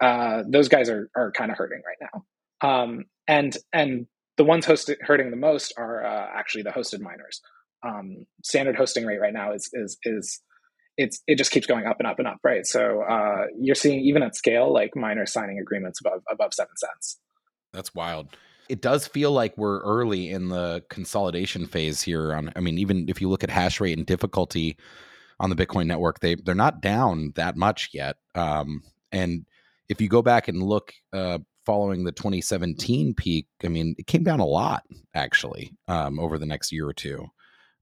Uh, 0.00 0.42
those 0.48 0.68
guys 0.68 0.88
are 0.88 1.08
are 1.16 1.32
kind 1.32 1.50
of 1.50 1.56
hurting 1.56 1.82
right 1.86 2.08
now. 2.12 2.68
Um, 2.68 3.04
and 3.28 3.56
and 3.72 4.06
the 4.36 4.44
ones 4.44 4.66
hosted, 4.66 4.96
hurting 5.00 5.30
the 5.30 5.36
most 5.36 5.74
are 5.76 6.04
uh, 6.04 6.26
actually 6.34 6.62
the 6.62 6.70
hosted 6.70 7.00
miners. 7.00 7.40
Um, 7.84 8.26
standard 8.44 8.76
hosting 8.76 9.04
rate 9.04 9.20
right 9.20 9.32
now 9.32 9.52
is 9.52 9.68
is 9.72 9.98
is 10.04 10.40
it's 10.96 11.22
it 11.26 11.36
just 11.36 11.50
keeps 11.50 11.66
going 11.66 11.86
up 11.86 11.96
and 11.98 12.06
up 12.06 12.18
and 12.18 12.28
up, 12.28 12.38
right? 12.44 12.66
So 12.66 13.02
uh, 13.02 13.46
you're 13.58 13.74
seeing 13.74 14.00
even 14.00 14.22
at 14.22 14.36
scale, 14.36 14.72
like 14.72 14.94
miners 14.94 15.32
signing 15.32 15.58
agreements 15.58 16.00
above 16.00 16.22
above 16.30 16.54
seven 16.54 16.74
cents. 16.76 17.18
That's 17.72 17.94
wild. 17.94 18.28
It 18.72 18.80
does 18.80 19.06
feel 19.06 19.32
like 19.32 19.58
we're 19.58 19.80
early 19.82 20.30
in 20.30 20.48
the 20.48 20.82
consolidation 20.88 21.66
phase 21.66 22.00
here. 22.00 22.32
On, 22.32 22.50
I 22.56 22.60
mean, 22.60 22.78
even 22.78 23.04
if 23.06 23.20
you 23.20 23.28
look 23.28 23.44
at 23.44 23.50
hash 23.50 23.82
rate 23.82 23.98
and 23.98 24.06
difficulty 24.06 24.78
on 25.38 25.50
the 25.50 25.56
Bitcoin 25.56 25.86
network, 25.86 26.20
they 26.20 26.36
they're 26.36 26.54
not 26.54 26.80
down 26.80 27.32
that 27.34 27.54
much 27.54 27.90
yet. 27.92 28.16
Um, 28.34 28.82
and 29.12 29.44
if 29.90 30.00
you 30.00 30.08
go 30.08 30.22
back 30.22 30.48
and 30.48 30.62
look 30.62 30.94
uh, 31.12 31.40
following 31.66 32.04
the 32.04 32.12
2017 32.12 33.12
peak, 33.12 33.46
I 33.62 33.68
mean, 33.68 33.94
it 33.98 34.06
came 34.06 34.24
down 34.24 34.40
a 34.40 34.46
lot 34.46 34.84
actually 35.12 35.74
um, 35.86 36.18
over 36.18 36.38
the 36.38 36.46
next 36.46 36.72
year 36.72 36.88
or 36.88 36.94
two. 36.94 37.26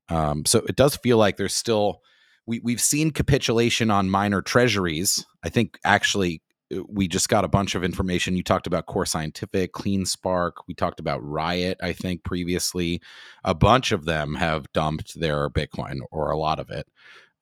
Um, 0.09 0.45
so 0.45 0.59
it 0.68 0.74
does 0.74 0.97
feel 0.97 1.18
like 1.18 1.36
there's 1.36 1.55
still 1.55 2.01
we 2.49 2.59
we've 2.64 2.80
seen 2.80 3.12
capitulation 3.12 3.93
on 3.93 4.11
miner 4.11 4.43
treasuries. 4.43 5.24
I 5.45 5.51
think 5.51 5.78
actually 5.84 6.43
we 6.89 7.09
just 7.09 7.29
got 7.29 7.45
a 7.45 7.49
bunch 7.49 7.75
of 7.75 7.83
information. 7.85 8.37
You 8.37 8.43
talked 8.43 8.66
about 8.66 8.87
Core 8.87 9.07
Scientific, 9.07 9.73
CleanSpark. 9.73 10.53
We 10.68 10.75
talked 10.75 11.01
about 11.01 11.25
Riot, 11.25 11.79
I 11.83 11.93
think 11.93 12.25
previously. 12.25 13.01
A 13.45 13.55
bunch 13.55 13.93
of 13.93 14.05
them 14.05 14.37
have 14.37 14.73
dumped 14.73 15.18
their 15.18 15.51
Bitcoin 15.51 16.01
or 16.11 16.31
a 16.31 16.39
lot 16.39 16.61
of 16.61 16.71
it 16.71 16.87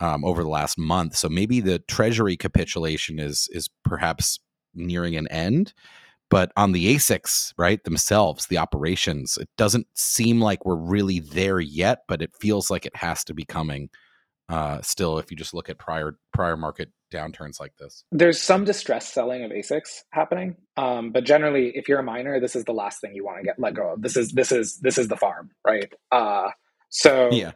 um, 0.01 0.25
over 0.25 0.43
the 0.43 0.49
last 0.49 0.79
month. 0.79 1.17
So 1.17 1.29
maybe 1.29 1.61
the 1.61 1.79
treasury 1.79 2.37
capitulation 2.37 3.19
is 3.19 3.49
is 3.53 3.69
perhaps 3.85 4.39
nearing 4.75 5.17
an 5.17 5.29
end. 5.29 5.75
but 6.31 6.53
on 6.57 6.73
the 6.73 6.95
ASICs, 6.95 7.55
right, 7.57 7.83
themselves, 7.85 8.47
the 8.47 8.59
operations, 8.59 9.39
it 9.39 9.49
doesn't 9.57 9.87
seem 9.95 10.41
like 10.41 10.65
we're 10.67 10.77
really 10.77 11.21
there 11.21 11.61
yet, 11.61 12.01
but 12.07 12.21
it 12.23 12.37
feels 12.39 12.71
like 12.71 12.85
it 12.87 12.97
has 12.97 13.25
to 13.25 13.35
be 13.35 13.45
coming. 13.45 13.89
Uh, 14.49 14.81
still, 14.83 15.19
if 15.19 15.31
you 15.31 15.37
just 15.37 15.55
look 15.55 15.69
at 15.71 15.79
prior 15.79 16.19
prior 16.33 16.57
market 16.57 16.91
downturns 17.11 17.61
like 17.61 17.77
this, 17.79 18.05
there's 18.13 18.41
some 18.41 18.65
distress 18.65 19.09
selling 19.13 19.45
of 19.45 19.51
ASICs 19.51 20.03
happening, 20.13 20.57
um, 20.77 21.11
but 21.13 21.25
generally, 21.25 21.73
if 21.75 21.89
you're 21.89 22.01
a 22.01 22.05
miner, 22.05 22.41
this 22.41 22.57
is 22.57 22.65
the 22.65 22.73
last 22.73 23.01
thing 23.01 23.15
you 23.15 23.25
want 23.25 23.39
to 23.39 23.45
get 23.45 23.59
let 23.59 23.75
go 23.75 23.93
of. 23.93 24.03
This 24.03 24.17
is 24.17 24.33
this 24.33 24.53
is 24.53 24.79
this 24.83 24.99
is 24.99 25.09
the 25.09 25.17
farm, 25.17 25.51
right? 25.67 25.93
Uh, 26.11 26.51
so 26.91 27.31
yeah. 27.33 27.53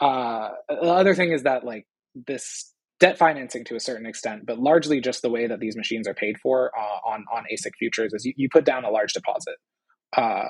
Uh, 0.00 0.50
the 0.68 0.90
other 0.90 1.14
thing 1.14 1.30
is 1.30 1.42
that 1.42 1.64
like 1.64 1.86
this 2.14 2.72
debt 3.00 3.18
financing 3.18 3.64
to 3.64 3.76
a 3.76 3.80
certain 3.80 4.06
extent, 4.06 4.46
but 4.46 4.58
largely 4.58 5.00
just 5.00 5.22
the 5.22 5.30
way 5.30 5.46
that 5.46 5.58
these 5.58 5.76
machines 5.76 6.06
are 6.06 6.14
paid 6.14 6.36
for 6.38 6.70
uh, 6.78 7.10
on 7.10 7.24
on 7.32 7.44
ASIC 7.52 7.72
futures 7.78 8.12
is 8.12 8.24
you, 8.24 8.32
you, 8.36 8.48
put 8.52 8.64
down 8.64 8.84
a 8.84 8.90
large 8.90 9.12
deposit, 9.12 9.56
uh, 10.16 10.44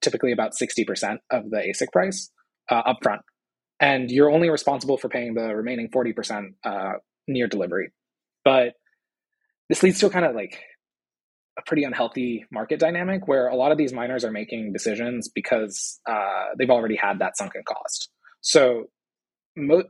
typically 0.00 0.32
about 0.32 0.54
sixty 0.54 0.84
percent 0.84 1.20
of 1.30 1.50
the 1.50 1.58
ASIC 1.58 1.88
price 1.92 2.30
uh, 2.70 2.82
upfront, 2.94 3.20
and 3.80 4.10
you're 4.10 4.30
only 4.30 4.50
responsible 4.50 4.96
for 4.96 5.08
paying 5.08 5.34
the 5.34 5.54
remaining 5.54 5.88
forty 5.92 6.12
percent 6.12 6.54
uh, 6.64 6.92
near 7.26 7.46
delivery. 7.46 7.90
But 8.44 8.74
this 9.68 9.82
leads 9.82 10.00
to 10.00 10.10
kind 10.10 10.24
of 10.24 10.34
like 10.34 10.60
a 11.58 11.62
pretty 11.62 11.84
unhealthy 11.84 12.44
market 12.50 12.80
dynamic 12.80 13.28
where 13.28 13.48
a 13.48 13.56
lot 13.56 13.72
of 13.72 13.78
these 13.78 13.92
miners 13.92 14.24
are 14.24 14.30
making 14.30 14.72
decisions 14.72 15.28
because 15.28 16.00
uh, 16.08 16.46
they've 16.58 16.70
already 16.70 16.96
had 16.96 17.20
that 17.20 17.36
sunken 17.36 17.62
cost. 17.66 18.10
So 18.40 18.86
mo- 19.56 19.88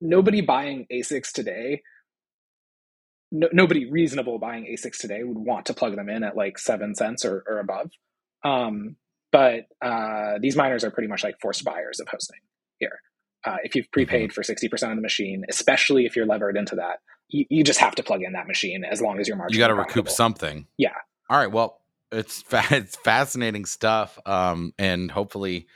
nobody 0.00 0.40
buying 0.40 0.86
ASICs 0.92 1.32
today, 1.32 1.82
no, 3.30 3.48
nobody 3.52 3.90
reasonable 3.90 4.38
buying 4.38 4.64
ASICs 4.64 4.98
today 4.98 5.22
would 5.22 5.38
want 5.38 5.66
to 5.66 5.74
plug 5.74 5.96
them 5.96 6.08
in 6.08 6.24
at 6.24 6.36
like 6.36 6.58
seven 6.58 6.94
cents 6.94 7.24
or, 7.24 7.44
or 7.46 7.58
above. 7.58 7.90
Um, 8.44 8.96
but 9.32 9.66
uh, 9.82 10.38
these 10.40 10.56
miners 10.56 10.84
are 10.84 10.90
pretty 10.90 11.08
much 11.08 11.22
like 11.22 11.40
forced 11.40 11.64
buyers 11.64 12.00
of 12.00 12.08
hosting 12.08 12.40
here. 12.78 13.00
Uh, 13.46 13.56
if 13.62 13.76
you've 13.76 13.90
prepaid 13.92 14.30
mm-hmm. 14.30 14.34
for 14.34 14.42
60% 14.42 14.90
of 14.90 14.96
the 14.96 15.02
machine, 15.02 15.44
especially 15.48 16.04
if 16.04 16.16
you're 16.16 16.26
levered 16.26 16.56
into 16.56 16.74
that, 16.74 16.98
you, 17.28 17.46
you 17.48 17.64
just 17.64 17.78
have 17.78 17.94
to 17.94 18.02
plug 18.02 18.22
in 18.22 18.32
that 18.32 18.48
machine 18.48 18.84
as 18.84 19.00
long 19.00 19.20
as 19.20 19.28
your 19.28 19.36
margin. 19.36 19.54
You 19.54 19.60
got 19.60 19.68
to 19.68 19.74
recoup 19.74 20.08
something. 20.08 20.66
Yeah. 20.76 20.94
All 21.30 21.38
right. 21.38 21.50
Well, 21.50 21.80
it's 22.12 22.42
fa- 22.42 22.64
it's 22.70 22.96
fascinating 22.96 23.64
stuff, 23.64 24.18
um, 24.26 24.72
and 24.78 25.10
hopefully, 25.10 25.66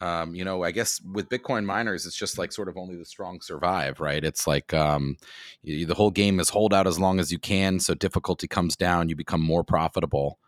um, 0.00 0.34
you 0.34 0.44
know, 0.44 0.62
I 0.62 0.70
guess 0.70 1.00
with 1.00 1.28
Bitcoin 1.28 1.64
miners, 1.64 2.06
it's 2.06 2.16
just 2.16 2.38
like 2.38 2.52
sort 2.52 2.68
of 2.68 2.76
only 2.76 2.96
the 2.96 3.04
strong 3.04 3.40
survive, 3.40 4.00
right? 4.00 4.22
It's 4.22 4.46
like 4.46 4.74
um, 4.74 5.16
you, 5.62 5.86
the 5.86 5.94
whole 5.94 6.10
game 6.10 6.40
is 6.40 6.50
hold 6.50 6.74
out 6.74 6.86
as 6.86 6.98
long 6.98 7.20
as 7.20 7.32
you 7.32 7.38
can. 7.38 7.80
So 7.80 7.94
difficulty 7.94 8.46
comes 8.46 8.76
down, 8.76 9.08
you 9.08 9.16
become 9.16 9.40
more 9.40 9.64
profitable. 9.64 10.38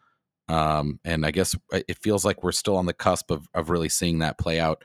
Um, 0.48 1.00
and 1.04 1.26
I 1.26 1.32
guess 1.32 1.54
uh, 1.72 1.80
it 1.88 1.98
feels 1.98 2.24
like 2.24 2.42
we're 2.42 2.52
still 2.52 2.76
on 2.76 2.86
the 2.86 2.92
cusp 2.92 3.30
of, 3.30 3.48
of 3.52 3.68
really 3.68 3.88
seeing 3.88 4.20
that 4.20 4.38
play 4.38 4.60
out. 4.60 4.82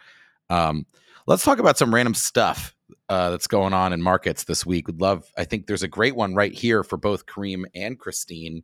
Um, 0.50 0.86
let's 1.28 1.43
talk 1.43 1.59
about 1.59 1.78
some 1.78 1.93
random 1.93 2.13
stuff 2.13 2.76
uh, 3.09 3.30
that's 3.32 3.47
going 3.47 3.74
on 3.74 3.93
in 3.93 4.01
markets 4.01 4.45
this 4.45 4.65
week. 4.65 4.88
Would 4.88 5.01
love. 5.01 5.26
I 5.38 5.45
think 5.45 5.67
there's 5.67 5.84
a 5.84 5.88
great 5.88 6.15
one 6.15 6.36
right 6.36 6.53
here 6.53 6.84
for 6.84 6.97
both 6.97 7.26
Karim 7.26 7.65
and 7.76 7.99
Christine, 7.99 8.63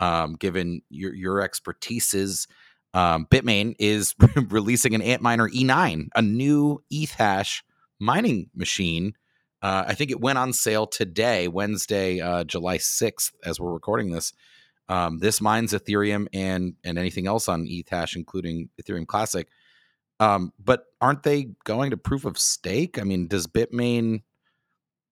um, 0.00 0.34
given 0.34 0.82
your 0.88 1.14
your 1.14 1.36
expertises 1.36 2.46
um, 2.96 3.26
Bitmain 3.26 3.74
is 3.78 4.14
releasing 4.48 4.94
an 4.94 5.02
Antminer 5.02 5.52
E9, 5.52 6.08
a 6.14 6.22
new 6.22 6.82
Ethash 6.90 7.62
mining 7.98 8.48
machine. 8.54 9.12
Uh, 9.60 9.84
I 9.88 9.94
think 9.94 10.10
it 10.10 10.20
went 10.20 10.38
on 10.38 10.54
sale 10.54 10.86
today, 10.86 11.46
Wednesday, 11.46 12.20
uh, 12.20 12.44
July 12.44 12.78
6th, 12.78 13.32
as 13.44 13.60
we're 13.60 13.72
recording 13.72 14.12
this. 14.12 14.32
Um, 14.88 15.18
this 15.18 15.42
mines 15.42 15.72
Ethereum 15.72 16.28
and 16.32 16.74
and 16.84 16.96
anything 16.96 17.26
else 17.26 17.48
on 17.48 17.66
Ethash, 17.66 18.16
including 18.16 18.70
Ethereum 18.80 19.06
Classic. 19.06 19.48
Um, 20.18 20.52
but 20.62 20.84
aren't 21.00 21.22
they 21.22 21.50
going 21.64 21.90
to 21.90 21.96
proof 21.96 22.24
of 22.24 22.38
stake? 22.38 22.98
I 22.98 23.02
mean, 23.02 23.28
does 23.28 23.46
Bitmain 23.46 24.22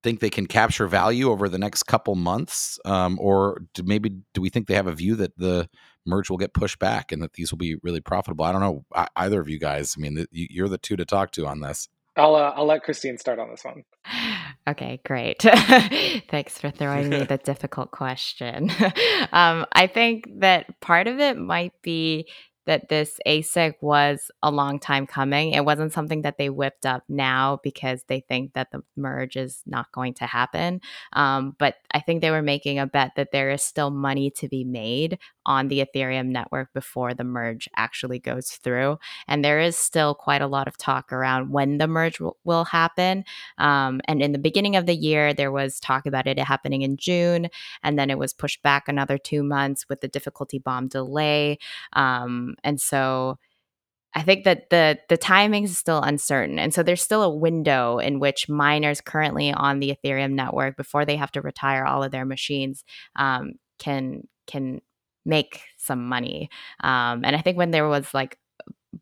think 0.03 0.21
they 0.21 0.31
can 0.31 0.47
capture 0.47 0.87
value 0.87 1.31
over 1.31 1.49
the 1.49 1.59
next 1.59 1.85
couple 1.85 2.15
months, 2.15 2.79
um, 2.85 3.19
or 3.21 3.63
do 3.73 3.83
maybe 3.83 4.11
do 4.35 4.41
we 4.41 4.51
think 4.51 4.67
they 4.67 4.75
have 4.75 4.87
a 4.87 4.95
view 4.95 5.17
that 5.17 5.37
the 5.39 5.69
merge 6.07 6.29
will 6.29 6.37
get 6.37 6.53
pushed 6.53 6.79
back 6.79 7.11
and 7.11 7.23
that 7.23 7.33
these 7.33 7.51
will 7.51 7.59
be 7.59 7.77
really 7.83 8.01
profitable? 8.01 8.45
I 8.45 8.53
don't 8.53 8.61
know 8.61 8.85
I, 8.95 9.09
either 9.17 9.41
of 9.41 9.49
you 9.49 9.59
guys. 9.59 9.95
I 9.97 10.01
mean, 10.01 10.27
you're 10.31 10.69
the 10.69 10.79
two 10.79 10.97
to 10.97 11.05
talk 11.05 11.33
to 11.33 11.47
on 11.47 11.61
this. 11.61 11.89
I'll 12.17 12.37
uh, 12.37 12.53
I'll 12.55 12.67
let 12.67 12.83
Christine 12.83 13.19
start 13.19 13.39
on 13.39 13.51
this 13.51 13.65
one. 13.65 13.85
Okay, 14.67 14.99
great. 15.05 15.43
Thanks 16.31 16.57
for 16.57 16.71
throwing 16.71 17.11
me 17.11 17.25
the 17.25 17.37
difficult 17.45 17.91
question. 17.91 18.71
um, 19.31 19.67
I 19.73 19.91
think 19.93 20.27
that 20.39 20.81
part 20.81 21.07
of 21.07 21.21
it 21.21 21.37
might 21.37 21.75
be 21.83 22.27
that 22.67 22.89
this 22.89 23.21
ASIC 23.27 23.75
was 23.81 24.31
a 24.43 24.51
long 24.51 24.79
time 24.79 25.07
coming. 25.07 25.53
It 25.53 25.65
wasn't 25.65 25.93
something 25.93 26.23
that 26.23 26.39
they 26.39 26.49
whipped 26.49 26.87
up 26.87 27.05
now 27.09 27.61
because 27.63 28.05
they 28.05 28.21
think 28.21 28.55
that 28.55 28.71
the 28.71 28.83
merge 28.97 29.37
is 29.37 29.63
not 29.67 29.93
going 29.93 30.15
to 30.15 30.27
happen. 30.27 30.81
Um, 31.13 31.55
but 31.59 31.77
I 31.93 32.01
think 32.01 32.21
they 32.21 32.31
were 32.31 32.43
making 32.43 32.79
a 32.79 32.87
bet 32.87 33.13
that 33.17 33.33
there 33.33 33.51
is 33.51 33.63
still 33.63 33.91
money 33.91 34.31
to 34.33 34.49
be 34.49 34.65
made 34.65 35.19
on 35.47 35.69
the 35.69 35.85
Ethereum 35.85 36.27
network 36.27 36.73
before 36.73 37.15
the 37.15 37.25
merge 37.25 37.69
actually 37.77 38.19
goes 38.19 38.51
through. 38.51 38.99
And 39.29 39.45
there 39.45 39.61
is 39.61 39.77
still 39.77 40.15
quite 40.15 40.43
a 40.43 40.47
lot 40.47 40.69
of 40.69 40.77
talk 40.77 41.13
around 41.13 41.51
when 41.51 41.79
the 41.79 41.87
merge 41.87 42.19
w- 42.19 42.35
will 42.45 42.65
happen. 42.65 43.25
Um, 43.59 44.01
and 44.07 44.23
in 44.23 44.33
the 44.33 44.39
beginning 44.39 44.77
of 44.77 44.87
the 44.87 44.95
year, 44.95 45.35
there 45.35 45.53
was 45.53 45.81
talk 45.81 46.07
about 46.07 46.27
it 46.27 46.39
happening 46.39 46.83
in 46.83 46.97
June, 46.97 47.49
and 47.83 47.99
then 47.99 48.11
it 48.11 48.19
was 48.19 48.33
pushed 48.33 48.63
back 48.63 48.89
another 48.89 49.19
two 49.19 49.43
months 49.43 49.87
with 49.89 50.01
the 50.01 50.09
difficulty 50.09 50.59
bomb 50.59 50.89
delay. 50.89 51.59
Um, 51.93 52.57
and 52.65 52.81
so 52.81 53.39
I 54.15 54.23
think 54.23 54.45
that 54.45 54.71
the 54.71 54.99
the 55.09 55.17
timing 55.17 55.65
is 55.65 55.77
still 55.77 56.01
uncertain. 56.01 56.59
And 56.59 56.73
so 56.73 56.83
there's 56.83 57.03
still 57.03 57.23
a 57.23 57.35
window 57.35 57.99
in 57.99 58.21
which 58.21 58.49
miners 58.49 59.01
currently 59.01 59.53
on 59.53 59.81
the 59.81 59.97
Ethereum 59.97 60.33
network, 60.33 60.77
before 60.77 61.05
they 61.05 61.17
have 61.17 61.33
to 61.33 61.41
retire 61.43 61.85
all 61.85 62.03
of 62.05 62.13
their 62.13 62.25
machines, 62.25 62.85
um, 63.17 63.55
can 63.79 64.29
can 64.47 64.81
make 65.25 65.63
some 65.79 66.07
money. 66.07 66.51
Um, 66.83 67.25
and 67.25 67.37
I 67.37 67.41
think 67.41 67.57
when 67.57 67.71
there 67.71 67.89
was 67.89 68.13
like 68.15 68.39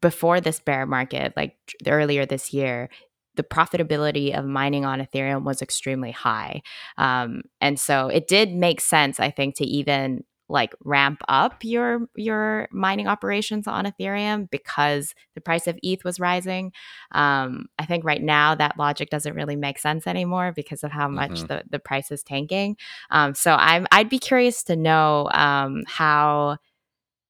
before 0.01 0.41
this 0.41 0.61
bear 0.61 0.87
market, 0.87 1.35
like 1.37 1.57
earlier 1.87 2.27
this 2.27 2.53
year, 2.53 2.89
the 3.35 3.43
profitability 3.43 4.37
of 4.37 4.45
mining 4.45 4.85
on 4.85 5.01
Ethereum 5.01 5.45
was 5.45 5.62
extremely 5.62 6.11
high. 6.11 6.62
Um, 6.99 7.43
and 7.61 7.81
so 7.81 8.09
it 8.09 8.29
did 8.29 8.53
make 8.53 8.81
sense, 8.81 9.20
I 9.20 9.31
think, 9.31 9.57
to 9.57 9.64
even 9.64 10.25
like 10.53 10.74
ramp 10.84 11.22
up 11.28 11.64
your 11.64 12.07
your 12.14 12.68
mining 12.70 13.09
operations 13.09 13.66
on 13.66 13.86
Ethereum 13.86 14.48
because 14.50 15.14
the 15.34 15.40
price 15.40 15.66
of 15.66 15.78
ETH 15.82 16.05
was 16.05 16.20
rising. 16.20 16.72
Um, 17.12 17.66
I 17.78 17.86
think 17.86 18.05
right 18.05 18.22
now 18.22 18.55
that 18.55 18.78
logic 18.78 19.11
doesn't 19.11 19.34
really 19.34 19.57
make 19.57 19.78
sense 19.78 20.07
anymore 20.07 20.53
because 20.55 20.84
of 20.84 20.92
how 20.92 21.09
much 21.09 21.32
mm-hmm. 21.32 21.46
the, 21.46 21.64
the 21.70 21.78
price 21.78 22.11
is 22.11 22.22
tanking. 22.22 22.76
Um, 23.11 23.34
so 23.34 23.55
I'm 23.55 23.86
I'd 23.90 24.11
be 24.11 24.18
curious 24.18 24.62
to 24.64 24.76
know 24.76 25.28
um, 25.32 25.82
how 25.86 26.59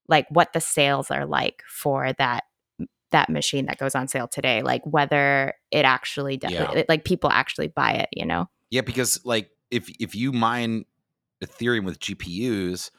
like 0.09 0.27
what 0.29 0.53
the 0.53 0.61
sales 0.61 1.11
are 1.11 1.25
like 1.25 1.63
for 1.69 2.13
that 2.15 2.45
that 3.13 3.31
machine 3.31 3.67
that 3.67 3.79
goes 3.79 3.95
on 3.95 4.09
sale 4.09 4.27
today 4.27 4.63
like 4.63 4.83
whether 4.85 5.55
it 5.71 5.85
actually 5.85 6.39
does 6.39 6.51
yeah. 6.51 6.83
like 6.89 7.05
people 7.05 7.31
actually 7.31 7.69
buy 7.69 7.93
it 7.93 8.09
you 8.11 8.25
know 8.25 8.49
yeah 8.71 8.81
because 8.81 9.21
like 9.25 9.51
if 9.71 9.91
if 10.01 10.15
you 10.15 10.33
mine 10.33 10.87
ethereum 11.45 11.85
with 11.85 12.01
gpus 12.01 12.91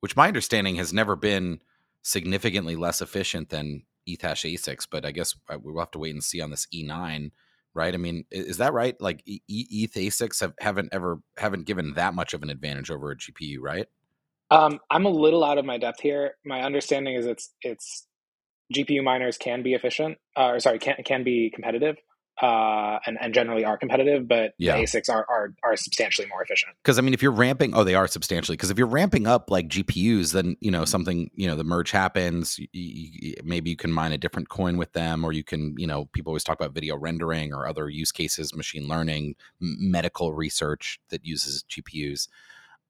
which 0.00 0.16
my 0.16 0.28
understanding 0.28 0.76
has 0.76 0.92
never 0.92 1.16
been 1.16 1.60
significantly 2.02 2.76
less 2.76 3.00
efficient 3.00 3.50
than 3.50 3.82
Ethash 4.08 4.44
ASICs, 4.44 4.86
but 4.90 5.04
I 5.04 5.10
guess 5.10 5.34
uh, 5.48 5.58
we'll 5.60 5.78
have 5.80 5.90
to 5.92 5.98
wait 5.98 6.14
and 6.14 6.22
see 6.22 6.40
on 6.40 6.50
this 6.50 6.66
E9, 6.72 7.30
right? 7.74 7.94
I 7.94 7.96
mean, 7.96 8.24
is 8.30 8.58
that 8.58 8.72
right? 8.72 9.00
Like 9.00 9.22
ETH 9.26 9.94
ASICs 9.94 10.40
have, 10.40 10.54
haven't 10.60 10.90
ever 10.92 11.20
haven't 11.36 11.66
given 11.66 11.94
that 11.94 12.14
much 12.14 12.32
of 12.34 12.42
an 12.42 12.50
advantage 12.50 12.90
over 12.90 13.10
a 13.10 13.16
GPU, 13.16 13.56
right? 13.60 13.86
Um, 14.50 14.78
I'm 14.90 15.06
a 15.06 15.10
little 15.10 15.42
out 15.44 15.58
of 15.58 15.64
my 15.64 15.78
depth 15.78 16.00
here. 16.00 16.32
My 16.44 16.62
understanding 16.62 17.16
is 17.16 17.26
it's 17.26 17.52
it's 17.62 18.06
GPU 18.74 19.02
miners 19.02 19.38
can 19.38 19.62
be 19.62 19.74
efficient, 19.74 20.18
uh, 20.36 20.46
or 20.50 20.60
sorry, 20.60 20.78
can 20.78 20.96
can 21.04 21.24
be 21.24 21.50
competitive, 21.52 21.96
uh, 22.42 22.98
and, 23.06 23.16
and 23.20 23.32
generally 23.32 23.64
are 23.64 23.78
competitive, 23.78 24.28
but 24.28 24.52
yeah. 24.58 24.76
the 24.76 24.82
ASICs 24.82 25.08
are, 25.08 25.24
are, 25.28 25.54
are 25.62 25.76
substantially 25.76 26.28
more 26.28 26.42
efficient. 26.42 26.72
Because 26.82 26.98
I 26.98 27.02
mean, 27.02 27.14
if 27.14 27.22
you're 27.22 27.32
ramping, 27.32 27.74
oh, 27.74 27.82
they 27.82 27.94
are 27.94 28.06
substantially. 28.06 28.56
Because 28.56 28.70
if 28.70 28.78
you're 28.78 28.86
ramping 28.86 29.26
up 29.26 29.50
like 29.50 29.68
GPUs, 29.68 30.32
then 30.32 30.56
you 30.60 30.70
know 30.70 30.84
something, 30.84 31.30
you 31.34 31.46
know, 31.46 31.56
the 31.56 31.64
merge 31.64 31.90
happens. 31.90 32.58
You, 32.58 32.68
you, 32.72 33.34
maybe 33.42 33.70
you 33.70 33.76
can 33.76 33.90
mine 33.90 34.12
a 34.12 34.18
different 34.18 34.50
coin 34.50 34.76
with 34.76 34.92
them, 34.92 35.24
or 35.24 35.32
you 35.32 35.44
can, 35.44 35.74
you 35.78 35.86
know, 35.86 36.06
people 36.12 36.30
always 36.30 36.44
talk 36.44 36.60
about 36.60 36.74
video 36.74 36.96
rendering 36.96 37.54
or 37.54 37.66
other 37.66 37.88
use 37.88 38.12
cases, 38.12 38.54
machine 38.54 38.86
learning, 38.86 39.36
medical 39.60 40.34
research 40.34 41.00
that 41.08 41.24
uses 41.24 41.64
GPUs. 41.70 42.28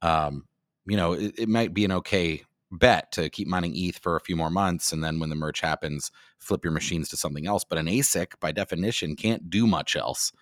Um, 0.02 0.46
you 0.86 0.96
know, 0.96 1.12
it, 1.12 1.38
it 1.38 1.48
might 1.48 1.72
be 1.72 1.84
an 1.84 1.92
okay 1.92 2.42
bet 2.70 3.12
to 3.12 3.30
keep 3.30 3.48
mining 3.48 3.72
ETH 3.74 3.98
for 3.98 4.16
a 4.16 4.20
few 4.20 4.36
more 4.36 4.50
months, 4.50 4.92
and 4.92 5.02
then 5.02 5.18
when 5.20 5.30
the 5.30 5.36
merge 5.36 5.60
happens, 5.60 6.10
flip 6.38 6.64
your 6.64 6.72
machines 6.72 7.08
to 7.08 7.16
something 7.16 7.46
else. 7.46 7.64
But 7.64 7.78
an 7.78 7.86
ASIC, 7.86 8.38
by 8.40 8.52
definition, 8.52 9.16
can't 9.16 9.48
do 9.50 9.66
much 9.66 9.96
else, 9.96 10.32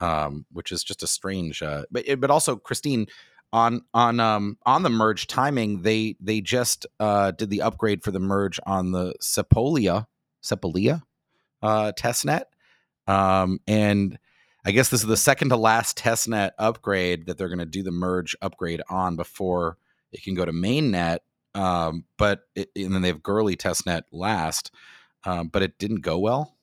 um, 0.00 0.46
which 0.52 0.72
is 0.72 0.84
just 0.84 1.02
a 1.02 1.06
strange. 1.06 1.62
Uh, 1.62 1.84
but 1.90 2.04
but 2.20 2.30
also, 2.30 2.56
Christine, 2.56 3.06
on 3.52 3.82
on 3.92 4.18
um 4.20 4.58
on 4.64 4.82
the 4.82 4.90
merge 4.90 5.26
timing, 5.26 5.82
they 5.82 6.16
they 6.20 6.40
just 6.40 6.86
uh 7.00 7.30
did 7.32 7.50
the 7.50 7.62
upgrade 7.62 8.02
for 8.02 8.10
the 8.10 8.20
merge 8.20 8.58
on 8.66 8.92
the 8.92 9.14
Sepolia 9.20 10.06
Sepolia 10.42 11.02
uh 11.62 11.92
testnet. 11.96 12.44
Um 13.06 13.60
and 13.66 14.18
I 14.64 14.70
guess 14.70 14.88
this 14.88 15.00
is 15.00 15.06
the 15.06 15.16
second 15.16 15.48
to 15.48 15.56
last 15.56 15.98
testnet 15.98 16.52
upgrade 16.58 17.26
that 17.26 17.36
they're 17.36 17.48
going 17.48 17.58
to 17.58 17.66
do 17.66 17.82
the 17.82 17.90
merge 17.90 18.36
upgrade 18.40 18.80
on 18.88 19.16
before 19.16 19.76
it 20.12 20.22
can 20.22 20.34
go 20.34 20.44
to 20.44 20.52
mainnet. 20.52 21.18
Um, 21.54 22.04
but 22.18 22.42
it, 22.54 22.70
and 22.76 22.94
then 22.94 23.02
they 23.02 23.08
have 23.08 23.22
Goerli 23.22 23.56
testnet 23.56 24.02
last, 24.10 24.70
um, 25.24 25.48
but 25.48 25.62
it 25.62 25.78
didn't 25.78 26.00
go 26.00 26.18
well. 26.18 26.56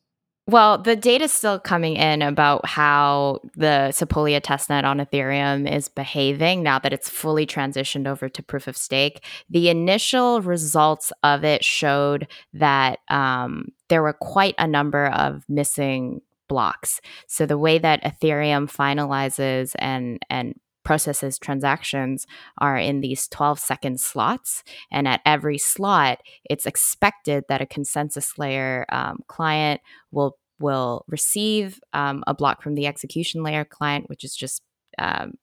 Well, 0.49 0.79
the 0.79 0.95
data 0.95 1.25
is 1.25 1.31
still 1.31 1.59
coming 1.59 1.95
in 1.95 2.23
about 2.23 2.65
how 2.65 3.41
the 3.55 3.91
Sepolia 3.91 4.41
testnet 4.41 4.83
on 4.83 4.97
Ethereum 4.97 5.71
is 5.71 5.89
behaving 5.89 6.63
now 6.63 6.79
that 6.79 6.91
it's 6.91 7.07
fully 7.07 7.45
transitioned 7.45 8.07
over 8.07 8.27
to 8.29 8.41
proof 8.41 8.67
of 8.67 8.75
stake. 8.75 9.23
The 9.51 9.69
initial 9.69 10.41
results 10.41 11.13
of 11.21 11.43
it 11.43 11.63
showed 11.63 12.27
that 12.53 12.97
um, 13.09 13.67
there 13.89 14.01
were 14.01 14.13
quite 14.13 14.55
a 14.57 14.65
number 14.65 15.09
of 15.09 15.43
missing 15.47 16.21
blocks. 16.47 16.99
So 17.27 17.45
the 17.45 17.59
way 17.59 17.77
that 17.77 18.03
Ethereum 18.03 18.71
finalizes 18.71 19.75
and 19.77 20.17
and 20.31 20.59
processes 20.89 21.37
transactions 21.37 22.25
are 22.57 22.75
in 22.75 22.99
these 22.99 23.27
12 23.27 23.59
second 23.59 24.01
slots. 24.01 24.63
And 24.91 25.07
at 25.07 25.21
every 25.23 25.59
slot, 25.59 26.17
it's 26.49 26.65
expected 26.65 27.43
that 27.47 27.61
a 27.61 27.67
consensus 27.67 28.39
layer 28.39 28.87
um, 28.91 29.19
client 29.27 29.81
will 30.11 30.39
will 30.59 31.05
receive 31.07 31.79
um, 31.93 32.23
a 32.25 32.33
block 32.33 32.63
from 32.63 32.73
the 32.73 32.87
execution 32.87 33.43
layer 33.43 33.63
client, 33.63 34.09
which 34.09 34.23
is 34.23 34.35
just 34.35 34.63
um, 34.97 35.33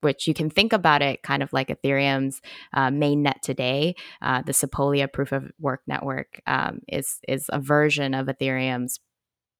which 0.00 0.26
you 0.26 0.32
can 0.32 0.48
think 0.48 0.72
about 0.72 1.02
it 1.02 1.22
kind 1.22 1.42
of 1.42 1.52
like 1.52 1.68
Ethereum's 1.68 2.40
uh, 2.72 2.88
mainnet 2.88 3.42
today. 3.42 3.96
Uh, 4.22 4.40
the 4.40 4.52
Sepolia 4.52 5.12
proof 5.12 5.30
of 5.30 5.52
work 5.60 5.82
network 5.86 6.40
um, 6.46 6.80
is 6.88 7.18
is 7.28 7.50
a 7.50 7.60
version 7.60 8.14
of 8.14 8.28
Ethereum's 8.28 8.98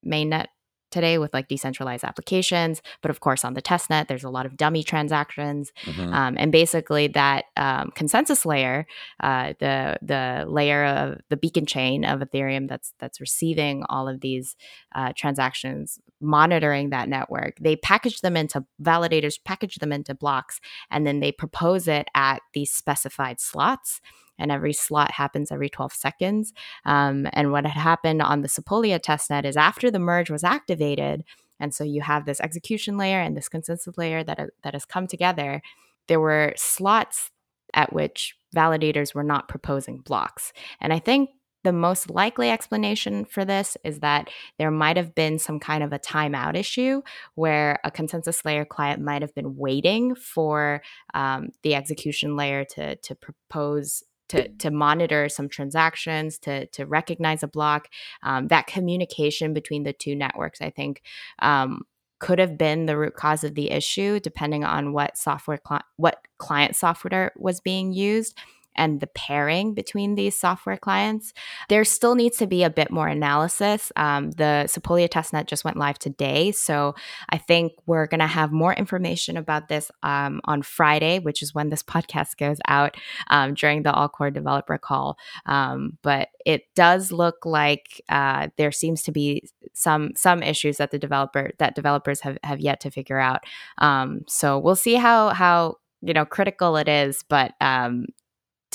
mainnet 0.03 0.47
today 0.91 1.17
with 1.17 1.33
like 1.33 1.47
decentralized 1.47 2.03
applications. 2.03 2.81
But 3.01 3.11
of 3.11 3.19
course, 3.19 3.43
on 3.43 3.53
the 3.53 3.61
testnet, 3.61 4.07
there's 4.07 4.23
a 4.23 4.29
lot 4.29 4.45
of 4.45 4.57
dummy 4.57 4.83
transactions, 4.83 5.71
mm-hmm. 5.85 6.13
um, 6.13 6.35
and 6.37 6.51
basically 6.51 7.07
that 7.07 7.45
um, 7.55 7.91
consensus 7.95 8.45
layer, 8.45 8.85
uh, 9.21 9.53
the 9.59 9.97
the 10.01 10.45
layer 10.47 10.85
of 10.85 11.19
the 11.29 11.37
beacon 11.37 11.65
chain 11.65 12.05
of 12.05 12.19
Ethereum 12.19 12.67
that's 12.67 12.93
that's 12.99 13.19
receiving 13.19 13.83
all 13.89 14.07
of 14.07 14.21
these 14.21 14.55
uh, 14.95 15.13
transactions, 15.15 15.99
monitoring 16.21 16.89
that 16.89 17.09
network. 17.09 17.57
They 17.59 17.75
package 17.75 18.21
them 18.21 18.37
into 18.37 18.65
validators, 18.81 19.35
package 19.43 19.75
them 19.75 19.91
into 19.91 20.13
blocks, 20.13 20.59
and 20.89 21.05
then 21.05 21.19
they 21.19 21.31
propose 21.31 21.87
it 21.87 22.07
at 22.15 22.41
these 22.53 22.71
specified 22.71 23.39
slots 23.39 24.01
and 24.39 24.51
every 24.51 24.73
slot 24.73 25.11
happens 25.11 25.51
every 25.51 25.69
12 25.69 25.93
seconds. 25.93 26.53
Um, 26.85 27.27
and 27.33 27.51
what 27.51 27.65
had 27.65 27.79
happened 27.79 28.21
on 28.21 28.41
the 28.41 28.47
Sepolia 28.47 28.99
testnet 28.99 29.45
is 29.45 29.57
after 29.57 29.91
the 29.91 29.99
merge 29.99 30.29
was 30.29 30.43
activated, 30.43 31.23
and 31.59 31.73
so 31.73 31.83
you 31.83 32.01
have 32.01 32.25
this 32.25 32.39
execution 32.39 32.97
layer 32.97 33.19
and 33.19 33.35
this 33.35 33.49
consensus 33.49 33.97
layer 33.97 34.23
that, 34.23 34.49
that 34.63 34.73
has 34.73 34.85
come 34.85 35.07
together, 35.07 35.61
there 36.07 36.19
were 36.19 36.53
slots 36.55 37.31
at 37.73 37.93
which 37.93 38.35
validators 38.55 39.13
were 39.13 39.23
not 39.23 39.47
proposing 39.47 39.99
blocks. 39.99 40.53
And 40.79 40.93
I 40.93 40.99
think 40.99 41.29
the 41.63 41.73
most 41.73 42.09
likely 42.09 42.49
explanation 42.49 43.25
for 43.25 43.43
this 43.43 43.75
is 43.83 43.99
that 43.99 44.29
there 44.57 44.71
might 44.71 44.95
have 44.95 45.13
been 45.13 45.37
some 45.37 45.59
kind 45.59 45.83
of 45.83 45.91
a 45.91 45.99
timeout 45.99 46.55
issue 46.55 47.01
where 47.35 47.79
a 47.83 47.91
consensus 47.91 48.45
layer 48.45 48.63
client 48.63 49.01
might 49.01 49.21
have 49.21 49.35
been 49.35 49.57
waiting 49.57 50.15
for 50.15 50.81
um, 51.13 51.49
the 51.63 51.75
execution 51.75 52.37
layer 52.37 52.63
to, 52.63 52.95
to 52.95 53.15
propose 53.15 54.01
to 54.29 54.49
to 54.49 54.71
monitor 54.71 55.29
some 55.29 55.49
transactions, 55.49 56.37
to 56.39 56.67
to 56.67 56.85
recognize 56.85 57.43
a 57.43 57.47
block. 57.47 57.89
Um, 58.23 58.47
that 58.47 58.67
communication 58.67 59.53
between 59.53 59.83
the 59.83 59.93
two 59.93 60.15
networks, 60.15 60.61
I 60.61 60.69
think. 60.69 61.01
Um, 61.39 61.83
could 62.19 62.39
have 62.39 62.57
been 62.57 62.87
the 62.87 62.97
root 62.97 63.13
cause 63.13 63.43
of 63.43 63.53
the 63.53 63.69
issue, 63.69 64.19
depending 64.19 64.63
on 64.63 64.91
what 64.91 65.15
software, 65.17 65.59
cli- 65.59 65.81
what 65.97 66.25
client 66.39 66.75
software 66.75 67.31
was 67.37 67.59
being 67.59 67.93
used 67.93 68.35
and 68.77 69.01
the 69.01 69.07
pairing 69.07 69.73
between 69.73 70.15
these 70.15 70.37
software 70.37 70.77
clients. 70.77 71.33
There 71.69 71.83
still 71.83 72.15
needs 72.15 72.37
to 72.37 72.47
be 72.47 72.63
a 72.63 72.69
bit 72.69 72.91
more 72.91 73.07
analysis. 73.07 73.91
Um, 73.95 74.31
the 74.31 74.65
Sepolia 74.67 75.09
testnet 75.09 75.47
just 75.47 75.65
went 75.65 75.77
live 75.77 75.99
today. 75.99 76.51
So 76.51 76.95
I 77.29 77.37
think 77.37 77.73
we're 77.85 78.07
going 78.07 78.19
to 78.19 78.27
have 78.27 78.51
more 78.51 78.73
information 78.73 79.37
about 79.37 79.67
this 79.67 79.91
um, 80.03 80.41
on 80.45 80.61
Friday, 80.61 81.19
which 81.19 81.41
is 81.41 81.53
when 81.53 81.69
this 81.69 81.83
podcast 81.87 82.37
goes 82.37 82.57
out 82.67 82.95
um, 83.29 83.53
during 83.53 83.83
the 83.83 83.93
All 83.93 84.09
Core 84.09 84.31
developer 84.31 84.77
call. 84.77 85.17
Um, 85.45 85.97
but 86.01 86.29
it 86.45 86.63
does 86.75 87.11
look 87.11 87.45
like 87.45 88.01
uh, 88.09 88.47
there 88.57 88.71
seems 88.71 89.03
to 89.03 89.11
be 89.11 89.49
some 89.73 90.11
some 90.15 90.41
issues 90.41 90.77
that 90.77 90.91
the 90.91 90.99
developer 90.99 91.51
that 91.59 91.75
developers 91.75 92.21
have, 92.21 92.37
have 92.43 92.59
yet 92.59 92.79
to 92.81 92.91
figure 92.91 93.19
out. 93.19 93.41
Um, 93.77 94.21
so 94.27 94.57
we'll 94.57 94.75
see 94.75 94.95
how 94.95 95.29
how 95.29 95.75
you 96.01 96.13
know 96.13 96.25
critical 96.25 96.77
it 96.77 96.87
is 96.87 97.23
but 97.27 97.53
um, 97.59 98.05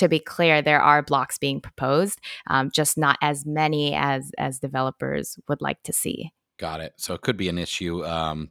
to 0.03 0.09
be 0.09 0.19
clear, 0.19 0.61
there 0.61 0.83
are 0.83 1.03
blocks 1.03 1.39
being 1.39 1.61
proposed, 1.61 2.21
um, 2.49 2.71
just 2.73 2.99
not 2.99 3.19
as 3.23 3.47
many 3.47 3.95
as 3.95 4.33
as 4.37 4.59
developers 4.59 5.39
would 5.49 5.63
like 5.63 5.83
to 5.85 5.93
see. 5.93 6.33
Got 6.59 6.81
it. 6.81 6.93
So 6.97 7.15
it 7.15 7.23
could 7.23 7.37
be 7.37 7.49
an 7.49 7.59
issue. 7.59 8.05
Um, 8.05 8.51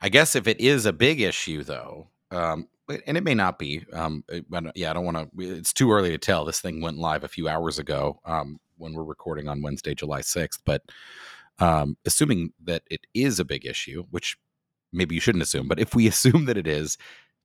I 0.00 0.08
guess 0.08 0.34
if 0.34 0.46
it 0.46 0.60
is 0.60 0.86
a 0.86 0.92
big 0.92 1.20
issue, 1.20 1.62
though, 1.62 2.08
um, 2.30 2.68
and 3.06 3.16
it 3.16 3.24
may 3.24 3.34
not 3.34 3.58
be. 3.58 3.84
Um, 3.92 4.24
but 4.48 4.76
yeah, 4.76 4.90
I 4.90 4.94
don't 4.94 5.04
want 5.04 5.16
to. 5.16 5.28
It's 5.38 5.72
too 5.72 5.92
early 5.92 6.10
to 6.10 6.18
tell. 6.18 6.44
This 6.44 6.60
thing 6.60 6.80
went 6.80 6.98
live 6.98 7.24
a 7.24 7.28
few 7.28 7.48
hours 7.48 7.78
ago 7.78 8.20
um, 8.24 8.58
when 8.78 8.94
we're 8.94 9.04
recording 9.04 9.48
on 9.48 9.62
Wednesday, 9.62 9.94
July 9.94 10.22
sixth. 10.22 10.60
But 10.64 10.82
um, 11.58 11.96
assuming 12.06 12.52
that 12.64 12.82
it 12.90 13.06
is 13.14 13.38
a 13.38 13.44
big 13.44 13.66
issue, 13.66 14.04
which 14.10 14.36
maybe 14.92 15.14
you 15.14 15.20
shouldn't 15.20 15.42
assume, 15.42 15.68
but 15.68 15.80
if 15.80 15.94
we 15.94 16.06
assume 16.08 16.46
that 16.46 16.56
it 16.56 16.66
is, 16.66 16.96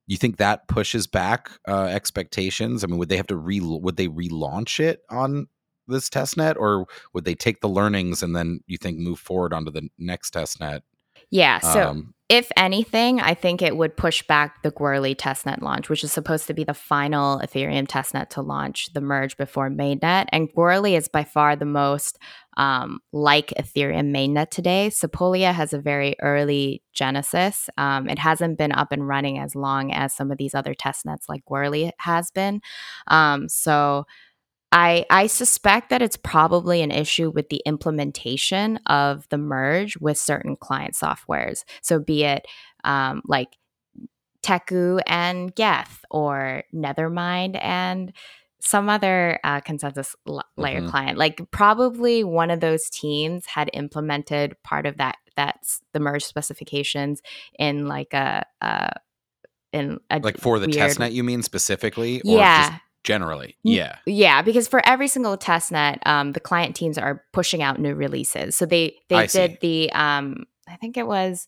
you 0.07 0.17
think 0.17 0.37
that 0.37 0.67
pushes 0.67 1.07
back 1.07 1.51
uh, 1.67 1.85
expectations? 1.85 2.83
I 2.83 2.87
mean, 2.87 2.97
would 2.97 3.09
they 3.09 3.17
have 3.17 3.27
to 3.27 3.37
re 3.37 3.59
would 3.59 3.97
they 3.97 4.07
relaunch 4.07 4.79
it 4.79 5.01
on 5.09 5.47
this 5.87 6.09
test 6.09 6.37
net, 6.37 6.57
or 6.57 6.85
would 7.13 7.25
they 7.25 7.35
take 7.35 7.61
the 7.61 7.69
learnings 7.69 8.23
and 8.23 8.35
then 8.35 8.61
you 8.67 8.77
think 8.77 8.97
move 8.97 9.19
forward 9.19 9.53
onto 9.53 9.71
the 9.71 9.89
next 9.97 10.31
test 10.31 10.59
net? 10.59 10.83
Yeah. 11.29 11.59
So 11.59 11.89
um, 11.89 12.13
if 12.31 12.49
anything, 12.55 13.19
I 13.19 13.33
think 13.33 13.61
it 13.61 13.75
would 13.75 13.97
push 13.97 14.23
back 14.23 14.63
the 14.63 14.71
Goerli 14.71 15.17
testnet 15.17 15.61
launch, 15.61 15.89
which 15.89 16.01
is 16.01 16.13
supposed 16.13 16.47
to 16.47 16.53
be 16.53 16.63
the 16.63 16.73
final 16.73 17.39
Ethereum 17.39 17.85
testnet 17.85 18.29
to 18.29 18.41
launch 18.41 18.93
the 18.93 19.01
merge 19.01 19.35
before 19.35 19.69
mainnet. 19.69 20.27
And 20.29 20.49
Goerli 20.53 20.97
is 20.97 21.09
by 21.09 21.25
far 21.25 21.57
the 21.57 21.65
most 21.65 22.17
um, 22.55 23.01
like 23.11 23.53
Ethereum 23.59 24.15
mainnet 24.15 24.49
today. 24.49 24.89
Sepolia 24.93 25.53
has 25.53 25.73
a 25.73 25.79
very 25.79 26.15
early 26.21 26.81
genesis. 26.93 27.69
Um, 27.77 28.07
it 28.07 28.19
hasn't 28.19 28.57
been 28.57 28.71
up 28.71 28.93
and 28.93 29.05
running 29.05 29.37
as 29.37 29.53
long 29.53 29.91
as 29.91 30.13
some 30.13 30.31
of 30.31 30.37
these 30.37 30.55
other 30.55 30.73
testnets 30.73 31.27
like 31.27 31.43
Goerli 31.43 31.91
has 31.97 32.31
been. 32.31 32.61
Um, 33.07 33.49
so 33.49 34.05
I, 34.71 35.05
I 35.09 35.27
suspect 35.27 35.89
that 35.89 36.01
it's 36.01 36.17
probably 36.17 36.81
an 36.81 36.91
issue 36.91 37.29
with 37.29 37.49
the 37.49 37.61
implementation 37.65 38.77
of 38.87 39.27
the 39.29 39.37
merge 39.37 39.97
with 39.97 40.17
certain 40.17 40.55
client 40.55 40.93
softwares. 40.93 41.63
So, 41.81 41.99
be 41.99 42.23
it 42.23 42.45
um, 42.83 43.21
like 43.25 43.57
Teku 44.43 45.01
and 45.05 45.53
Geth 45.53 46.03
or 46.09 46.63
Nethermind 46.73 47.59
and 47.61 48.13
some 48.59 48.89
other 48.89 49.39
uh, 49.43 49.59
consensus 49.59 50.15
l- 50.27 50.43
layer 50.55 50.79
mm-hmm. 50.79 50.89
client. 50.89 51.17
Like, 51.17 51.41
probably 51.51 52.23
one 52.23 52.51
of 52.51 52.59
those 52.59 52.89
teams 52.89 53.45
had 53.47 53.69
implemented 53.73 54.55
part 54.63 54.85
of 54.85 54.97
that, 54.97 55.17
that's 55.35 55.81
the 55.93 55.99
merge 55.99 56.23
specifications 56.23 57.21
in 57.57 57.87
like 57.87 58.13
a, 58.13 58.45
a 58.61 58.93
in 59.73 59.99
a 60.09 60.19
like 60.19 60.37
for 60.37 60.59
the 60.59 60.67
weird... 60.67 60.91
testnet, 60.91 61.11
you 61.13 61.23
mean 61.23 61.41
specifically? 61.41 62.21
yeah 62.23 62.77
generally 63.03 63.57
yeah 63.63 63.97
yeah 64.05 64.41
because 64.41 64.67
for 64.67 64.85
every 64.85 65.07
single 65.07 65.37
testnet 65.37 65.97
um, 66.05 66.33
the 66.33 66.39
client 66.39 66.75
teams 66.75 66.97
are 66.97 67.23
pushing 67.33 67.61
out 67.61 67.79
new 67.79 67.95
releases 67.95 68.55
so 68.55 68.65
they 68.65 68.95
they 69.09 69.15
I 69.15 69.25
did 69.27 69.51
see. 69.51 69.57
the 69.61 69.91
um, 69.93 70.45
i 70.67 70.75
think 70.75 70.97
it 70.97 71.07
was 71.07 71.47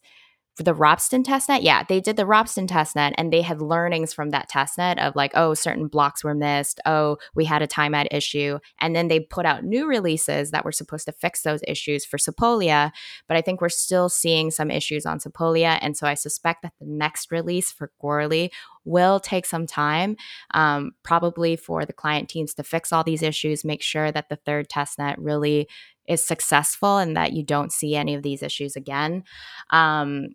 for 0.55 0.63
the 0.63 0.73
Ropsten 0.73 1.23
testnet, 1.23 1.63
yeah, 1.63 1.83
they 1.83 1.99
did 1.99 2.15
the 2.15 2.25
Ropsten 2.25 2.67
testnet 2.67 3.13
and 3.17 3.33
they 3.33 3.41
had 3.41 3.59
learnings 3.59 4.13
from 4.13 4.29
that 4.29 4.49
testnet 4.49 4.99
of 4.99 5.15
like, 5.15 5.31
oh, 5.33 5.55
certain 5.55 5.87
blocks 5.87 6.23
were 6.23 6.35
missed. 6.35 6.79
Oh, 6.85 7.17
we 7.33 7.45
had 7.45 7.63
a 7.63 7.67
timeout 7.67 8.07
issue. 8.11 8.59
And 8.79 8.95
then 8.95 9.07
they 9.07 9.19
put 9.19 9.47
out 9.47 9.63
new 9.63 9.87
releases 9.87 10.51
that 10.51 10.63
were 10.63 10.71
supposed 10.71 11.05
to 11.05 11.11
fix 11.11 11.41
those 11.41 11.61
issues 11.67 12.05
for 12.05 12.17
Sepolia. 12.17 12.91
But 13.27 13.37
I 13.37 13.41
think 13.41 13.61
we're 13.61 13.69
still 13.69 14.09
seeing 14.09 14.51
some 14.51 14.69
issues 14.69 15.07
on 15.07 15.17
Sepolia. 15.17 15.79
And 15.81 15.97
so 15.97 16.05
I 16.05 16.13
suspect 16.13 16.61
that 16.61 16.73
the 16.79 16.85
next 16.85 17.31
release 17.31 17.71
for 17.71 17.91
Goerli 18.01 18.51
will 18.86 19.19
take 19.19 19.45
some 19.45 19.65
time, 19.67 20.15
um, 20.53 20.91
probably 21.03 21.55
for 21.55 21.86
the 21.86 21.93
client 21.93 22.29
teams 22.29 22.53
to 22.55 22.63
fix 22.63 22.91
all 22.91 23.03
these 23.03 23.21
issues, 23.23 23.63
make 23.65 23.81
sure 23.81 24.11
that 24.11 24.29
the 24.29 24.36
third 24.36 24.69
testnet 24.69 25.15
really 25.17 25.67
is 26.07 26.25
successful 26.25 26.97
and 26.97 27.15
that 27.15 27.34
you 27.34 27.43
don't 27.43 27.71
see 27.71 27.95
any 27.95 28.13
of 28.13 28.23
these 28.23 28.43
issues 28.43 28.75
again. 28.75 29.23
Um, 29.69 30.29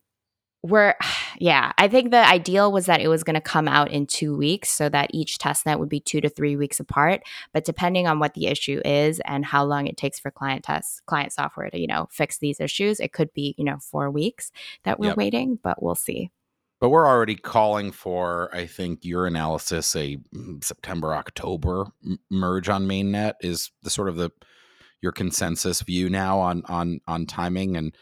we're 0.62 0.94
yeah 1.38 1.72
i 1.78 1.86
think 1.88 2.11
the 2.11 2.28
ideal 2.28 2.72
was 2.72 2.86
that 2.86 3.01
it 3.01 3.09
was 3.09 3.22
going 3.22 3.34
to 3.34 3.40
come 3.40 3.68
out 3.68 3.90
in 3.90 4.07
two 4.07 4.36
weeks 4.36 4.70
so 4.70 4.88
that 4.88 5.11
each 5.12 5.38
test 5.38 5.66
net 5.66 5.78
would 5.78 5.88
be 5.88 6.01
two 6.01 6.20
to 6.20 6.28
three 6.28 6.57
weeks 6.57 6.80
apart 6.80 7.22
but 7.53 7.64
depending 7.64 8.07
on 8.07 8.18
what 8.18 8.34
the 8.34 8.46
issue 8.46 8.80
is 8.84 9.20
and 9.24 9.44
how 9.44 9.64
long 9.64 9.86
it 9.86 9.96
takes 9.96 10.18
for 10.18 10.30
client 10.30 10.64
tests 10.64 11.01
client 11.07 11.32
software 11.32 11.70
to 11.70 11.78
you 11.78 11.86
know 11.86 12.09
fix 12.11 12.38
these 12.38 12.61
issues 12.61 13.01
it 13.01 13.12
could 13.12 13.32
be 13.32 13.55
you 13.59 13.64
know 13.64 13.78
four 13.78 14.11
weeks 14.11 14.51
that 14.84 14.99
we're 14.99 15.09
Yep. 15.09 15.16
waiting 15.16 15.59
but 15.62 15.82
we'll 15.82 15.94
see 15.94 16.30
But 16.81 16.91
we're 16.91 17.09
already 17.09 17.35
calling 17.35 17.91
for, 17.91 18.55
I 18.55 18.66
think, 18.66 19.05
your 19.05 19.26
analysis 19.26 19.97
a 19.97 20.18
mm, 20.35 20.62
September 20.62 21.14
October 21.14 21.87
merge 22.31 22.68
on 22.68 22.87
mainnet 22.87 23.35
is 23.41 23.70
the 23.83 23.91
sort 23.91 24.09
of 24.09 24.16
the 24.16 24.31
your 25.03 25.12
consensus 25.12 25.81
view 25.83 26.11
now 26.11 26.41
on 26.41 26.62
on 26.68 27.01
on 27.07 27.24
timing 27.26 27.76
and 27.76 27.95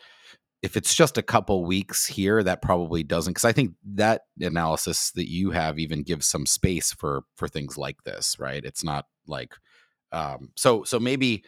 if 0.63 0.77
it's 0.77 0.95
just 0.95 1.19
a 1.19 1.23
couple 1.23 1.65
weeks 1.67 2.07
here 2.07 2.43
that 2.43 2.63
probably 2.63 3.03
doesn't 3.03 3.35
because 3.35 3.45
i 3.45 3.53
think 3.53 3.73
that 3.85 4.23
analysis 4.41 5.11
that 5.13 5.31
you 5.31 5.51
have 5.51 5.79
even 5.79 6.03
gives 6.03 6.27
some 6.27 6.47
space 6.47 6.93
for 6.93 7.23
for 7.37 7.49
things 7.49 7.77
like 7.77 8.03
this 8.05 8.37
right? 8.39 8.65
It's 8.65 8.83
not 8.85 9.05
like 9.27 9.53
um 10.13 10.51
so 10.57 10.85
so 10.85 10.99
maybe 10.99 11.45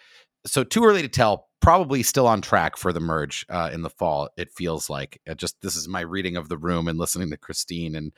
so 0.47 0.65
too 0.65 0.85
early 0.85 1.03
to 1.03 1.09
tell 1.09 1.48
probably 1.61 2.03
still 2.03 2.27
on 2.27 2.41
track 2.41 2.77
for 2.77 2.93
the 2.93 3.01
merge 3.01 3.45
uh, 3.49 3.71
in 3.73 3.83
the 3.83 3.91
fall 3.91 4.29
it 4.37 4.51
feels 4.57 4.89
like. 4.89 5.21
It 5.27 5.39
just 5.39 5.61
this 5.63 5.77
is 5.77 5.89
my 5.89 6.01
reading 6.01 6.37
of 6.37 6.49
the 6.49 6.59
room 6.59 6.89
and 6.89 6.99
listening 6.99 7.31
to 7.31 7.37
christine 7.37 7.95
and 7.95 8.13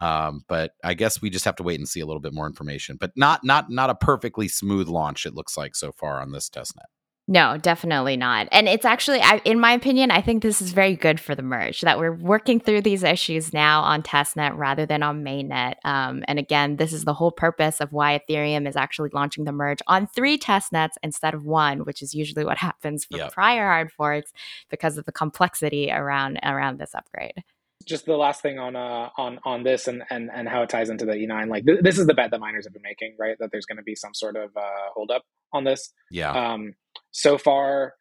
um 0.00 0.42
but 0.48 0.72
i 0.82 0.94
guess 0.94 1.22
we 1.22 1.30
just 1.30 1.44
have 1.44 1.56
to 1.56 1.62
wait 1.62 1.78
and 1.78 1.88
see 1.88 2.00
a 2.00 2.06
little 2.06 2.20
bit 2.20 2.34
more 2.34 2.46
information 2.46 2.96
but 3.00 3.12
not 3.16 3.40
not 3.44 3.70
not 3.70 3.88
a 3.90 3.94
perfectly 3.94 4.48
smooth 4.48 4.88
launch 4.88 5.24
it 5.24 5.34
looks 5.34 5.56
like 5.56 5.76
so 5.76 5.92
far 5.92 6.20
on 6.20 6.32
this 6.32 6.50
testnet 6.50 6.90
No, 7.28 7.56
definitely 7.56 8.16
not. 8.16 8.48
And 8.50 8.68
it's 8.68 8.84
actually, 8.84 9.20
I, 9.20 9.40
in 9.44 9.60
my 9.60 9.72
opinion, 9.72 10.10
I 10.10 10.20
think 10.20 10.42
this 10.42 10.60
is 10.60 10.72
very 10.72 10.96
good 10.96 11.20
for 11.20 11.36
the 11.36 11.42
merge 11.42 11.82
that 11.82 11.98
we're 11.98 12.14
working 12.16 12.58
through 12.58 12.82
these 12.82 13.04
issues 13.04 13.52
now 13.52 13.82
on 13.82 14.02
testnet 14.02 14.56
rather 14.56 14.86
than 14.86 15.04
on 15.04 15.22
mainnet. 15.22 15.74
Um, 15.84 16.24
and 16.26 16.40
again, 16.40 16.76
this 16.76 16.92
is 16.92 17.04
the 17.04 17.14
whole 17.14 17.30
purpose 17.30 17.80
of 17.80 17.92
why 17.92 18.18
Ethereum 18.18 18.68
is 18.68 18.74
actually 18.74 19.10
launching 19.12 19.44
the 19.44 19.52
merge 19.52 19.78
on 19.86 20.08
three 20.08 20.36
testnets 20.36 20.94
instead 21.02 21.32
of 21.32 21.44
one, 21.44 21.84
which 21.84 22.02
is 22.02 22.12
usually 22.12 22.44
what 22.44 22.58
happens 22.68 23.04
for 23.04 23.18
Yep. 23.18 23.32
prior 23.32 23.66
hard 23.68 23.92
forks 23.92 24.32
because 24.68 24.98
of 24.98 25.04
the 25.04 25.12
complexity 25.12 25.92
around 25.92 26.40
around 26.42 26.78
this 26.78 26.94
upgrade. 26.94 27.44
Just 27.82 28.06
the 28.06 28.16
last 28.16 28.42
thing 28.42 28.58
on 28.58 28.76
uh 28.76 29.08
on 29.16 29.38
on 29.44 29.62
this 29.62 29.88
and 29.88 30.02
and 30.10 30.30
and 30.34 30.48
how 30.48 30.62
it 30.62 30.68
ties 30.68 30.90
into 30.90 31.04
the 31.04 31.12
E9 31.12 31.48
like 31.48 31.64
th- 31.64 31.80
this 31.82 31.98
is 31.98 32.06
the 32.06 32.14
bet 32.14 32.30
that 32.30 32.40
miners 32.40 32.66
have 32.66 32.72
been 32.72 32.82
making 32.82 33.14
right? 33.18 33.36
That 33.38 33.50
there's 33.52 33.66
going 33.66 33.76
to 33.78 33.82
be 33.82 33.94
some 33.94 34.14
sort 34.14 34.36
of 34.36 34.56
uh 34.56 34.90
hold 34.94 35.10
up 35.10 35.22
on 35.52 35.64
this. 35.64 35.92
Yeah. 36.10 36.30
Um 36.32 36.74
so 37.10 37.38
far 37.38 37.94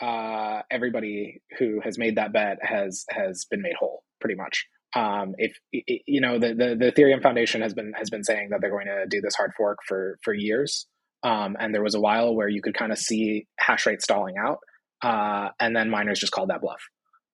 uh 0.00 0.62
everybody 0.70 1.42
who 1.58 1.80
has 1.82 1.98
made 1.98 2.16
that 2.16 2.32
bet 2.32 2.58
has 2.62 3.04
has 3.10 3.44
been 3.50 3.62
made 3.62 3.74
whole 3.78 4.02
pretty 4.20 4.34
much. 4.34 4.66
Um 4.94 5.34
if 5.38 5.56
you 5.72 6.20
know 6.20 6.38
the, 6.38 6.48
the 6.48 6.76
the 6.78 6.92
ethereum 6.92 7.22
foundation 7.22 7.62
has 7.62 7.74
been 7.74 7.92
has 7.96 8.10
been 8.10 8.24
saying 8.24 8.48
that 8.50 8.60
they're 8.60 8.70
going 8.70 8.86
to 8.86 9.06
do 9.08 9.20
this 9.20 9.34
hard 9.34 9.52
fork 9.56 9.78
for 9.86 10.18
for 10.22 10.34
years. 10.34 10.86
Um 11.22 11.56
and 11.58 11.74
there 11.74 11.82
was 11.82 11.94
a 11.94 12.00
while 12.00 12.34
where 12.34 12.48
you 12.48 12.62
could 12.62 12.74
kind 12.74 12.92
of 12.92 12.98
see 12.98 13.46
hash 13.58 13.86
rate 13.86 14.02
stalling 14.02 14.34
out 14.38 14.58
uh 15.02 15.48
and 15.60 15.74
then 15.74 15.90
miners 15.90 16.18
just 16.18 16.32
called 16.32 16.50
that 16.50 16.60
bluff 16.60 16.80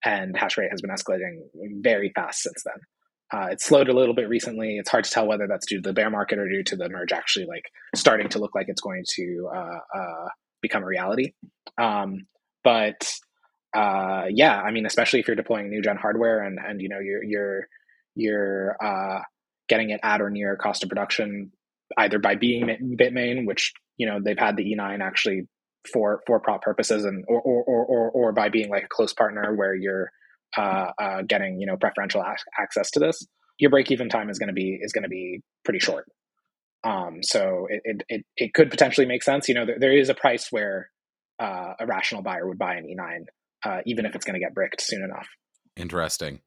and 0.05 0.37
hash 0.37 0.57
rate 0.57 0.71
has 0.71 0.81
been 0.81 0.91
escalating 0.91 1.39
very 1.83 2.13
fast 2.15 2.43
since 2.43 2.63
then. 2.65 2.75
Uh, 3.31 3.49
it's 3.51 3.67
slowed 3.67 3.89
a 3.89 3.93
little 3.93 4.15
bit 4.15 4.29
recently. 4.29 4.79
It's 4.79 4.91
hard 4.91 5.05
to 5.05 5.11
tell 5.11 5.27
whether 5.27 5.47
that's 5.47 5.67
due 5.67 5.83
to 5.83 5.89
the 5.89 5.93
bear 5.93 6.09
market 6.09 6.39
or 6.39 6.49
due 6.49 6.63
to 6.65 6.77
the 6.77 6.89
merge 6.89 7.13
actually 7.13 7.45
like 7.45 7.65
starting 7.95 8.29
to 8.31 8.39
look 8.39 8.55
like 8.55 8.69
it's 8.69 8.81
going 8.81 9.05
to 9.17 9.51
uh, 9.55 9.79
uh, 9.95 10.29
become 10.63 10.83
a 10.83 10.87
reality. 10.87 11.33
Um, 11.77 12.27
but 12.65 13.13
uh, 13.77 14.25
yeah, 14.31 14.61
I 14.61 14.71
mean, 14.71 14.87
especially 14.87 15.21
if 15.21 15.29
you're 15.29 15.37
deploying 15.37 15.69
new 15.69 15.83
gen 15.83 15.97
hardware 15.97 16.43
and 16.43 16.59
and 16.59 16.81
you 16.81 16.89
know 16.89 17.01
you're 17.01 17.23
you're 17.23 17.69
you're 18.15 18.77
uh, 18.83 19.21
getting 19.69 19.91
it 19.91 20.01
at 20.03 20.23
or 20.23 20.31
near 20.31 20.57
cost 20.57 20.83
of 20.83 20.89
production 20.89 21.53
either 21.97 22.19
by 22.19 22.35
being 22.35 22.97
Bitmain, 22.99 23.47
which 23.47 23.73
you 23.99 24.07
know 24.07 24.21
they've 24.23 24.39
had 24.39 24.57
the 24.57 24.65
E9 24.65 25.01
actually 25.03 25.49
for 25.89 26.23
for 26.27 26.41
prop 26.41 26.63
purposes 26.63 27.05
and 27.05 27.25
or 27.29 27.41
or, 27.41 27.63
or, 27.65 27.85
or, 27.85 28.11
or 28.11 28.33
by 28.33 28.49
being 28.49 28.71
like 28.71 28.85
a 28.85 28.89
close 28.89 29.13
partner 29.13 29.55
where 29.55 29.75
you're 29.75 30.11
uh, 30.57 30.91
uh, 30.99 31.23
getting 31.23 31.61
you 31.61 31.67
know 31.67 31.77
preferential 31.77 32.23
ac- 32.23 32.45
access 32.59 32.91
to 32.91 33.01
this 33.01 33.27
your 33.59 33.71
break 33.71 33.91
even 33.91 34.09
time 34.09 34.31
is 34.31 34.39
going 34.39 34.49
to 34.49 34.55
be 34.55 34.79
is 34.81 34.93
going 34.93 35.03
to 35.03 35.09
be 35.09 35.41
pretty 35.65 35.81
short 35.81 36.07
um, 36.85 37.19
so 37.23 37.67
it, 37.69 37.81
it, 37.85 38.03
it, 38.09 38.25
it 38.37 38.55
could 38.55 38.71
potentially 38.71 39.07
make 39.07 39.23
sense 39.23 39.49
you 39.49 39.55
know 39.55 39.67
there, 39.67 39.79
there 39.79 39.97
is 39.97 40.09
a 40.09 40.15
price 40.15 40.49
where 40.51 40.91
uh, 41.39 41.75
a 41.81 41.87
rational 41.87 42.23
buyer 42.23 42.47
would 42.47 42.59
buy 42.59 42.75
an 42.75 42.85
e9 42.85 43.25
uh, 43.65 43.81
even 43.85 44.07
if 44.07 44.15
it's 44.15 44.25
going 44.25 44.35
to 44.35 44.45
get 44.45 44.55
bricked 44.55 44.81
soon 44.81 45.03
enough 45.03 45.29
Interesting. 45.79 46.41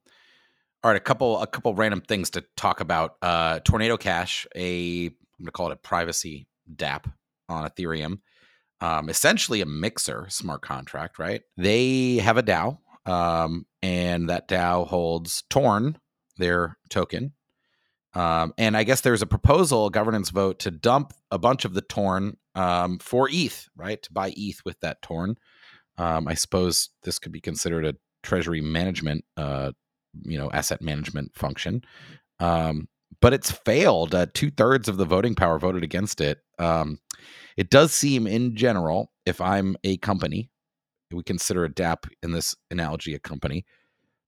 All 0.83 0.91
right, 0.91 0.97
a 0.97 1.03
couple 1.03 1.41
a 1.41 1.47
couple 1.47 1.73
random 1.73 2.01
things 2.01 2.31
to 2.31 2.43
talk 2.57 2.81
about. 2.81 3.15
Uh, 3.21 3.59
Tornado 3.59 3.97
Cash, 3.97 4.45
a 4.55 5.05
I'm 5.05 5.15
gonna 5.39 5.51
call 5.51 5.67
it 5.67 5.73
a 5.73 5.77
privacy 5.77 6.47
DApp 6.75 7.11
on 7.47 7.69
Ethereum. 7.69 8.19
Um, 8.81 9.09
essentially 9.09 9.61
a 9.61 9.65
mixer 9.65 10.25
smart 10.29 10.63
contract, 10.63 11.19
right? 11.19 11.43
They 11.55 12.15
have 12.15 12.37
a 12.37 12.43
DAO, 12.43 12.79
um, 13.05 13.65
and 13.83 14.29
that 14.29 14.47
DAO 14.47 14.87
holds 14.87 15.43
Torn, 15.49 15.97
their 16.37 16.77
token. 16.89 17.33
Um, 18.13 18.53
and 18.57 18.75
I 18.75 18.83
guess 18.83 19.01
there's 19.01 19.21
a 19.21 19.27
proposal, 19.27 19.87
a 19.87 19.91
governance 19.91 20.31
vote, 20.31 20.59
to 20.59 20.71
dump 20.71 21.13
a 21.29 21.37
bunch 21.37 21.63
of 21.63 21.73
the 21.73 21.81
Torn 21.81 22.37
um, 22.55 22.99
for 22.99 23.29
ETH, 23.31 23.69
right? 23.75 24.01
To 24.01 24.11
buy 24.11 24.33
ETH 24.35 24.61
with 24.65 24.79
that 24.81 25.01
Torn. 25.01 25.35
Um, 25.97 26.27
I 26.27 26.33
suppose 26.33 26.89
this 27.03 27.19
could 27.19 27.31
be 27.31 27.41
considered 27.41 27.85
a 27.85 27.95
treasury 28.23 28.61
management, 28.61 29.23
uh, 29.37 29.71
you 30.23 30.37
know, 30.37 30.49
asset 30.51 30.81
management 30.81 31.31
function. 31.35 31.83
Um, 32.39 32.87
but 33.21 33.33
it's 33.33 33.51
failed. 33.51 34.15
Uh, 34.15 34.25
Two 34.33 34.51
thirds 34.51 34.87
of 34.89 34.97
the 34.97 35.05
voting 35.05 35.35
power 35.35 35.59
voted 35.59 35.83
against 35.83 36.21
it. 36.21 36.39
Um, 36.61 36.99
it 37.57 37.69
does 37.69 37.91
seem, 37.91 38.27
in 38.27 38.55
general, 38.55 39.11
if 39.25 39.41
I'm 39.41 39.75
a 39.83 39.97
company, 39.97 40.49
we 41.11 41.23
consider 41.23 41.65
a 41.65 41.73
DAP 41.73 42.07
in 42.23 42.31
this 42.31 42.55
analogy 42.69 43.13
a 43.13 43.19
company, 43.19 43.65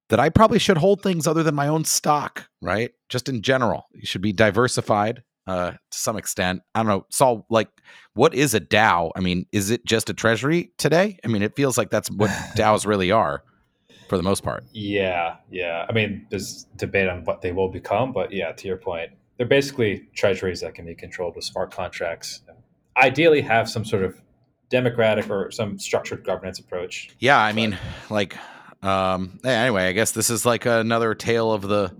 that 0.09 0.19
I 0.19 0.29
probably 0.29 0.59
should 0.59 0.77
hold 0.77 1.01
things 1.01 1.27
other 1.27 1.43
than 1.43 1.55
my 1.55 1.67
own 1.67 1.85
stock, 1.85 2.47
right? 2.61 2.91
Just 3.09 3.29
in 3.29 3.41
general, 3.41 3.85
you 3.93 4.05
should 4.05 4.21
be 4.21 4.33
diversified 4.33 5.23
uh, 5.47 5.71
to 5.71 5.77
some 5.97 6.17
extent. 6.17 6.61
I 6.75 6.79
don't 6.79 6.87
know, 6.87 7.05
Sal. 7.09 7.45
Like, 7.49 7.69
what 8.13 8.33
is 8.33 8.53
a 8.53 8.59
DAO? 8.59 9.11
I 9.15 9.21
mean, 9.21 9.45
is 9.51 9.71
it 9.71 9.85
just 9.85 10.09
a 10.09 10.13
treasury 10.13 10.71
today? 10.77 11.17
I 11.23 11.27
mean, 11.27 11.41
it 11.41 11.55
feels 11.55 11.77
like 11.77 11.89
that's 11.89 12.11
what 12.11 12.29
DAOs 12.55 12.85
really 12.85 13.11
are, 13.11 13.43
for 14.09 14.17
the 14.17 14.23
most 14.23 14.43
part. 14.43 14.63
Yeah, 14.73 15.37
yeah. 15.49 15.85
I 15.87 15.93
mean, 15.93 16.27
there's 16.29 16.65
debate 16.75 17.07
on 17.07 17.23
what 17.23 17.41
they 17.41 17.51
will 17.51 17.69
become, 17.69 18.11
but 18.11 18.31
yeah, 18.31 18.51
to 18.51 18.67
your 18.67 18.77
point, 18.77 19.11
they're 19.37 19.47
basically 19.47 20.07
treasuries 20.13 20.61
that 20.61 20.75
can 20.75 20.85
be 20.85 20.95
controlled 20.95 21.35
with 21.35 21.45
smart 21.45 21.71
contracts. 21.71 22.41
Ideally, 22.95 23.41
have 23.41 23.69
some 23.69 23.85
sort 23.85 24.03
of 24.03 24.21
democratic 24.69 25.29
or 25.29 25.51
some 25.51 25.79
structured 25.79 26.23
governance 26.23 26.59
approach. 26.59 27.09
Yeah, 27.19 27.39
I 27.39 27.53
mean, 27.53 27.77
like, 28.09 28.37
um, 28.83 29.39
anyway, 29.43 29.87
I 29.87 29.91
guess 29.93 30.11
this 30.11 30.29
is 30.29 30.45
like 30.45 30.65
another 30.65 31.15
tale 31.15 31.51
of 31.51 31.63
the 31.63 31.95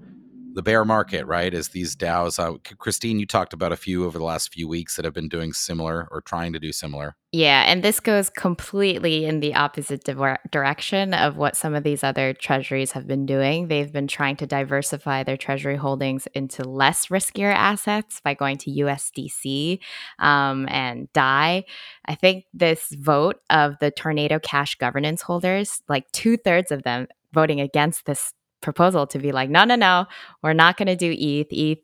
the 0.54 0.62
bear 0.62 0.86
market, 0.86 1.26
right? 1.26 1.54
Is 1.54 1.70
these 1.70 1.96
DAOs? 1.96 2.40
Uh, 2.40 2.58
Christine, 2.78 3.20
you 3.20 3.26
talked 3.26 3.54
about 3.54 3.72
a 3.72 3.78
few 3.78 4.06
over 4.06 4.18
the 4.18 4.24
last 4.24 4.54
few 4.54 4.68
weeks 4.68 4.96
that 4.96 5.06
have 5.06 5.14
been 5.14 5.30
doing 5.30 5.54
similar 5.54 6.08
or 6.12 6.22
trying 6.22 6.54
to 6.54 6.60
do 6.60 6.72
similar. 6.72 7.16
Yeah, 7.32 7.64
and 7.66 7.84
this 7.84 8.00
goes 8.00 8.30
completely 8.30 9.26
in 9.26 9.40
the 9.40 9.56
opposite 9.56 10.04
diver- 10.04 10.38
direction 10.52 11.16
of 11.16 11.36
what 11.36 11.56
some 11.56 11.74
of 11.74 11.84
these 11.84 12.04
other 12.04 12.34
treasuries 12.34 12.92
have 12.92 13.08
been 13.08 13.26
doing. 13.26 13.68
They've 13.68 13.92
been 13.92 14.08
trying 14.08 14.36
to 14.38 14.46
diversify 14.46 15.24
their 15.24 15.38
treasury 15.38 15.76
holdings 15.76 16.28
into 16.36 16.64
less 16.64 17.08
riskier 17.08 17.52
assets 17.52 18.22
by 18.24 18.36
going 18.36 18.58
to 18.60 18.72
USDC 18.72 19.80
um, 20.20 20.68
and 20.70 21.12
DAI. 21.14 21.66
I 22.06 22.16
think 22.16 22.46
this 22.54 22.90
vote 22.92 23.38
of 23.50 23.78
the 23.80 23.90
Tornado 23.90 24.38
Cash 24.38 24.76
governance 24.76 25.24
holders, 25.24 25.82
like 25.90 26.12
two 26.12 26.38
thirds 26.38 26.72
of 26.72 26.84
them 26.84 27.08
voting 27.34 27.60
against 27.60 28.06
this 28.06 28.34
proposal 28.64 29.06
to 29.08 29.20
be 29.20 29.32
like, 29.32 29.50
no, 29.50 29.64
no, 29.64 29.76
no, 29.76 30.06
we're 30.42 30.54
not 30.54 30.78
going 30.78 30.88
to 30.88 30.96
do 30.96 31.16
ETH. 31.16 31.48
ETH 31.52 31.80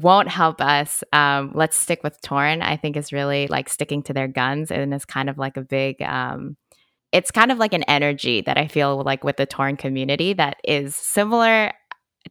won't 0.00 0.28
help 0.28 0.60
us. 0.60 1.04
Um, 1.12 1.52
let's 1.54 1.76
stick 1.76 2.02
with 2.02 2.20
Torn. 2.22 2.62
I 2.62 2.76
think 2.76 2.96
is 2.96 3.12
really 3.12 3.48
like 3.48 3.68
sticking 3.68 4.02
to 4.04 4.14
their 4.14 4.28
guns, 4.28 4.70
and 4.70 4.94
it's 4.94 5.04
kind 5.04 5.28
of 5.28 5.36
like 5.36 5.56
a 5.56 5.62
big. 5.62 6.00
Um, 6.00 6.56
it's 7.10 7.30
kind 7.30 7.50
of 7.50 7.58
like 7.58 7.72
an 7.72 7.84
energy 7.84 8.42
that 8.42 8.58
I 8.58 8.68
feel 8.68 9.02
like 9.02 9.24
with 9.24 9.36
the 9.36 9.46
Torn 9.46 9.76
community 9.76 10.34
that 10.34 10.58
is 10.64 10.94
similar 10.94 11.72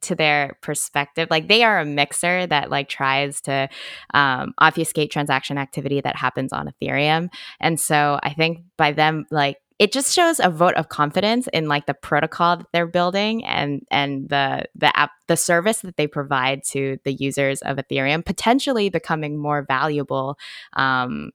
to 0.01 0.15
their 0.15 0.57
perspective 0.61 1.27
like 1.31 1.47
they 1.47 1.63
are 1.63 1.79
a 1.79 1.85
mixer 1.85 2.45
that 2.47 2.69
like 2.69 2.89
tries 2.89 3.41
to 3.41 3.67
um, 4.13 4.53
obfuscate 4.59 5.11
transaction 5.11 5.57
activity 5.57 6.01
that 6.01 6.15
happens 6.15 6.53
on 6.53 6.69
ethereum 6.69 7.29
and 7.59 7.79
so 7.79 8.19
i 8.21 8.33
think 8.33 8.59
by 8.77 8.91
them 8.91 9.25
like 9.31 9.57
it 9.79 9.91
just 9.91 10.13
shows 10.15 10.39
a 10.39 10.49
vote 10.49 10.73
of 10.73 10.89
confidence 10.89 11.47
in 11.53 11.67
like 11.67 11.85
the 11.85 11.93
protocol 11.93 12.57
that 12.57 12.65
they're 12.73 12.87
building 12.87 13.45
and 13.45 13.83
and 13.91 14.29
the 14.29 14.65
the 14.75 14.95
app 14.97 15.11
the 15.27 15.37
service 15.37 15.81
that 15.81 15.97
they 15.97 16.07
provide 16.07 16.63
to 16.63 16.97
the 17.03 17.13
users 17.13 17.61
of 17.61 17.77
ethereum 17.77 18.25
potentially 18.25 18.89
becoming 18.89 19.37
more 19.37 19.63
valuable 19.67 20.37
um, 20.73 21.31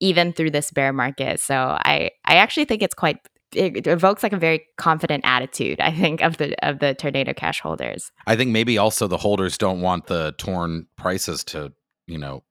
even 0.00 0.32
through 0.32 0.50
this 0.50 0.70
bear 0.70 0.92
market 0.92 1.40
so 1.40 1.54
i 1.56 2.10
i 2.24 2.36
actually 2.36 2.64
think 2.66 2.82
it's 2.82 2.94
quite 2.94 3.16
it 3.54 3.86
evokes 3.86 4.22
like 4.22 4.34
a 4.34 4.38
very 4.38 4.62
confident 4.76 5.24
attitude 5.26 5.80
i 5.80 5.90
think 5.90 6.20
of 6.20 6.36
the 6.36 6.54
of 6.68 6.80
the 6.80 6.92
tornado 6.94 7.32
cash 7.32 7.60
holders 7.60 8.12
I 8.26 8.36
think 8.36 8.50
maybe 8.50 8.76
also 8.76 9.06
the 9.06 9.16
holders 9.16 9.56
don't 9.56 9.80
want 9.80 10.06
the 10.06 10.34
torn 10.36 10.86
prices 10.98 11.42
to, 11.44 11.72
you 12.06 12.18
know, 12.18 12.44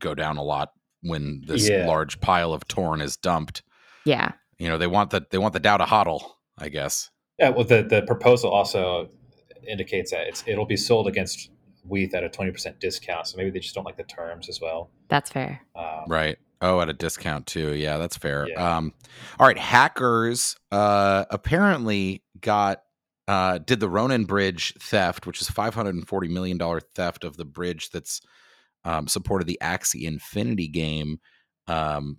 go 0.00 0.12
down 0.16 0.36
a 0.36 0.42
lot 0.42 0.70
when 1.02 1.42
this 1.46 1.68
Yeah. 1.68 1.86
large 1.86 2.20
pile 2.20 2.52
of 2.52 2.66
torn 2.66 3.00
is 3.00 3.16
dumped. 3.16 3.62
yeah 4.04 4.32
You 4.58 4.68
know, 4.68 4.78
they 4.78 4.86
want 4.86 5.10
the 5.10 5.24
they 5.30 5.38
want 5.38 5.54
the 5.54 5.60
DAO 5.60 5.78
to 5.78 5.84
hodl, 5.84 6.20
I 6.58 6.68
guess. 6.68 7.10
Yeah, 7.38 7.50
well, 7.50 7.64
the, 7.64 7.84
the 7.84 8.02
proposal 8.02 8.50
also 8.50 9.08
indicates 9.68 10.10
that 10.10 10.26
it's 10.26 10.42
it'll 10.46 10.66
be 10.66 10.76
sold 10.76 11.06
against 11.06 11.50
WETH 11.84 12.14
at 12.14 12.24
a 12.24 12.28
twenty 12.28 12.50
percent 12.50 12.80
discount. 12.80 13.26
So 13.28 13.36
maybe 13.36 13.50
they 13.50 13.60
just 13.60 13.74
don't 13.74 13.84
like 13.84 13.96
the 13.96 14.02
terms 14.04 14.48
as 14.48 14.60
well. 14.60 14.90
that's 15.08 15.30
fair 15.30 15.60
Um, 15.76 16.04
Right. 16.08 16.38
Oh, 16.60 16.80
at 16.80 16.88
a 16.88 16.92
discount 16.92 17.46
too. 17.46 17.74
Yeah, 17.74 17.98
that's 17.98 18.16
fair. 18.16 18.48
Yeah. 18.48 18.76
Um, 18.78 18.92
all 19.38 19.46
right. 19.46 19.56
Hackers 19.58 20.56
uh, 20.72 21.24
apparently 21.30 22.24
got 22.40 22.82
uh, 23.28 23.58
did 23.58 23.78
the 23.78 23.88
Ronin 23.88 24.24
Bridge 24.24 24.74
theft, 24.80 25.24
which 25.26 25.40
is 25.40 25.48
five 25.48 25.74
hundred 25.76 25.94
and 25.94 26.08
forty 26.08 26.26
million 26.26 26.58
dollar 26.58 26.80
theft 26.80 27.22
of 27.22 27.36
the 27.36 27.44
bridge 27.44 27.90
that's 27.90 28.20
um, 28.84 29.06
supported 29.06 29.46
the 29.46 29.58
Axie 29.62 30.02
Infinity 30.02 30.66
game. 30.66 31.20
Um, 31.68 32.18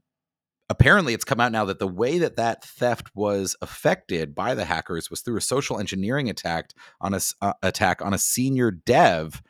apparently, 0.69 1.13
it's 1.13 1.25
come 1.25 1.39
out 1.39 1.51
now 1.51 1.65
that 1.65 1.79
the 1.79 1.87
way 1.87 2.17
that 2.19 2.35
that 2.37 2.63
theft 2.63 3.09
was 3.15 3.55
affected 3.61 4.35
by 4.35 4.55
the 4.55 4.65
hackers 4.65 5.09
was 5.09 5.21
through 5.21 5.37
a 5.37 5.41
social 5.41 5.79
engineering 5.79 6.29
attack 6.29 6.71
on 7.01 7.13
a 7.13 7.19
uh, 7.41 7.53
attack 7.63 8.01
on 8.01 8.13
a 8.13 8.17
senior 8.17 8.71
dev 8.71 9.41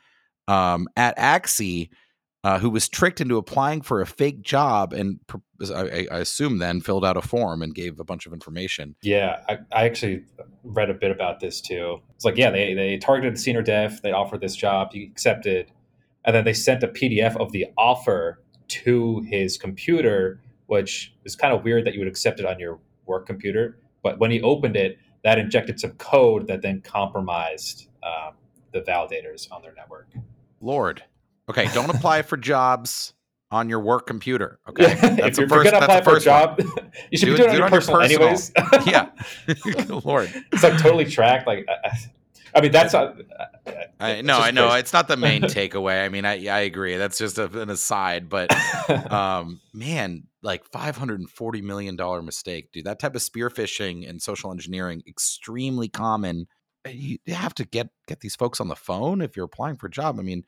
um, 0.48 0.88
at 0.96 1.16
Axie 1.16 1.90
uh, 2.42 2.58
who 2.58 2.70
was 2.70 2.88
tricked 2.88 3.20
into 3.20 3.36
applying 3.36 3.82
for 3.82 4.00
a 4.00 4.06
fake 4.06 4.42
job 4.42 4.92
and 4.92 5.20
I, 5.74 6.06
I 6.10 6.18
assume 6.18 6.58
then 6.58 6.80
filled 6.80 7.04
out 7.04 7.16
a 7.16 7.22
form 7.22 7.62
and 7.62 7.74
gave 7.74 8.00
a 8.00 8.04
bunch 8.04 8.26
of 8.26 8.32
information. 8.32 8.96
Yeah, 9.02 9.42
I, 9.48 9.58
I 9.72 9.84
actually 9.84 10.24
read 10.64 10.88
a 10.88 10.94
bit 10.94 11.10
about 11.10 11.40
this 11.40 11.60
too. 11.60 12.00
It's 12.14 12.24
like, 12.24 12.36
yeah, 12.36 12.50
they, 12.50 12.72
they 12.72 12.96
targeted 12.96 13.34
the 13.34 13.38
senior 13.38 13.62
dev, 13.62 14.00
they 14.02 14.12
offered 14.12 14.40
this 14.40 14.56
job, 14.56 14.92
he 14.92 15.04
accepted, 15.04 15.70
and 16.24 16.34
then 16.34 16.44
they 16.44 16.54
sent 16.54 16.82
a 16.82 16.88
PDF 16.88 17.36
of 17.36 17.52
the 17.52 17.66
offer 17.76 18.42
to 18.68 19.20
his 19.28 19.58
computer, 19.58 20.40
which 20.70 21.12
is 21.24 21.34
kind 21.34 21.52
of 21.52 21.64
weird 21.64 21.84
that 21.84 21.94
you 21.94 21.98
would 21.98 22.06
accept 22.08 22.38
it 22.38 22.46
on 22.46 22.56
your 22.60 22.78
work 23.06 23.26
computer. 23.26 23.76
But 24.04 24.20
when 24.20 24.30
he 24.30 24.40
opened 24.40 24.76
it, 24.76 24.98
that 25.24 25.36
injected 25.36 25.80
some 25.80 25.90
code 25.92 26.46
that 26.46 26.62
then 26.62 26.80
compromised 26.80 27.88
um, 28.04 28.34
the 28.72 28.80
validators 28.82 29.50
on 29.50 29.62
their 29.62 29.74
network. 29.74 30.06
Lord, 30.60 31.02
okay, 31.48 31.66
don't 31.74 31.90
apply 31.94 32.22
for 32.22 32.36
jobs 32.36 33.14
on 33.50 33.68
your 33.68 33.80
work 33.80 34.06
computer. 34.06 34.60
Okay, 34.68 34.92
if 34.92 35.00
the 35.34 35.40
you're 35.40 35.48
going 35.48 35.64
to 35.72 35.78
apply 35.82 36.02
for 36.02 36.10
a 36.10 36.14
first 36.14 36.26
one. 36.28 36.56
job, 36.56 36.60
you 37.10 37.18
should 37.18 37.26
Do 37.26 37.34
be 37.36 37.42
it- 37.42 37.46
doing 37.46 37.50
it 37.54 37.56
do 37.56 37.62
on 37.64 37.70
your 37.72 37.80
personal, 37.80 38.00
anyways. 38.02 38.52
yeah, 38.86 39.08
Lord. 40.04 40.30
it's 40.52 40.62
like 40.62 40.78
totally 40.78 41.04
tracked. 41.04 41.48
Like, 41.48 41.66
I- 41.68 41.98
I, 42.54 42.60
mean, 42.60 42.72
that's 42.72 42.92
not. 42.92 43.16
I, 43.98 44.22
no, 44.22 44.38
I 44.38 44.50
know 44.50 44.68
crazy. 44.68 44.80
it's 44.80 44.92
not 44.92 45.08
the 45.08 45.16
main 45.16 45.42
takeaway. 45.42 46.04
I 46.04 46.08
mean, 46.08 46.24
I 46.24 46.46
I 46.46 46.60
agree. 46.60 46.96
That's 46.96 47.18
just 47.18 47.38
a, 47.38 47.44
an 47.60 47.70
aside, 47.70 48.28
but 48.28 48.50
um, 49.12 49.60
man, 49.72 50.24
like 50.42 50.64
five 50.72 50.96
hundred 50.96 51.20
and 51.20 51.30
forty 51.30 51.60
million 51.62 51.96
dollar 51.96 52.22
mistake, 52.22 52.72
dude. 52.72 52.84
That 52.84 52.98
type 52.98 53.14
of 53.14 53.22
spear 53.22 53.50
phishing 53.50 54.08
and 54.08 54.20
social 54.22 54.50
engineering 54.50 55.02
extremely 55.06 55.88
common. 55.88 56.46
Uh, 56.86 56.90
You 56.90 57.18
you 57.26 57.34
have 57.34 57.54
to 57.56 57.64
get 57.64 57.90
get 58.06 58.20
these 58.20 58.36
folks 58.36 58.60
on 58.60 58.68
the 58.68 58.76
phone 58.76 59.20
if 59.20 59.36
you're 59.36 59.46
applying 59.46 59.76
for 59.76 59.86
a 59.86 59.90
job. 59.90 60.18
I 60.18 60.22
mean, 60.22 60.44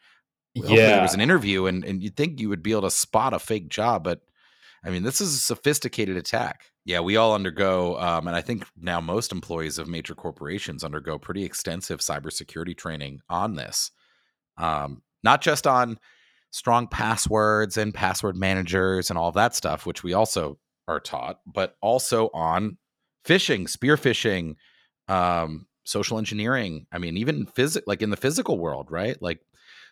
yeah, 0.54 0.88
there 0.88 1.02
was 1.02 1.14
an 1.14 1.20
interview, 1.20 1.66
and 1.66 1.84
and 1.84 2.02
you'd 2.02 2.16
think 2.16 2.40
you 2.40 2.48
would 2.48 2.62
be 2.62 2.72
able 2.72 2.82
to 2.82 2.90
spot 2.90 3.34
a 3.34 3.38
fake 3.38 3.68
job, 3.68 4.04
but 4.04 4.20
I 4.84 4.90
mean, 4.90 5.02
this 5.02 5.20
is 5.20 5.34
a 5.34 5.38
sophisticated 5.38 6.16
attack. 6.16 6.71
Yeah, 6.84 7.00
we 7.00 7.16
all 7.16 7.34
undergo, 7.34 7.96
um, 8.00 8.26
and 8.26 8.36
I 8.36 8.40
think 8.40 8.66
now 8.76 9.00
most 9.00 9.30
employees 9.30 9.78
of 9.78 9.86
major 9.86 10.14
corporations 10.16 10.82
undergo 10.82 11.16
pretty 11.16 11.44
extensive 11.44 12.00
cybersecurity 12.00 12.76
training 12.76 13.20
on 13.28 13.54
this. 13.54 13.92
Um, 14.58 15.02
not 15.22 15.42
just 15.42 15.66
on 15.66 15.98
strong 16.50 16.88
passwords 16.88 17.76
and 17.76 17.94
password 17.94 18.36
managers 18.36 19.10
and 19.10 19.18
all 19.18 19.32
that 19.32 19.54
stuff, 19.54 19.86
which 19.86 20.02
we 20.02 20.12
also 20.12 20.58
are 20.88 21.00
taught, 21.00 21.38
but 21.46 21.76
also 21.80 22.30
on 22.34 22.78
phishing, 23.24 23.68
spear 23.68 23.96
phishing, 23.96 24.56
um, 25.08 25.66
social 25.84 26.18
engineering. 26.18 26.86
I 26.92 26.98
mean, 26.98 27.16
even 27.16 27.46
physic, 27.46 27.84
like 27.86 28.02
in 28.02 28.10
the 28.10 28.16
physical 28.16 28.58
world, 28.58 28.88
right? 28.90 29.20
Like 29.22 29.40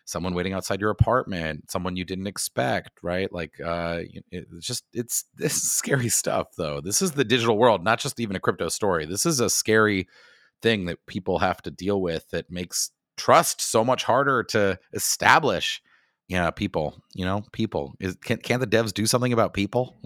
someone 0.05 0.33
waiting 0.33 0.53
outside 0.53 0.81
your 0.81 0.89
apartment, 0.89 1.69
someone 1.71 1.95
you 1.95 2.05
didn't 2.05 2.27
expect, 2.27 2.99
right? 3.01 3.31
Like, 3.31 3.53
uh, 3.63 3.99
it's 4.31 4.65
just 4.65 4.85
it's 4.93 5.25
this 5.35 5.61
scary 5.61 6.09
stuff, 6.09 6.47
though. 6.57 6.81
This 6.81 7.01
is 7.01 7.11
the 7.11 7.23
digital 7.25 7.57
world, 7.57 7.83
not 7.83 7.99
just 7.99 8.19
even 8.19 8.35
a 8.35 8.39
crypto 8.39 8.69
story. 8.69 9.05
This 9.05 9.25
is 9.25 9.39
a 9.39 9.49
scary 9.49 10.07
thing 10.61 10.85
that 10.85 11.05
people 11.07 11.39
have 11.39 11.61
to 11.63 11.71
deal 11.71 12.01
with 12.01 12.29
that 12.29 12.51
makes 12.51 12.91
trust 13.17 13.61
so 13.61 13.83
much 13.83 14.03
harder 14.03 14.43
to 14.43 14.79
establish. 14.93 15.81
Yeah, 16.27 16.49
people, 16.49 17.03
you 17.13 17.25
know, 17.25 17.43
people. 17.51 17.93
Is 17.99 18.15
can 18.15 18.37
can't 18.37 18.61
the 18.61 18.67
devs 18.67 18.93
do 18.93 19.05
something 19.05 19.33
about 19.33 19.53
people? 19.53 19.97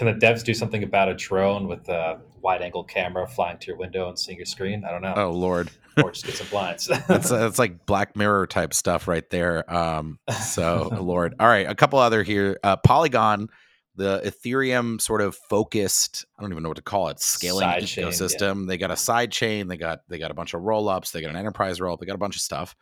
Can 0.00 0.06
the 0.06 0.14
devs 0.26 0.42
do 0.42 0.54
something 0.54 0.82
about 0.82 1.10
a 1.10 1.14
drone 1.14 1.68
with 1.68 1.86
a 1.90 2.18
wide 2.40 2.62
angle 2.62 2.84
camera 2.84 3.26
flying 3.26 3.58
to 3.58 3.66
your 3.66 3.76
window 3.76 4.08
and 4.08 4.18
seeing 4.18 4.38
your 4.38 4.46
screen? 4.46 4.82
I 4.86 4.90
don't 4.90 5.02
know. 5.02 5.12
oh 5.14 5.30
lord, 5.30 5.70
Or 6.02 6.10
just 6.10 6.26
get 6.26 6.34
some 6.34 6.48
blinds. 6.48 6.86
that's 7.08 7.30
that's 7.30 7.58
like 7.58 7.86
Black 7.86 8.16
Mirror 8.16 8.46
type 8.46 8.74
stuff 8.74 9.08
right 9.08 9.28
there. 9.30 9.72
Um, 9.72 10.18
so 10.44 10.88
Lord, 11.00 11.34
all 11.40 11.48
right, 11.48 11.68
a 11.68 11.74
couple 11.74 11.98
other 11.98 12.22
here. 12.22 12.58
Uh, 12.62 12.76
Polygon, 12.76 13.48
the 13.96 14.20
Ethereum 14.24 15.00
sort 15.00 15.20
of 15.20 15.36
focused. 15.48 16.24
I 16.38 16.42
don't 16.42 16.52
even 16.52 16.62
know 16.62 16.70
what 16.70 16.76
to 16.76 16.82
call 16.82 17.08
it. 17.08 17.20
Scaling 17.20 17.62
Side 17.62 17.86
chain, 17.86 18.12
yeah. 18.40 18.54
They 18.66 18.78
got 18.78 18.90
a 18.90 18.96
side 18.96 19.32
chain. 19.32 19.68
They 19.68 19.76
got 19.76 20.00
they 20.08 20.18
got 20.18 20.30
a 20.30 20.34
bunch 20.34 20.54
of 20.54 20.62
roll 20.62 20.88
ups. 20.88 21.10
They 21.10 21.20
got 21.20 21.30
an 21.30 21.36
enterprise 21.36 21.80
roll 21.80 21.94
up. 21.94 22.00
They 22.00 22.06
got 22.06 22.14
a 22.14 22.18
bunch 22.18 22.36
of 22.36 22.42
stuff. 22.42 22.74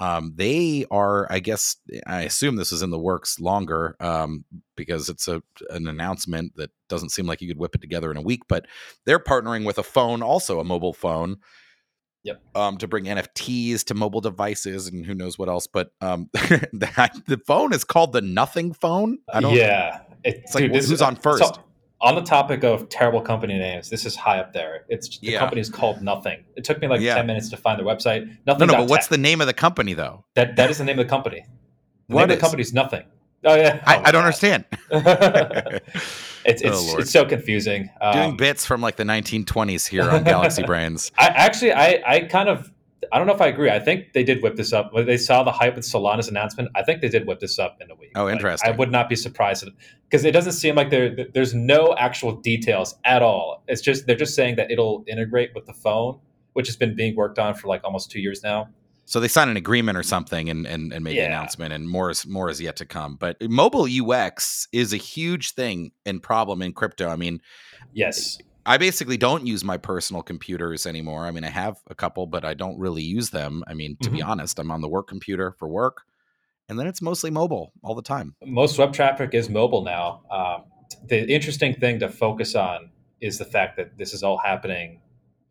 Um, 0.00 0.32
they 0.34 0.86
are, 0.90 1.30
I 1.30 1.38
guess, 1.38 1.76
I 2.06 2.22
assume 2.22 2.56
this 2.56 2.72
is 2.72 2.82
in 2.82 2.90
the 2.90 2.98
works 2.98 3.38
longer 3.38 3.96
um, 4.00 4.44
because 4.76 5.08
it's 5.08 5.28
a 5.28 5.40
an 5.70 5.86
announcement 5.86 6.56
that 6.56 6.70
doesn't 6.88 7.10
seem 7.10 7.26
like 7.26 7.40
you 7.40 7.48
could 7.48 7.58
whip 7.58 7.76
it 7.76 7.80
together 7.80 8.10
in 8.10 8.16
a 8.16 8.22
week. 8.22 8.42
But 8.48 8.66
they're 9.04 9.20
partnering 9.20 9.64
with 9.64 9.78
a 9.78 9.84
phone, 9.84 10.22
also 10.22 10.58
a 10.58 10.64
mobile 10.64 10.92
phone, 10.92 11.36
Yep. 12.24 12.40
um, 12.54 12.76
to 12.78 12.88
bring 12.88 13.04
NFTs 13.04 13.84
to 13.84 13.94
mobile 13.94 14.20
devices 14.22 14.88
and 14.88 15.04
who 15.06 15.14
knows 15.14 15.38
what 15.38 15.48
else. 15.48 15.66
But 15.66 15.90
um, 16.00 16.28
the 16.32 17.40
phone 17.46 17.72
is 17.72 17.84
called 17.84 18.12
the 18.12 18.22
Nothing 18.22 18.72
Phone. 18.72 19.18
I 19.32 19.40
don't. 19.40 19.54
yeah. 19.54 20.00
It- 20.24 20.36
It's 20.44 20.54
like, 20.54 20.64
dude, 20.64 20.72
this 20.72 20.84
who's 20.88 20.92
is- 21.00 21.02
on 21.02 21.16
so, 21.16 21.22
first? 21.22 21.60
on 22.00 22.14
the 22.16 22.22
topic 22.22 22.64
of 22.64 22.88
terrible 22.88 23.20
company 23.20 23.56
names, 23.58 23.88
this 23.90 24.04
is 24.04 24.14
high 24.16 24.38
up 24.38 24.52
there. 24.52 24.84
It's 24.88 25.18
the 25.18 25.28
Yeah. 25.32 25.38
company 25.38 25.60
is 25.60 25.68
called 25.70 26.02
Nothing. 26.02 26.44
It 26.56 26.64
took 26.64 26.80
me 26.80 26.88
like 26.88 27.00
Yeah. 27.00 27.14
ten 27.14 27.26
minutes 27.26 27.48
to 27.50 27.56
find 27.56 27.78
their 27.78 27.86
website. 27.86 28.26
No, 28.46 28.52
Nothing. 28.54 28.66
no. 28.68 28.74
But 28.78 28.88
what's 28.88 29.06
the 29.08 29.16
name 29.18 29.40
of 29.40 29.46
the 29.46 29.54
company 29.54 29.92
though? 29.94 30.24
that? 30.34 30.56
That 30.56 30.70
is 30.70 30.78
the 30.78 30.84
name 30.84 30.98
of 30.98 31.06
the 31.06 31.10
company. 31.10 31.44
The 32.08 32.14
What 32.14 32.20
name 32.22 32.30
of 32.30 32.36
the 32.36 32.40
company 32.40 32.62
is 32.62 32.72
Nothing. 32.74 33.04
Oh 33.44 33.54
yeah. 33.54 33.82
I, 33.86 33.96
Oh, 33.96 34.00
my 34.02 34.08
I 34.08 34.12
don't 34.12 34.22
God. 34.22 34.26
understand. 34.26 34.64
it's 36.44 36.62
it's, 36.62 36.94
Oh, 36.94 36.98
it's 36.98 37.10
so 37.10 37.24
confusing. 37.24 37.90
Doing 38.12 38.30
Um, 38.30 38.36
bits 38.36 38.64
from 38.66 38.80
like 38.80 38.96
the 38.96 39.04
1920s 39.04 39.86
here 39.88 40.08
on 40.10 40.24
Galaxy 40.24 40.62
Brains. 40.66 41.10
I 41.18 41.26
actually, 41.26 41.72
I, 41.72 42.02
I 42.06 42.20
kind 42.20 42.48
of, 42.48 42.70
I 43.12 43.18
don't 43.18 43.26
know 43.26 43.34
if 43.34 43.40
I 43.40 43.48
agree. 43.48 43.70
I 43.70 43.78
think 43.80 44.12
they 44.14 44.24
did 44.24 44.42
whip 44.42 44.56
this 44.56 44.72
up. 44.72 44.92
When 44.94 45.04
they 45.06 45.18
saw 45.18 45.42
the 45.42 45.52
hype 45.52 45.76
with 45.76 45.84
Solana's 45.84 46.28
announcement, 46.28 46.70
I 46.74 46.82
think 46.82 47.02
they 47.02 47.08
did 47.08 47.26
whip 47.26 47.38
this 47.40 47.58
up 47.58 47.76
in 47.80 47.90
a 47.90 47.94
week. 47.94 48.12
Oh, 48.16 48.24
Like, 48.24 48.32
interesting. 48.34 48.72
I 48.72 48.76
would 48.76 48.90
not 48.90 49.08
be 49.08 49.16
surprised 49.16 49.68
because 50.08 50.24
it 50.24 50.32
doesn't 50.32 50.52
seem 50.52 50.74
like 50.74 50.90
there, 50.90 51.14
there's 51.34 51.54
no 51.54 51.94
actual 51.98 52.32
details 52.36 52.94
at 53.04 53.22
all. 53.22 53.62
It's 53.68 53.82
just 53.82 54.06
they're 54.06 54.16
just 54.16 54.34
saying 54.34 54.56
that 54.56 54.70
it'll 54.70 55.04
integrate 55.06 55.50
with 55.54 55.66
the 55.66 55.74
phone, 55.74 56.18
which 56.54 56.66
has 56.66 56.76
been 56.76 56.96
being 56.96 57.14
worked 57.14 57.38
on 57.38 57.54
for 57.54 57.68
like 57.68 57.82
almost 57.84 58.10
two 58.10 58.20
years 58.20 58.42
now. 58.42 58.68
So 59.06 59.20
they 59.20 59.28
sign 59.28 59.48
an 59.48 59.56
agreement 59.56 59.98
or 59.98 60.02
something 60.02 60.48
and 60.48 60.66
and, 60.66 60.92
and 60.92 61.04
the 61.06 61.14
Yeah. 61.14 61.26
announcement, 61.26 61.72
and 61.72 61.88
more 61.88 62.10
is 62.10 62.26
more 62.26 62.48
is 62.50 62.60
yet 62.60 62.76
to 62.76 62.86
come. 62.86 63.16
But 63.16 63.36
mobile 63.42 63.86
UX 63.86 64.66
is 64.72 64.92
a 64.92 64.96
huge 64.98 65.52
thing 65.52 65.92
and 66.06 66.22
problem 66.22 66.62
in 66.62 66.72
crypto. 66.72 67.08
I 67.08 67.16
mean, 67.16 67.40
Yes, 67.92 68.38
I 68.66 68.78
basically 68.78 69.16
don't 69.18 69.46
use 69.46 69.62
my 69.64 69.76
personal 69.76 70.22
computers 70.22 70.86
anymore. 70.86 71.26
I 71.26 71.30
mean, 71.30 71.44
I 71.44 71.50
have 71.50 71.76
a 71.88 71.94
couple, 71.94 72.26
but 72.26 72.44
I 72.44 72.54
don't 72.54 72.78
really 72.78 73.02
use 73.02 73.30
them. 73.30 73.62
I 73.66 73.74
mean, 73.74 73.98
to 74.02 74.10
be 74.10 74.20
Mhm. 74.20 74.28
honest, 74.28 74.58
I'm 74.58 74.70
on 74.70 74.80
the 74.80 74.88
work 74.88 75.06
computer 75.06 75.52
for 75.52 75.68
work, 75.68 76.02
and 76.68 76.78
then 76.78 76.86
it's 76.86 77.02
mostly 77.02 77.30
mobile 77.30 77.72
all 77.82 77.94
the 77.94 78.02
time. 78.02 78.36
most 78.44 78.78
web 78.78 78.92
traffic 78.92 79.34
is 79.34 79.48
mobile 79.48 79.82
now. 79.84 80.22
Um, 80.30 80.64
the 81.08 81.30
interesting 81.32 81.74
thing 81.74 81.98
to 82.00 82.08
focus 82.08 82.54
on 82.54 82.90
is 83.20 83.38
the 83.38 83.44
fact 83.44 83.76
that 83.76 83.96
this 83.98 84.12
is 84.12 84.22
all 84.22 84.38
happening 84.38 85.00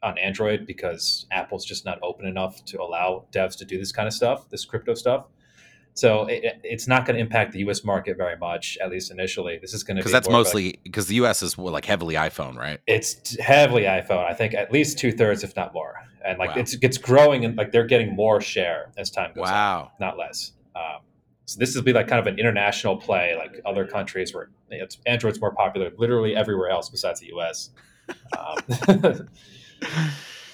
on 0.03 0.17
Android 0.17 0.65
because 0.67 1.25
Apple's 1.31 1.65
just 1.65 1.85
not 1.85 1.97
open 2.03 2.25
enough 2.25 2.63
to 2.65 2.81
allow 2.81 3.25
devs 3.31 3.57
to 3.59 3.65
do 3.65 3.77
this 3.77 3.91
kind 3.91 4.07
of 4.07 4.13
stuff, 4.13 4.49
this 4.49 4.65
crypto 4.65 4.93
stuff. 4.93 5.27
So 5.95 6.25
it, 6.25 6.43
it's 6.63 6.87
not 6.87 7.05
going 7.05 7.15
to 7.15 7.21
impact 7.21 7.51
the 7.53 7.59
U.S. 7.59 7.83
market 7.83 8.17
very 8.17 8.35
much, 8.35 8.77
at 8.81 8.89
least 8.89 9.11
initially. 9.11 9.59
This 9.61 9.73
is 9.75 9.83
going 9.83 9.95
to 9.97 9.99
Because 10.01 10.11
be 10.11 10.13
that's 10.13 10.27
more 10.27 10.39
of 10.39 10.45
a- 10.47 10.49
mostly 10.49 10.79
because 10.83 11.05
the 11.07 11.15
US 11.15 11.43
is 11.43 11.55
like 11.57 11.85
heavily 11.85 12.15
iPhone, 12.15 12.55
right? 12.57 12.79
it's 12.87 13.39
heavily 13.39 13.83
iPhone. 13.83 14.25
I 14.25 14.33
think 14.33 14.53
at 14.55 14.71
least 14.71 14.97
two 14.97 15.11
thirds, 15.11 15.43
if 15.43 15.55
not 15.55 15.73
more. 15.73 15.93
And 16.25 16.39
like 16.39 16.55
Wow. 16.55 16.61
it's 16.61 16.73
it's 16.81 16.97
growing 16.97 17.45
and 17.45 17.55
like 17.57 17.71
they're 17.71 17.85
getting 17.85 18.15
more 18.15 18.41
share 18.41 18.91
as 18.97 19.11
time 19.11 19.33
goes 19.35 19.47
on 19.47 19.53
Wow. 19.53 19.91
not 19.99 20.17
less. 20.17 20.53
Um, 20.75 21.01
So 21.45 21.59
this 21.59 21.75
will 21.75 21.83
be 21.83 21.93
like 21.93 22.07
kind 22.07 22.19
of 22.19 22.25
an 22.25 22.39
international 22.39 22.97
play, 22.97 23.35
like 23.37 23.61
other 23.65 23.85
countries 23.85 24.33
where 24.33 24.49
it's, 24.71 24.97
Android's 25.05 25.39
more 25.39 25.53
popular, 25.53 25.91
literally 25.97 26.35
everywhere 26.35 26.69
else 26.69 26.89
besides 26.89 27.19
the 27.19 27.27
U.S. 27.35 27.69
Um, 28.37 29.27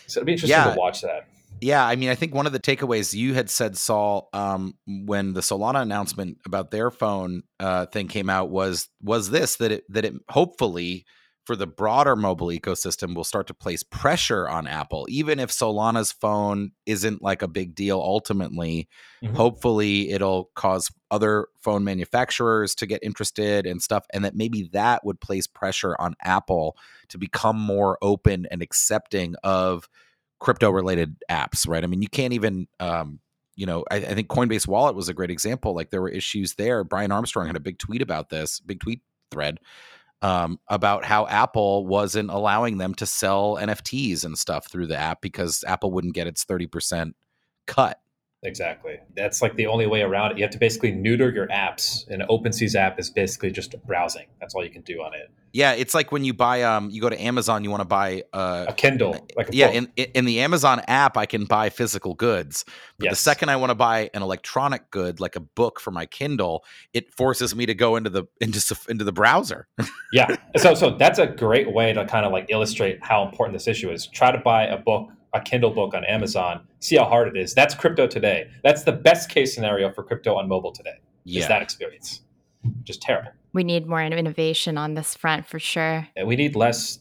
so 0.08 0.20
it'd 0.20 0.26
be 0.26 0.34
interesting 0.34 0.58
yeah. 0.58 0.74
to 0.74 0.80
watch 0.80 1.02
that. 1.02 1.28
Yeah, 1.62 1.86
I 1.86 1.96
mean, 1.96 2.10
I 2.10 2.16
think 2.16 2.34
one 2.34 2.46
of 2.46 2.54
the 2.54 2.60
takeaways 2.60 3.14
you 3.14 3.34
had 3.34 3.50
said, 3.50 3.78
Sal, 3.78 4.30
um, 4.32 4.76
when 4.88 5.34
the 5.34 5.42
Solana 5.42 5.82
announcement 5.82 6.38
about 6.46 6.72
their 6.72 6.90
phone 6.90 7.44
uh, 7.60 7.86
thing 7.88 8.08
came 8.08 8.30
out 8.30 8.50
was 8.50 8.88
was 9.02 9.30
this 9.30 9.58
that 9.58 9.72
it 9.72 9.84
that 9.92 10.06
it 10.06 10.14
hopefully 10.30 11.06
for 11.50 11.56
the 11.56 11.66
broader 11.66 12.16
mobile 12.16 12.50
ecosystem 12.50 13.16
will 13.16 13.24
start 13.24 13.48
to 13.48 13.56
place 13.56 13.82
pressure 13.82 14.48
on 14.48 14.68
Apple, 14.68 15.08
even 15.10 15.40
if 15.40 15.50
Solana's 15.50 16.12
phone 16.12 16.74
isn't 16.86 17.24
like 17.24 17.42
a 17.42 17.48
big 17.48 17.74
deal 17.74 18.00
ultimately. 18.00 18.88
Mm-hmm. 19.24 19.34
Hopefully, 19.34 20.12
it'll 20.12 20.52
cause 20.54 20.92
other 21.10 21.48
phone 21.60 21.84
manufacturers 21.84 22.76
to 22.76 22.86
get 22.86 23.02
interested 23.02 23.66
and 23.66 23.82
stuff, 23.82 24.06
and 24.14 24.24
that 24.26 24.36
maybe 24.36 24.70
that 24.74 25.04
would 25.04 25.20
place 25.22 25.48
pressure 25.48 25.96
on 25.98 26.14
Apple 26.22 26.78
to 27.08 27.18
become 27.18 27.60
more 27.60 27.98
open 28.04 28.46
and 28.52 28.62
accepting 28.62 29.34
of 29.44 29.90
crypto 30.38 30.70
related 30.70 31.16
apps, 31.32 31.68
right? 31.68 31.84
I 31.84 31.88
mean, 31.88 32.04
you 32.04 32.10
can't 32.10 32.34
even. 32.34 32.68
Um, 32.80 33.22
you 33.56 33.66
know, 33.66 33.86
I, 33.90 33.96
I 33.96 34.14
think 34.14 34.28
Coinbase 34.28 34.68
Wallet 34.68 34.96
was 34.96 35.10
a 35.10 35.16
great 35.16 35.32
example. 35.32 35.74
Like 35.74 35.90
there 35.90 36.02
were 36.04 36.10
issues 36.10 36.54
there. 36.54 36.84
Brian 36.84 37.12
Armstrong 37.12 37.48
had 37.48 37.56
a 37.56 37.60
big 37.60 37.80
tweet 37.80 38.04
about 38.04 38.30
this, 38.30 38.60
big 38.60 38.80
tweet 38.80 39.02
thread 39.32 39.60
um, 40.22 40.60
about 40.68 41.06
how 41.06 41.28
Apple 41.28 41.86
wasn't 41.86 42.30
allowing 42.30 42.78
them 42.78 42.94
to 42.96 43.06
sell 43.06 43.56
NFTs 43.56 44.26
and 44.26 44.38
stuff 44.38 44.70
through 44.70 44.88
the 44.88 44.98
app 44.98 45.22
because 45.22 45.64
Apple 45.66 45.92
wouldn't 45.92 46.16
get 46.16 46.28
its 46.28 46.44
30% 46.46 47.14
cut. 47.68 48.00
Exactly. 48.42 49.00
That's 49.18 49.42
like 49.42 49.56
the 49.56 49.68
only 49.68 49.86
way 49.86 50.02
around 50.02 50.32
it. 50.32 50.38
You 50.38 50.44
have 50.44 50.52
to 50.52 50.58
basically 50.58 50.92
neuter 50.92 51.30
your 51.30 51.48
apps. 51.48 52.08
And 52.08 52.22
OpenSea's 52.24 52.74
app 52.74 52.98
is 52.98 53.10
basically 53.10 53.52
just 53.52 53.76
browsing. 53.86 54.28
That's 54.40 54.56
all 54.56 54.64
you 54.64 54.70
can 54.70 54.82
do 54.84 55.02
on 55.02 55.14
it. 55.14 55.30
Yeah, 55.52 55.74
it's 55.74 55.94
like 55.94 56.12
when 56.12 56.24
you 56.24 56.34
buy 56.34 56.62
um 56.62 56.90
you 56.92 57.02
go 57.02 57.10
to 57.10 57.20
Amazon, 57.20 57.64
you 57.64 57.72
want 57.72 57.82
to 57.82 57.88
buy 57.88 58.24
uh, 58.34 58.68
a 58.70 58.74
Kindle, 58.74 59.28
like 59.36 59.50
a 59.50 59.56
yeah. 59.56 59.70
In 59.70 59.92
in 59.96 60.26
the 60.26 60.42
Amazon 60.42 60.82
app, 60.88 61.18
I 61.18 61.26
can 61.26 61.46
buy 61.46 61.70
physical 61.70 62.14
goods. 62.14 62.66
But 63.00 63.06
yes. 63.06 63.14
the 63.14 63.16
second 63.16 63.50
I 63.50 63.56
want 63.56 63.72
to 63.72 63.76
buy 63.76 64.12
an 64.14 64.22
electronic 64.22 64.92
good, 64.92 65.20
like 65.20 65.36
a 65.36 65.40
book 65.40 65.80
for 65.80 65.90
my 65.90 66.06
Kindle, 66.06 66.64
it 66.94 67.12
forces 67.16 67.56
me 67.56 67.66
to 67.66 67.74
go 67.74 67.96
into 67.96 68.12
the 68.12 68.26
into 68.40 68.62
into 68.88 69.04
the 69.04 69.12
browser. 69.12 69.68
yeah. 70.14 70.36
So 70.58 70.74
so 70.76 70.92
that's 70.92 71.20
a 71.20 71.28
great 71.28 71.72
way 71.74 71.94
to 71.94 72.06
kind 72.06 72.26
of 72.26 72.32
like 72.32 72.48
illustrate 72.50 73.00
how 73.02 73.26
important 73.26 73.54
this 73.54 73.68
issue 73.68 73.92
is. 73.92 74.08
Try 74.08 74.32
to 74.32 74.38
buy 74.38 74.66
a 74.66 74.78
book 74.78 75.10
a 75.34 75.42
Kindle 75.42 75.72
book 75.72 75.94
on 75.94 76.04
Amazon, 76.06 76.68
see 76.80 76.98
how 76.98 77.06
hard 77.06 77.28
it 77.28 77.40
is. 77.40 77.54
That's 77.54 77.76
crypto 77.76 78.08
today. 78.08 78.50
That's 78.64 78.84
the 78.84 78.92
best 78.92 79.30
case 79.30 79.54
scenario 79.54 79.92
for 79.92 80.04
crypto 80.04 80.36
on 80.36 80.48
mobile 80.48 80.72
today. 80.72 81.00
Yeah. 81.24 81.42
Is 81.42 81.48
that 81.48 81.62
experience. 81.62 82.22
Just 82.84 83.02
terrible. 83.02 83.32
We 83.54 83.64
need 83.64 83.88
more 83.88 84.02
innovation 84.02 84.78
on 84.78 84.94
this 84.94 85.16
front 85.16 85.48
for 85.48 85.60
sure. 85.60 86.08
And 86.16 86.28
we 86.28 86.36
need 86.36 86.56
less 86.56 87.00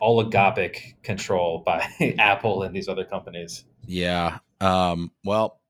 oligopic 0.00 0.94
control 1.02 1.62
by 1.64 1.86
Apple 2.18 2.62
and 2.62 2.74
these 2.74 2.88
other 2.88 3.04
companies. 3.04 3.64
Yeah. 3.86 4.38
Um, 4.60 5.10
well, 5.24 5.60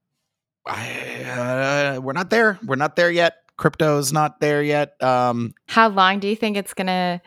I, 0.67 1.97
uh, 1.97 2.01
we're 2.01 2.13
not 2.13 2.31
there. 2.31 2.59
We're 2.65 2.77
not 2.77 2.95
there 2.95 3.11
yet. 3.11 3.35
Crypto's 3.57 4.13
not 4.13 4.41
there 4.41 4.63
yet. 4.63 5.03
Um, 5.03 5.55
How 5.67 5.89
long 5.89 6.21
do 6.21 6.29
you 6.29 6.37
think 6.37 6.57
it's 6.57 6.75
going 6.75 6.87
to 6.87 7.21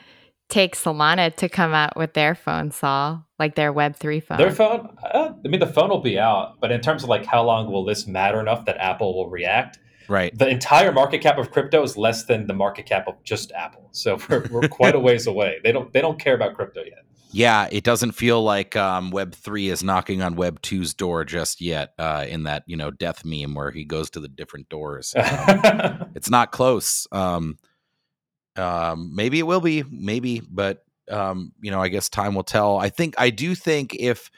take 0.49 0.75
Solana 0.75 1.35
to 1.37 1.49
come 1.49 1.73
out 1.73 1.97
with 1.97 2.13
their 2.13 2.35
phone, 2.35 2.71
Sal? 2.71 3.24
Like 3.37 3.55
their 3.55 3.73
Web3 3.73 4.23
phone? 4.23 4.37
Their 4.37 4.51
phone? 4.51 4.95
Uh, 5.03 5.33
I 5.43 5.47
mean, 5.47 5.59
the 5.59 5.67
phone 5.67 5.89
will 5.89 6.01
be 6.01 6.17
out. 6.17 6.59
But 6.61 6.71
in 6.71 6.81
terms 6.81 7.03
of 7.03 7.09
like 7.09 7.25
how 7.25 7.43
long 7.43 7.71
will 7.71 7.83
this 7.83 8.07
matter 8.07 8.39
enough 8.39 8.65
that 8.65 8.77
Apple 8.77 9.15
will 9.15 9.29
react? 9.29 9.79
Right. 10.07 10.37
The 10.37 10.47
entire 10.47 10.91
market 10.91 11.21
cap 11.21 11.37
of 11.37 11.51
crypto 11.51 11.83
is 11.83 11.97
less 11.97 12.25
than 12.25 12.47
the 12.47 12.53
market 12.53 12.85
cap 12.85 13.07
of 13.07 13.21
just 13.23 13.51
Apple. 13.51 13.89
So 13.91 14.19
we're, 14.29 14.47
we're 14.51 14.67
quite 14.67 14.95
a 14.95 14.99
ways 14.99 15.27
away. 15.27 15.57
They 15.63 15.71
don't 15.71 15.91
they 15.91 16.01
don't 16.01 16.19
care 16.19 16.35
about 16.35 16.55
crypto 16.55 16.83
yet. 16.83 17.05
Yeah, 17.31 17.67
it 17.69 17.83
doesn't 17.83 18.13
feel 18.13 18.41
like 18.41 18.77
um, 18.77 19.11
Web 19.11 19.35
three 19.35 19.69
is 19.69 19.83
knocking 19.83 20.21
on 20.21 20.35
Web 20.35 20.61
2's 20.61 20.93
door 20.93 21.25
just 21.25 21.59
yet. 21.59 21.93
Uh, 21.99 22.25
in 22.29 22.43
that 22.43 22.63
you 22.65 22.77
know 22.77 22.91
death 22.91 23.25
meme 23.25 23.55
where 23.55 23.71
he 23.71 23.83
goes 23.83 24.09
to 24.11 24.21
the 24.21 24.29
different 24.29 24.69
doors, 24.69 25.13
um, 25.17 26.11
it's 26.15 26.29
not 26.29 26.53
close. 26.53 27.07
Um, 27.11 27.57
um, 28.55 29.11
maybe 29.13 29.39
it 29.39 29.47
will 29.47 29.59
be, 29.59 29.83
maybe, 29.89 30.41
but 30.49 30.85
um, 31.09 31.53
you 31.61 31.71
know, 31.71 31.81
I 31.81 31.89
guess 31.89 32.09
time 32.09 32.35
will 32.35 32.43
tell. 32.43 32.77
I 32.77 32.89
think 32.89 33.15
I 33.17 33.29
do 33.29 33.55
think 33.55 33.95
if 33.95 34.31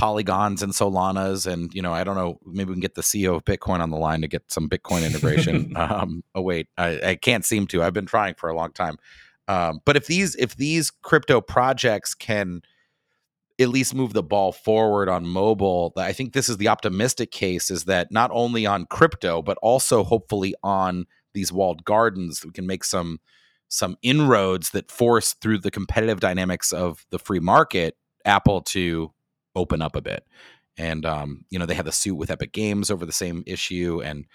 polygons 0.00 0.62
and 0.62 0.72
solanas 0.72 1.46
and 1.46 1.74
you 1.74 1.82
know 1.82 1.92
i 1.92 2.02
don't 2.02 2.14
know 2.14 2.38
maybe 2.46 2.68
we 2.70 2.74
can 2.74 2.80
get 2.80 2.94
the 2.94 3.02
ceo 3.02 3.36
of 3.36 3.44
bitcoin 3.44 3.80
on 3.80 3.90
the 3.90 3.98
line 3.98 4.22
to 4.22 4.28
get 4.28 4.42
some 4.50 4.66
bitcoin 4.66 5.04
integration 5.04 5.72
um, 5.76 6.24
oh 6.34 6.40
wait 6.40 6.68
I, 6.78 7.00
I, 7.04 7.14
can't 7.16 7.44
seem 7.44 7.66
to 7.66 7.82
i've 7.82 7.92
been 7.92 8.06
trying 8.06 8.34
for 8.34 8.48
a 8.48 8.56
long 8.56 8.72
time 8.72 8.96
um, 9.46 9.80
but 9.84 9.96
if 9.96 10.06
these 10.06 10.36
if 10.36 10.56
these 10.56 10.90
crypto 10.90 11.42
projects 11.42 12.14
can 12.14 12.62
at 13.60 13.68
least 13.68 13.94
move 13.94 14.14
the 14.14 14.22
ball 14.22 14.52
forward 14.52 15.10
on 15.10 15.26
mobile 15.26 15.92
i 15.98 16.12
think 16.14 16.32
this 16.32 16.48
is 16.48 16.56
the 16.56 16.68
optimistic 16.68 17.30
case 17.30 17.70
is 17.70 17.84
that 17.84 18.10
not 18.10 18.30
only 18.32 18.64
on 18.64 18.86
crypto 18.86 19.42
but 19.42 19.58
also 19.60 20.02
hopefully 20.02 20.54
on 20.62 21.04
these 21.34 21.52
walled 21.52 21.84
gardens 21.84 22.42
we 22.42 22.52
can 22.52 22.66
make 22.66 22.84
some 22.84 23.18
some 23.70 23.96
inroads 24.02 24.70
that 24.70 24.90
force 24.90 25.32
through 25.34 25.58
the 25.58 25.70
competitive 25.70 26.20
dynamics 26.20 26.72
of 26.72 27.06
the 27.10 27.18
free 27.18 27.40
market 27.40 27.96
apple 28.26 28.60
to 28.60 29.12
open 29.54 29.80
up 29.80 29.96
a 29.96 30.02
bit. 30.02 30.26
And 30.76 31.06
um, 31.06 31.44
you 31.50 31.58
know, 31.58 31.66
they 31.66 31.74
had 31.74 31.86
the 31.86 31.92
suit 31.92 32.16
with 32.16 32.30
Epic 32.30 32.52
Games 32.52 32.90
over 32.90 33.06
the 33.06 33.12
same 33.12 33.42
issue, 33.46 34.02
and 34.04 34.26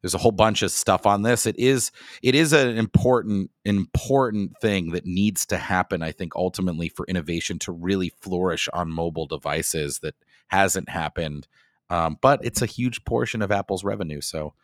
there's 0.00 0.14
a 0.14 0.18
whole 0.18 0.32
bunch 0.32 0.62
of 0.62 0.70
stuff 0.70 1.06
on 1.06 1.22
this. 1.22 1.44
It 1.44 1.58
is 1.58 1.90
it 2.22 2.34
is 2.34 2.52
an 2.52 2.76
important 2.78 3.50
important 3.64 4.52
thing 4.60 4.92
that 4.92 5.06
needs 5.06 5.44
to 5.46 5.56
happen. 5.56 6.02
I 6.02 6.12
think 6.12 6.36
ultimately 6.36 6.88
for 6.88 7.06
innovation 7.06 7.58
to 7.60 7.72
really 7.72 8.12
flourish 8.20 8.68
on 8.72 8.90
mobile 8.90 9.26
devices 9.26 10.00
that 10.00 10.14
hasn't 10.48 10.88
happened. 10.88 11.48
Um, 11.90 12.18
but 12.20 12.44
it's 12.44 12.62
a 12.62 12.66
huge 12.66 13.04
portion 13.04 13.42
of 13.42 13.50
Apple's 13.50 13.84
revenue, 13.84 14.20
so 14.20 14.54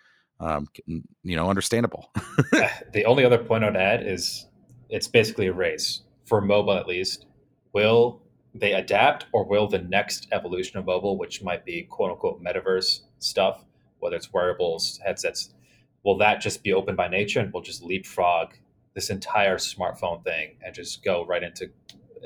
um, 0.41 0.67
you 0.87 1.37
know, 1.37 1.49
understandable. 1.49 2.11
the 2.93 3.05
only 3.05 3.25
other 3.25 3.39
point 3.39 3.63
I'd 3.63 3.77
add 3.77 4.07
is 4.07 4.47
it's 4.89 5.07
basically 5.07 5.47
a 5.47 5.53
race 5.53 6.03
for 6.25 6.41
mobile, 6.41 6.73
at 6.73 6.87
least. 6.87 7.27
Will 7.73 8.23
they 8.55 8.73
adapt, 8.73 9.27
or 9.33 9.45
will 9.45 9.69
the 9.69 9.79
next 9.79 10.27
evolution 10.33 10.79
of 10.79 10.87
mobile, 10.87 11.17
which 11.17 11.43
might 11.43 11.65
be 11.65 11.83
quote 11.83 12.11
unquote 12.11 12.43
metaverse 12.43 13.03
stuff, 13.19 13.65
whether 14.01 14.17
it's 14.17 14.33
wearables, 14.33 14.99
headsets, 15.05 15.55
will 16.03 16.17
that 16.19 16.41
just 16.41 16.63
be 16.63 16.73
open 16.73 16.97
by 16.97 17.07
nature 17.07 17.41
and 17.41 17.53
we'll 17.53 17.63
just 17.63 17.85
leapfrog 17.85 18.55
this 18.95 19.11
entire 19.11 19.57
smartphone 19.57 20.25
thing 20.25 20.57
and 20.65 20.75
just 20.75 21.05
go 21.05 21.25
right 21.27 21.43
into 21.43 21.71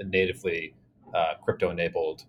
natively 0.04 0.74
uh, 1.12 1.34
crypto 1.42 1.70
enabled 1.70 2.24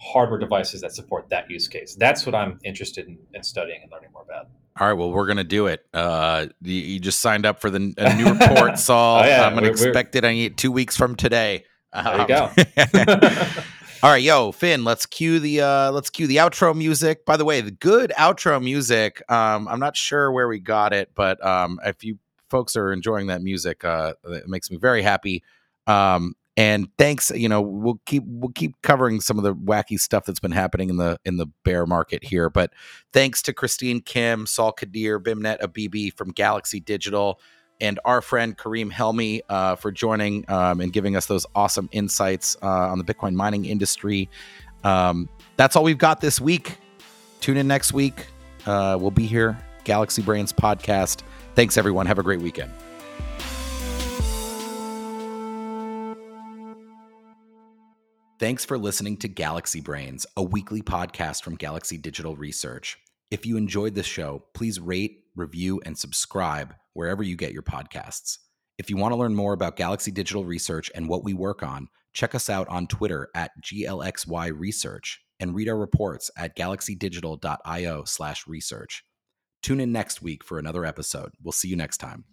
hardware 0.00 0.38
devices 0.38 0.80
that 0.80 0.92
support 0.92 1.28
that 1.28 1.50
use 1.50 1.68
case? 1.68 1.94
That's 1.94 2.24
what 2.24 2.34
I'm 2.34 2.58
interested 2.64 3.06
in, 3.06 3.18
in 3.34 3.42
studying 3.42 3.82
and 3.82 3.90
learning 3.90 4.10
more 4.12 4.22
about. 4.22 4.48
All 4.78 4.86
right, 4.86 4.92
well, 4.92 5.10
we're 5.10 5.26
gonna 5.26 5.44
do 5.44 5.68
it. 5.68 5.86
Uh, 5.94 6.46
you, 6.60 6.74
you 6.74 7.00
just 7.00 7.20
signed 7.20 7.46
up 7.46 7.60
for 7.60 7.70
the 7.70 7.78
new 7.78 8.32
report, 8.32 8.78
Sal. 8.78 9.20
oh, 9.22 9.24
yeah, 9.24 9.46
I'm 9.46 9.54
gonna 9.54 9.68
expect 9.68 10.14
it. 10.16 10.24
I 10.24 10.32
need 10.32 10.58
two 10.58 10.70
weeks 10.70 10.96
from 10.96 11.16
today. 11.16 11.64
There 11.94 12.20
you 12.20 12.28
go. 12.28 12.50
All 14.02 14.10
right, 14.10 14.22
yo, 14.22 14.52
Finn, 14.52 14.84
let's 14.84 15.06
cue 15.06 15.40
the 15.40 15.62
uh 15.62 15.90
let's 15.92 16.10
cue 16.10 16.26
the 16.26 16.36
outro 16.36 16.76
music. 16.76 17.24
By 17.24 17.38
the 17.38 17.44
way, 17.44 17.62
the 17.62 17.70
good 17.70 18.12
outro 18.18 18.62
music, 18.62 19.22
um, 19.32 19.66
I'm 19.66 19.80
not 19.80 19.96
sure 19.96 20.30
where 20.30 20.46
we 20.46 20.58
got 20.58 20.92
it, 20.92 21.10
but 21.14 21.44
um 21.44 21.80
if 21.84 22.04
you 22.04 22.18
folks 22.50 22.76
are 22.76 22.92
enjoying 22.92 23.28
that 23.28 23.42
music, 23.42 23.82
uh 23.84 24.12
it 24.24 24.46
makes 24.46 24.70
me 24.70 24.76
very 24.76 25.00
happy. 25.02 25.42
Um 25.86 26.35
and 26.56 26.88
thanks, 26.96 27.30
you 27.30 27.48
know, 27.48 27.60
we'll 27.60 28.00
keep 28.06 28.24
we'll 28.26 28.52
keep 28.52 28.74
covering 28.82 29.20
some 29.20 29.38
of 29.38 29.44
the 29.44 29.54
wacky 29.54 29.98
stuff 29.98 30.24
that's 30.24 30.40
been 30.40 30.52
happening 30.52 30.88
in 30.88 30.96
the 30.96 31.18
in 31.24 31.36
the 31.36 31.46
bear 31.64 31.86
market 31.86 32.24
here. 32.24 32.48
But 32.48 32.72
thanks 33.12 33.42
to 33.42 33.52
Christine 33.52 34.00
Kim, 34.00 34.46
Sal 34.46 34.72
Qadir, 34.72 35.22
Beimnet 35.22 35.60
Abebe 35.60 36.16
from 36.16 36.30
Galaxy 36.30 36.80
Digital 36.80 37.40
and 37.80 38.00
our 38.04 38.22
friend 38.22 38.56
Karim 38.56 38.90
Helmy 38.90 39.42
uh, 39.48 39.76
for 39.76 39.92
joining 39.92 40.48
um, 40.50 40.80
and 40.80 40.92
giving 40.92 41.14
us 41.14 41.26
those 41.26 41.46
awesome 41.54 41.88
insights 41.92 42.56
uh, 42.62 42.66
on 42.66 42.98
the 42.98 43.04
Bitcoin 43.04 43.34
mining 43.34 43.66
industry. 43.66 44.30
Um, 44.84 45.28
that's 45.56 45.76
all 45.76 45.84
we've 45.84 45.98
got 45.98 46.20
this 46.20 46.40
week. 46.40 46.78
Tune 47.40 47.56
in 47.56 47.66
next 47.66 47.92
week. 47.92 48.26
Uh, 48.64 48.96
we'll 48.98 49.10
be 49.10 49.26
here, 49.26 49.58
Galaxy 49.84 50.22
Brains 50.22 50.52
podcast. 50.52 51.22
Thanks, 51.54 51.76
everyone. 51.76 52.06
Have 52.06 52.18
a 52.18 52.22
great 52.22 52.40
weekend. 52.40 52.72
Thanks 58.38 58.66
for 58.66 58.76
listening 58.76 59.16
to 59.18 59.28
Galaxy 59.28 59.80
Brains, 59.80 60.26
a 60.36 60.42
weekly 60.42 60.82
podcast 60.82 61.42
from 61.42 61.54
Galaxy 61.54 61.96
Digital 61.96 62.36
Research. 62.36 62.98
If 63.30 63.46
you 63.46 63.56
enjoyed 63.56 63.94
this 63.94 64.04
show, 64.04 64.44
please 64.52 64.78
rate, 64.78 65.24
review, 65.36 65.80
and 65.86 65.96
subscribe 65.96 66.74
wherever 66.92 67.22
you 67.22 67.34
get 67.34 67.54
your 67.54 67.62
podcasts. 67.62 68.36
If 68.76 68.90
you 68.90 68.98
want 68.98 69.12
to 69.12 69.16
learn 69.16 69.34
more 69.34 69.54
about 69.54 69.76
Galaxy 69.76 70.10
Digital 70.10 70.44
Research 70.44 70.90
and 70.94 71.08
what 71.08 71.24
we 71.24 71.32
work 71.32 71.62
on, 71.62 71.88
check 72.12 72.34
us 72.34 72.50
out 72.50 72.68
on 72.68 72.88
Twitter 72.88 73.30
at 73.34 73.52
GLXY 73.62 74.52
Research 74.54 75.18
and 75.40 75.54
read 75.54 75.70
our 75.70 75.78
reports 75.78 76.30
at 76.36 76.54
galaxydigital.io 76.58 78.04
slash 78.04 78.46
research. 78.46 79.02
Tune 79.62 79.80
in 79.80 79.92
next 79.92 80.20
week 80.20 80.44
for 80.44 80.58
another 80.58 80.84
episode. 80.84 81.32
We'll 81.42 81.52
see 81.52 81.68
you 81.68 81.76
next 81.76 81.96
time. 81.96 82.26